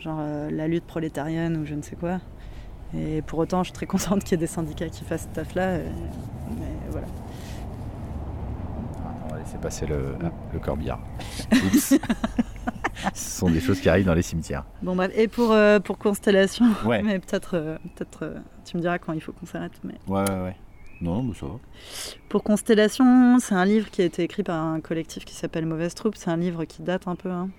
[0.00, 2.18] genre euh, la lutte prolétarienne ou je ne sais quoi.
[2.96, 5.34] Et pour autant, je suis très contente qu'il y ait des syndicats qui fassent ce
[5.34, 5.78] taf-là.
[5.78, 7.06] Mais voilà.
[9.26, 11.00] On va laisser passer le, ah, le corbillard.
[13.14, 14.64] Ce sont des choses qui arrivent dans les cimetières.
[14.82, 17.02] Bon bref, et pour, euh, pour Constellation, Ouais.
[17.04, 19.72] mais peut-être euh, peut-être euh, tu me diras quand il faut qu'on s'arrête.
[19.84, 19.94] Mais...
[20.08, 20.56] Ouais, ouais, ouais.
[21.02, 21.52] Non, mais ça va.
[22.30, 25.94] Pour Constellation, c'est un livre qui a été écrit par un collectif qui s'appelle Mauvaise
[25.94, 26.16] Troupe.
[26.16, 27.30] C'est un livre qui date un peu.
[27.30, 27.50] hein.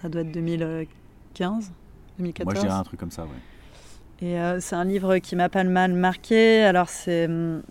[0.00, 1.72] Ça doit être 2015,
[2.18, 2.44] 2014.
[2.44, 4.26] Moi, je dirais un truc comme ça, ouais.
[4.28, 6.62] Et euh, c'est un livre qui m'a pas mal marqué.
[6.62, 7.62] Alors c'est hum,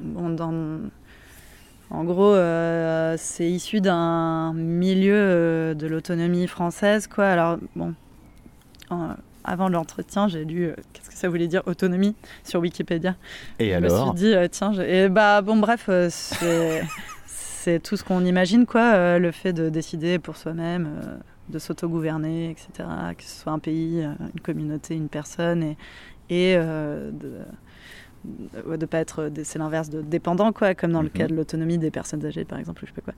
[0.00, 0.80] bon, dans-
[1.92, 7.26] en gros, euh, c'est issu d'un milieu euh, de l'autonomie française, quoi.
[7.26, 7.94] Alors bon,
[8.90, 9.14] en-
[9.44, 12.14] avant l'entretien, j'ai lu euh, qu'est-ce que ça voulait dire autonomie
[12.44, 13.14] sur Wikipédia.
[13.58, 15.88] Et je me alors suis dit tiens, je- et bah bon bref,
[17.26, 19.18] c'est tout ce qu'on imagine, quoi.
[19.18, 20.88] le fait de décider pour soi-même.
[21.48, 22.88] de s'autogouverner, etc.
[23.18, 24.00] Que ce soit un pays,
[24.34, 25.76] une communauté, une personne, et,
[26.30, 27.32] et de
[28.24, 31.12] de pas être, dé- c'est l'inverse de dépendant, quoi, comme dans le Mhm.
[31.12, 33.14] cas de l'autonomie des personnes âgées, par exemple, ou je sais pas quoi.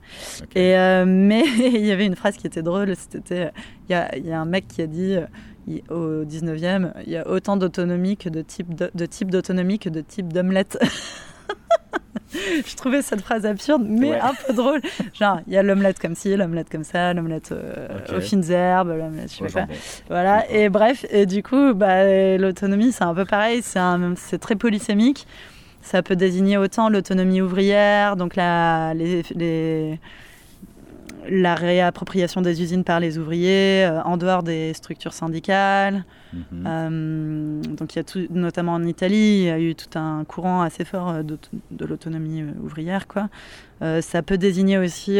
[0.61, 3.49] Et, euh, mais il y avait une phrase qui était drôle, c'était, euh,
[3.87, 5.25] il y a, y a un mec qui a dit, euh,
[5.67, 9.79] il- au 19e, il y a autant d'autonomie que de type de, de type d'autonomie
[9.79, 10.77] que de type d'omelette.
[12.67, 14.19] Je trouvais cette phrase absurde, mais Ouais.
[14.19, 14.81] un peu drôle.
[15.13, 18.17] Genre, il y a l'omelette comme ci, l'omelette comme ça, l'omelette euh, Ok.
[18.17, 19.67] aux fines herbes, l'omelette, je sais pas.
[20.09, 25.27] Voilà, et bref, et du coup, bah, l'autonomie, c'est un peu pareil, c'est très polysémique.
[25.81, 29.99] Ça peut désigner autant l'autonomie ouvrière, donc la, les, les-
[31.29, 36.05] la réappropriation des usines par les ouvriers, euh, en dehors des structures syndicales.
[36.33, 36.43] Mhm.
[36.67, 40.23] Euh, donc il y a tout, notamment en Italie, il y a eu tout un
[40.25, 43.07] courant assez fort euh, de l'autonomie ouvrière.
[43.07, 43.29] Quoi.
[43.81, 45.19] Euh, ça peut désigner aussi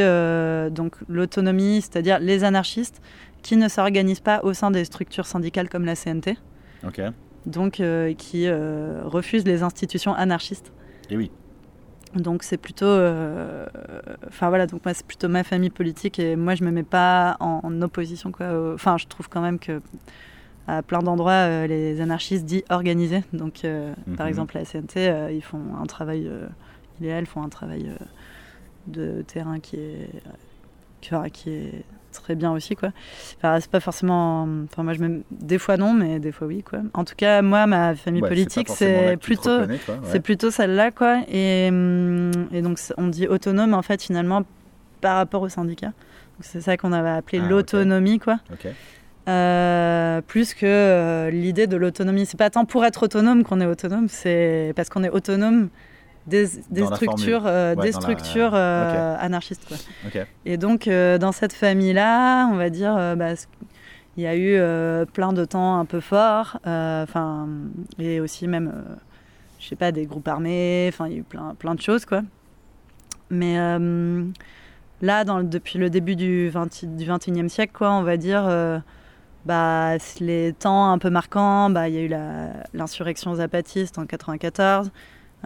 [0.72, 3.02] donc l'autonomie, c'est-à-dire les anarchistes
[3.42, 6.38] qui ne s'organisent pas au sein des structures syndicales comme la CNT,
[7.46, 7.82] donc
[8.18, 10.72] qui refusent les institutions anarchistes.
[11.10, 11.32] Et oui.
[12.16, 13.66] Donc c'est plutôt, euh,
[14.28, 17.36] enfin voilà, donc moi c'est plutôt ma famille politique et moi je me mets pas
[17.40, 18.48] en, en opposition quoi.
[18.74, 19.82] Enfin je trouve quand même que
[20.68, 24.30] à plein d'endroits euh, les anarchistes dits organisés, donc euh, par Mhm.
[24.30, 26.30] exemple la CNT, ils font un travail
[27.00, 27.92] idéal, font un travail
[28.88, 30.10] de terrain qui est
[31.34, 31.84] qui est
[32.22, 32.90] très bien aussi quoi.
[33.38, 36.64] Enfin c'est pas forcément, enfin moi je me, des fois non mais des fois oui
[36.64, 36.80] quoi.
[36.94, 39.80] En tout cas moi ma famille Ouais, politique c'est plutôt ouais.
[40.04, 41.20] c'est plutôt celle-là, quoi.
[41.30, 44.44] Et, et donc, on dit autonome, en fait, finalement,
[45.02, 45.92] par rapport au syndicat.
[46.40, 48.40] C'est ça qu'on avait appelé Ah, l'autonomie, quoi.
[49.28, 52.26] Euh, plus que euh, l'idée de l'autonomie.
[52.26, 55.70] C'est pas tant pour être autonome qu'on est autonome, c'est parce qu'on est autonome
[56.28, 59.78] des, structures, euh, Ouais, des dans la- structures euh, anarchistes, quoi.
[60.46, 63.34] Et donc, euh, dans cette famille-là, on va dire, bah,
[64.18, 67.06] il y a eu euh, plein de temps un peu forts, euh,
[68.00, 68.96] et aussi même, euh,
[69.60, 72.06] je sais pas, des groupes armés, enfin, il y a eu plein, plein de choses,
[72.06, 72.22] quoi.
[73.30, 73.58] Mais
[75.02, 78.48] là, dans, depuis le début du, 20, du 21e siècle, quoi, on va dire,
[79.46, 82.12] bah, les temps un peu marquants, bah, il y a eu
[82.74, 84.92] l'insurrection zapatiste en 94,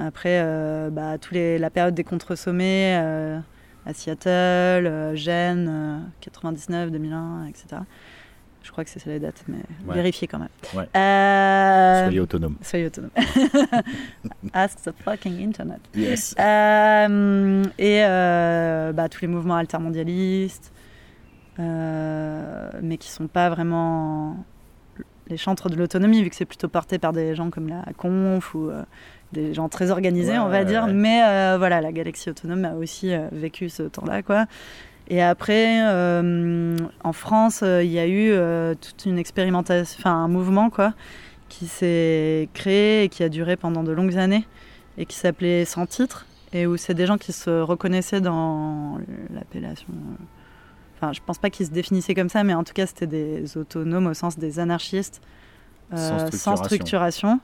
[0.07, 3.39] après, euh, bah, tous les, la période des contre-sommets, euh,
[3.85, 4.29] à Seattle,
[4.87, 7.81] euh, Gênes, euh, 99, 2001, etc.
[8.61, 9.57] Je crois que c'est ça les dates, mais
[9.87, 9.95] Ouais.
[9.95, 10.49] vérifiez quand même.
[10.75, 10.87] Ouais.
[10.95, 12.55] Euh, Soyez autonome.
[12.61, 13.09] soyez autonome.
[14.53, 15.79] Ask the fucking internet.
[15.95, 16.35] Yes.
[16.39, 20.71] Euh, et euh, bah, tous les mouvements altermondialistes,
[21.57, 24.37] mais qui sont pas vraiment
[25.27, 28.55] les chantres de l'autonomie, vu que c'est plutôt porté par des gens comme la Conf
[28.55, 28.71] ou
[29.33, 30.85] des gens très organisés, Ouais, on va ouais, dire.
[30.85, 30.93] ouais.
[30.93, 34.45] Mais euh, voilà, la galaxie autonome a aussi euh, vécu ce temps-là, quoi.
[35.07, 38.31] Et après, euh, en France, il y a eu
[38.79, 40.93] toute une expérimentation, enfin un mouvement, quoi,
[41.47, 44.45] qui s'est créé et qui a duré pendant de longues années
[44.99, 48.99] et qui s'appelait Sans titre et où c'est des gens qui se reconnaissaient dans
[49.33, 49.87] l'appellation.
[50.95, 53.57] Enfin, je pense pas qu'ils se définissaient comme ça, mais en tout cas, c'était des
[53.57, 55.21] autonomes au sens des anarchistes
[55.93, 57.39] euh, Sans sans structuration,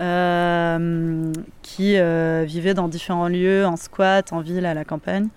[0.00, 1.32] euh,
[1.62, 5.28] qui euh, vivaient dans différents lieux, en squat, en ville, à la campagne,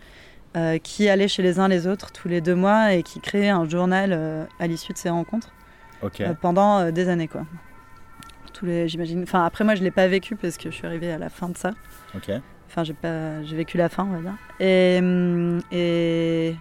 [0.83, 3.67] qui allaient chez les uns les autres tous les deux mois et qui créaient un
[3.67, 5.51] journal à l'issue de ces rencontres
[6.41, 7.45] pendant des années, quoi.
[8.53, 9.23] Tous les, j'imagine.
[9.23, 11.49] Enfin, après, moi, je l'ai pas vécu parce que je suis arrivée à la fin
[11.49, 11.71] de ça.
[12.69, 14.35] Enfin, j'ai pas, j'ai vécu la fin, on va dire.
[14.59, 16.55] Et hum, et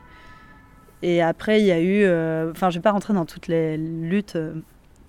[1.03, 2.03] et après, il y a eu.
[2.05, 4.39] euh, Enfin, je vais pas rentrer dans toutes les luttes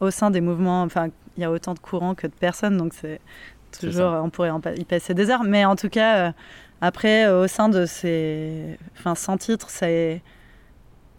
[0.03, 0.84] au sein des mouvements.
[0.84, 1.07] Enfin,
[1.38, 3.19] il y a autant de courants que de personnes, donc c'est
[3.80, 4.11] toujours.
[4.23, 6.31] On pourrait en pa- y passer des heures, mais en tout cas, euh,
[6.81, 10.21] après, euh, au sein de ces, enfin, sans titre, c'est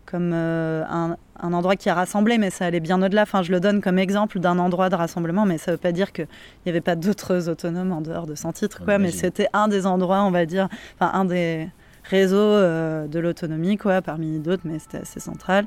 [0.06, 3.22] comme euh, un, un endroit qui a rassemblé, mais ça allait bien au-delà.
[3.22, 6.12] Enfin, je le donne comme exemple d'un endroit de rassemblement, mais ça veut pas dire
[6.12, 6.28] qu'il
[6.66, 8.98] n'y avait pas d'autres autonomes en dehors de sans titre, quoi.
[8.98, 10.68] Mais c'était un des endroits, on va dire,
[11.00, 11.68] enfin, un des
[12.04, 15.64] réseau euh, de l'autonomie, quoi, parmi d'autres, mais c'était assez central.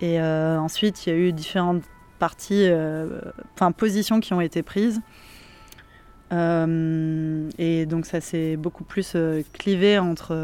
[0.00, 1.82] Et euh, ensuite, il y a eu différentes
[2.18, 3.20] parties, euh,
[3.54, 5.00] enfin positions qui ont été prises.
[6.32, 10.34] Euh, et donc ça s'est beaucoup plus euh, clivé entre.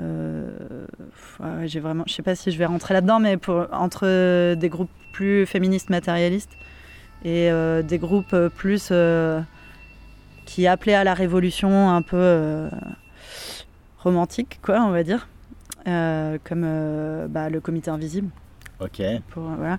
[0.00, 0.50] euh,
[1.40, 4.68] ouais, j'ai vraiment, je sais pas si je vais rentrer là-dedans, mais pour, entre des
[4.68, 6.52] groupes plus féministes matérialistes
[7.24, 9.40] et euh, des groupes plus euh,
[10.44, 12.68] qui appelaient à la révolution un peu
[13.98, 15.28] romantique, quoi, on va dire,
[15.84, 18.28] comme bah, le Comité Invisible.
[18.78, 19.02] Ok.
[19.30, 19.78] Pour, voilà.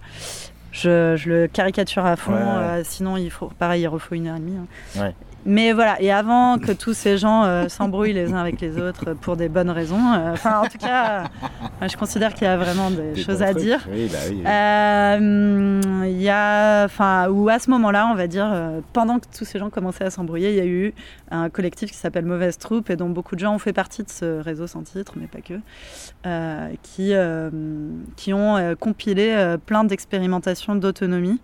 [0.79, 2.43] Je, je le caricature à fond, Ouais, ouais.
[2.45, 4.57] euh, sinon il faut, pareil, il refaut une heure et demie.
[4.57, 5.01] hein.
[5.01, 5.15] Ouais.
[5.49, 9.13] Mais voilà, et avant que tous ces gens euh, s'embrouillent les uns avec les autres
[9.13, 11.21] pour des bonnes raisons, euh, enfin en tout cas,
[11.81, 13.63] euh, je considère qu'il y a vraiment des, Des choses à trucs.
[13.63, 13.79] dire.
[13.89, 14.43] Oui, bah oui.
[14.45, 19.25] Euh, Il y a, enfin, ou à ce moment-là, on va dire, euh, pendant que
[19.37, 20.93] tous ces gens commençaient à s'embrouiller, il y a eu
[21.31, 24.09] un collectif qui s'appelle Mauvaise Troupe et dont beaucoup de gens ont fait partie de
[24.09, 25.53] ce réseau sans titre, mais pas que,
[26.25, 27.49] euh, qui, euh,
[28.17, 31.39] qui ont euh, compilé euh, plein d'expérimentations d'autonomie.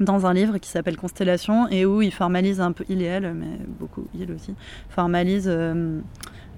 [0.00, 3.32] Dans un livre qui s'appelle Constellation et où il formalise un peu, il et elle,
[3.34, 4.54] mais beaucoup il aussi,
[4.88, 6.00] formalise euh,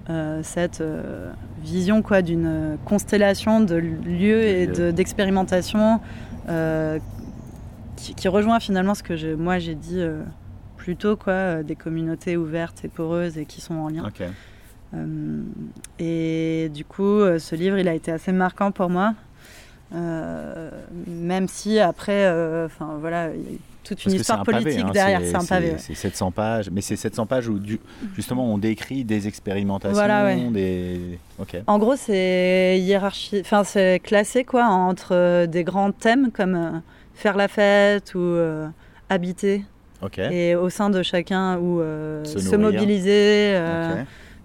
[0.09, 1.31] euh, cette euh,
[1.63, 5.99] vision quoi d'une constellation de lieux et de- d'expérimentation
[6.49, 6.99] euh,
[7.95, 10.01] qui, qui rejoint finalement ce que moi j'ai dit
[10.77, 14.03] plus tôt quoi, des communautés ouvertes et poreuses et qui sont en lien.
[15.99, 19.13] Et du coup, ce livre, il a été assez marquant pour moi.
[19.93, 20.69] Euh,
[21.07, 24.43] même si après, euh, enfin voilà, il y a eu toute une Parce histoire un
[24.45, 25.21] pavé, politique hein, derrière.
[25.23, 25.71] C'est un pavé.
[25.71, 25.75] ouais.
[25.79, 27.79] C'est 700 pages, mais c'est 700 pages où du-
[28.15, 30.37] justement on décrit des expérimentations, Voilà, ouais.
[30.51, 31.19] des.
[31.67, 36.69] En gros, c'est hiérarchie, enfin c'est classé quoi entre euh, des grands thèmes comme euh,
[37.15, 38.67] faire la fête ou euh,
[39.09, 39.65] habiter,
[40.31, 43.55] et au sein de chacun ou euh, Se mobiliser.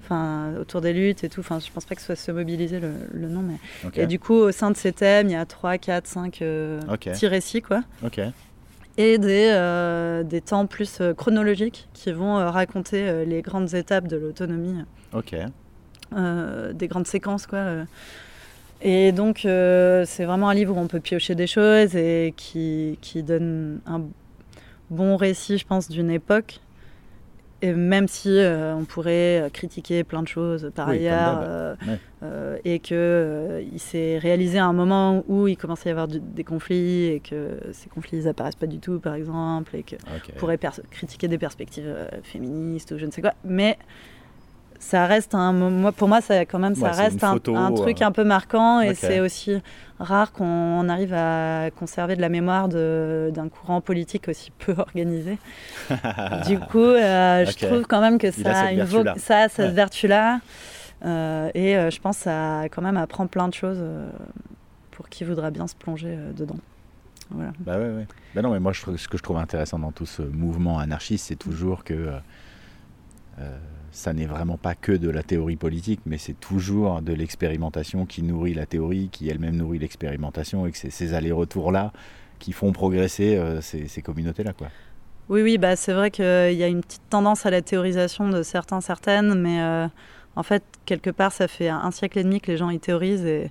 [0.06, 1.40] Enfin, autour des luttes et tout.
[1.40, 3.56] Enfin, je pense pas que ce soit se mobiliser le, le nom, mais.
[3.84, 6.42] ok, Et du coup, au sein de ces thèmes, il y a 3, 4, 5
[6.42, 7.82] euh, petits récits, quoi.
[8.04, 8.20] ok.
[8.98, 14.06] Et des, euh, des temps plus euh, chronologiques qui vont euh, raconter les grandes étapes
[14.06, 14.76] de l'autonomie,
[15.12, 15.34] Ok.
[16.72, 17.64] des grandes séquences, quoi.
[18.82, 23.22] Et donc, c'est vraiment un livre où on peut piocher des choses et qui, qui
[23.22, 24.02] donne un
[24.90, 26.60] bon récit, je pense, d'une époque.
[27.62, 31.74] Et même si euh, on pourrait euh, critiquer plein de choses par Oui, ailleurs, euh,
[31.86, 31.98] Ouais.
[32.22, 36.06] euh, et que il s'est réalisé à un moment où il commençait à y avoir
[36.08, 39.82] du- des conflits et que ces conflits ils apparaissent pas du tout, par exemple, et
[39.84, 40.30] que ok.
[40.34, 40.58] on pourrait
[40.90, 43.78] critiquer des perspectives féministes ou je ne sais quoi, mais
[44.78, 47.72] ça reste un moi pour moi ça quand même ça Ouais, reste un, photo, un
[47.72, 49.60] truc euh, un peu marquant et c'est aussi
[49.98, 55.38] rare qu'on arrive à conserver de la mémoire d'un courant politique aussi peu organisé.
[56.46, 59.14] du coup, euh, je trouve quand même que ça a, une vo- vertu-là.
[59.18, 59.72] ça a cette Ouais.
[59.72, 60.40] vertu-là.
[61.04, 63.82] Euh, et euh, je pense que ça quand même apprend plein de choses
[64.90, 66.56] pour qui voudra bien se plonger dedans.
[67.30, 67.50] Voilà.
[67.60, 68.06] Bah ouais, ouais.
[68.34, 71.26] Bah non, mais moi, je ce que je trouve intéressant dans tout ce mouvement anarchiste,
[71.28, 72.12] c'est toujours que
[73.38, 73.58] euh,
[73.96, 78.22] ça n'est vraiment pas que de la théorie politique, mais c'est toujours de l'expérimentation qui
[78.22, 81.92] nourrit la théorie, qui elle-même nourrit l'expérimentation, et que c'est ces allers-retours-là
[82.38, 84.68] qui font progresser euh, ces, ces communautés-là, quoi.
[85.30, 88.42] Oui, oui, bah, c'est vrai qu'il y a une petite tendance à la théorisation de
[88.42, 89.86] certains, certaines, mais euh,
[90.36, 93.24] en fait, quelque part, ça fait un siècle et demi que les gens y théorisent.
[93.24, 93.50] Et...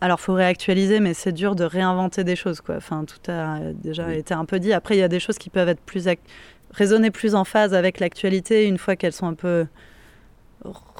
[0.00, 2.60] Alors, faut réactualiser, mais c'est dur de réinventer des choses.
[2.62, 2.76] Quoi.
[2.76, 4.16] Enfin, tout a déjà Oui.
[4.16, 4.72] été un peu dit.
[4.72, 6.18] Après, il y a des choses qui peuvent être plus ac-
[6.76, 9.66] résonner plus en phase avec l'actualité une fois qu'elles sont un peu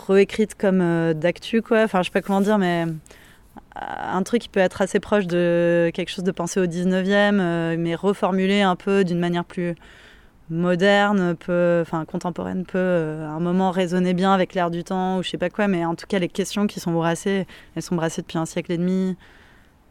[0.08, 1.62] réécrites comme euh, d'actu.
[1.62, 1.82] Quoi.
[1.82, 2.86] Enfin, je sais pas comment dire, mais
[3.74, 7.76] un truc qui peut être assez proche de quelque chose de pensé au 19e, euh,
[7.78, 9.74] mais reformulé un peu d'une manière plus
[10.48, 15.18] moderne, peu, enfin contemporaine, peut euh, à un moment résonner bien avec l'air du temps
[15.18, 17.82] ou je sais pas quoi, mais en tout cas les questions qui sont brassées, elles
[17.82, 19.16] sont brassées depuis un siècle et demi.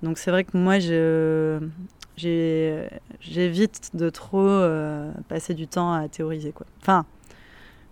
[0.04, 1.60] Donc c'est vrai que moi je-
[3.22, 6.66] j'évite de trop euh, passer du temps à théoriser quoi.
[6.82, 7.06] Enfin,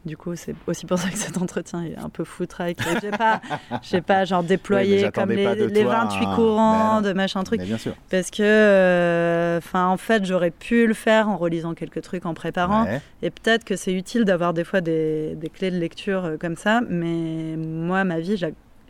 [0.06, 2.78] du coup c'est aussi pour ça que cet entretien est un peu foutraque.
[3.02, 3.42] J'ai pas,
[3.82, 7.14] j'ai pas genre déployé comme les, pas de les toi 28 un- courants Ben de
[7.14, 7.62] machin truc.
[7.62, 7.96] Bien sûr.
[8.10, 12.84] Parce que, euh, en fait, j'aurais pu le faire en relisant quelques trucs, en préparant.
[12.86, 13.02] Ouais.
[13.22, 16.56] Et peut-être que c'est utile d'avoir des fois des, des clés de lecture euh, comme
[16.58, 16.82] ça.
[16.90, 18.36] Mais moi, ma vie,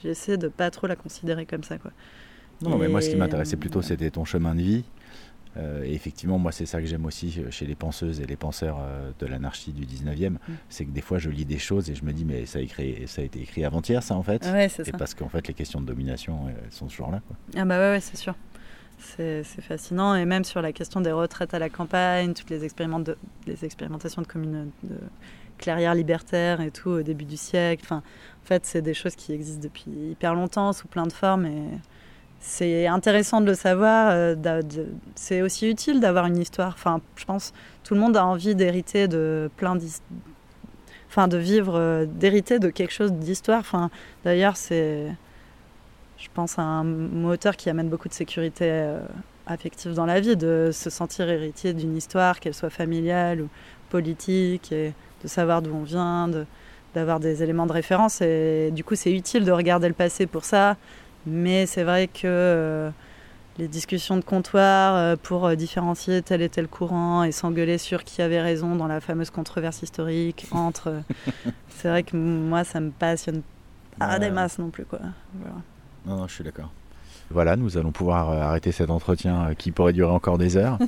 [0.03, 1.91] j'essaie de pas trop la considérer comme ça, quoi.
[2.63, 4.83] Non, mais moi, ce qui m'intéressait plutôt, c'était ton chemin de vie.
[5.55, 8.77] Euh, et effectivement, moi, c'est ça que j'aime aussi chez les penseuses et les penseurs
[8.81, 10.31] euh, de l'anarchie du 19e.
[10.31, 10.37] Mm.
[10.69, 12.61] C'est que des fois, je lis des choses et je me dis, mais ça a,
[12.61, 14.43] écrit, ça a été écrit avant-hier, ça, en fait.
[14.47, 14.97] Ouais, c'est Et ça.
[14.97, 17.21] parce qu'en fait, les questions de domination, euh, elles sont toujours là.
[17.27, 17.37] Quoi.
[17.55, 18.35] Ah bah ouais, ouais, c'est sûr.
[18.97, 20.15] C'est fascinant.
[20.15, 23.65] Et même sur la question des retraites à la campagne, toutes les, expériments de- les
[23.65, 24.95] expérimentations de communes de
[25.57, 27.83] clairières libertaires et tout au début du siècle.
[27.85, 31.45] Enfin, en fait, c'est des choses qui existent depuis hyper longtemps sous plein de formes.
[31.45, 31.63] Et
[32.43, 34.09] c'est intéressant de le savoir.
[34.11, 34.35] euh,
[35.15, 36.73] C'est aussi utile d'avoir une histoire.
[36.75, 37.53] Enfin, je pense
[37.83, 39.77] tout le monde a envie d'hériter de plein.
[41.09, 43.59] Enfin, de vivre, euh, d'hériter de quelque chose d'histoire.
[43.59, 43.89] Enfin,
[44.25, 45.07] d'ailleurs, c'est
[46.17, 48.99] je pense, un moteur qui amène beaucoup de sécurité euh,
[49.45, 53.49] affective dans la vie, de se sentir héritier d'une histoire, qu'elle soit familiale ou
[53.89, 56.29] politique, et de savoir d'où on vient,
[56.95, 58.21] d'avoir des éléments de référence.
[58.21, 60.77] Et du coup, c'est utile de regarder le passé pour ça.
[61.25, 62.89] Mais c'est vrai que euh,
[63.57, 68.03] les discussions de comptoir euh, pour euh, différencier tel et tel courant et s'engueuler sur
[68.03, 70.93] qui avait raison dans la fameuse controverse historique entre.
[71.69, 73.41] c'est vrai que moi, ça me passionne
[73.99, 74.19] pas Ouais.
[74.19, 74.85] des masses non plus.
[74.85, 74.99] Quoi.
[75.35, 75.55] Voilà.
[76.05, 76.71] Non, non, je suis d'accord.
[77.29, 80.77] Voilà, nous allons pouvoir arrêter cet entretien qui pourrait durer encore des heures.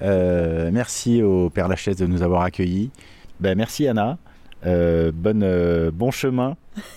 [0.00, 2.90] Euh, merci au Père Lachaise de nous avoir accueillis.
[3.38, 4.18] Ben, merci Anna.
[4.66, 6.56] Euh, bonne, euh, bon chemin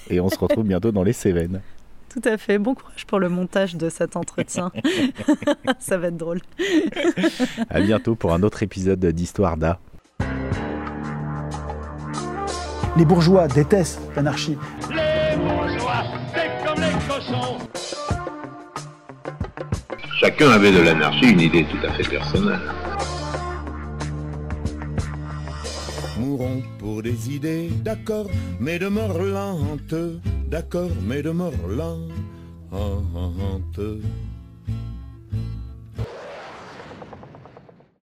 [0.10, 1.62] et on se retrouve bientôt dans les Cévennes.
[2.16, 2.58] Tout à fait.
[2.60, 4.72] Bon courage pour le montage de cet entretien.
[5.80, 6.40] Ça va être drôle.
[7.70, 9.80] À bientôt pour un autre épisode d'Histoire d'A.
[12.96, 14.58] Les bourgeois détestent l'anarchie.
[20.22, 22.62] Chacun avait de l'anarchie une idée tout à fait personnelle.
[26.18, 28.30] Mourons pour des idées, d'accord,
[28.60, 29.18] mais de mort
[30.50, 32.12] d'accord, mais de mort lente.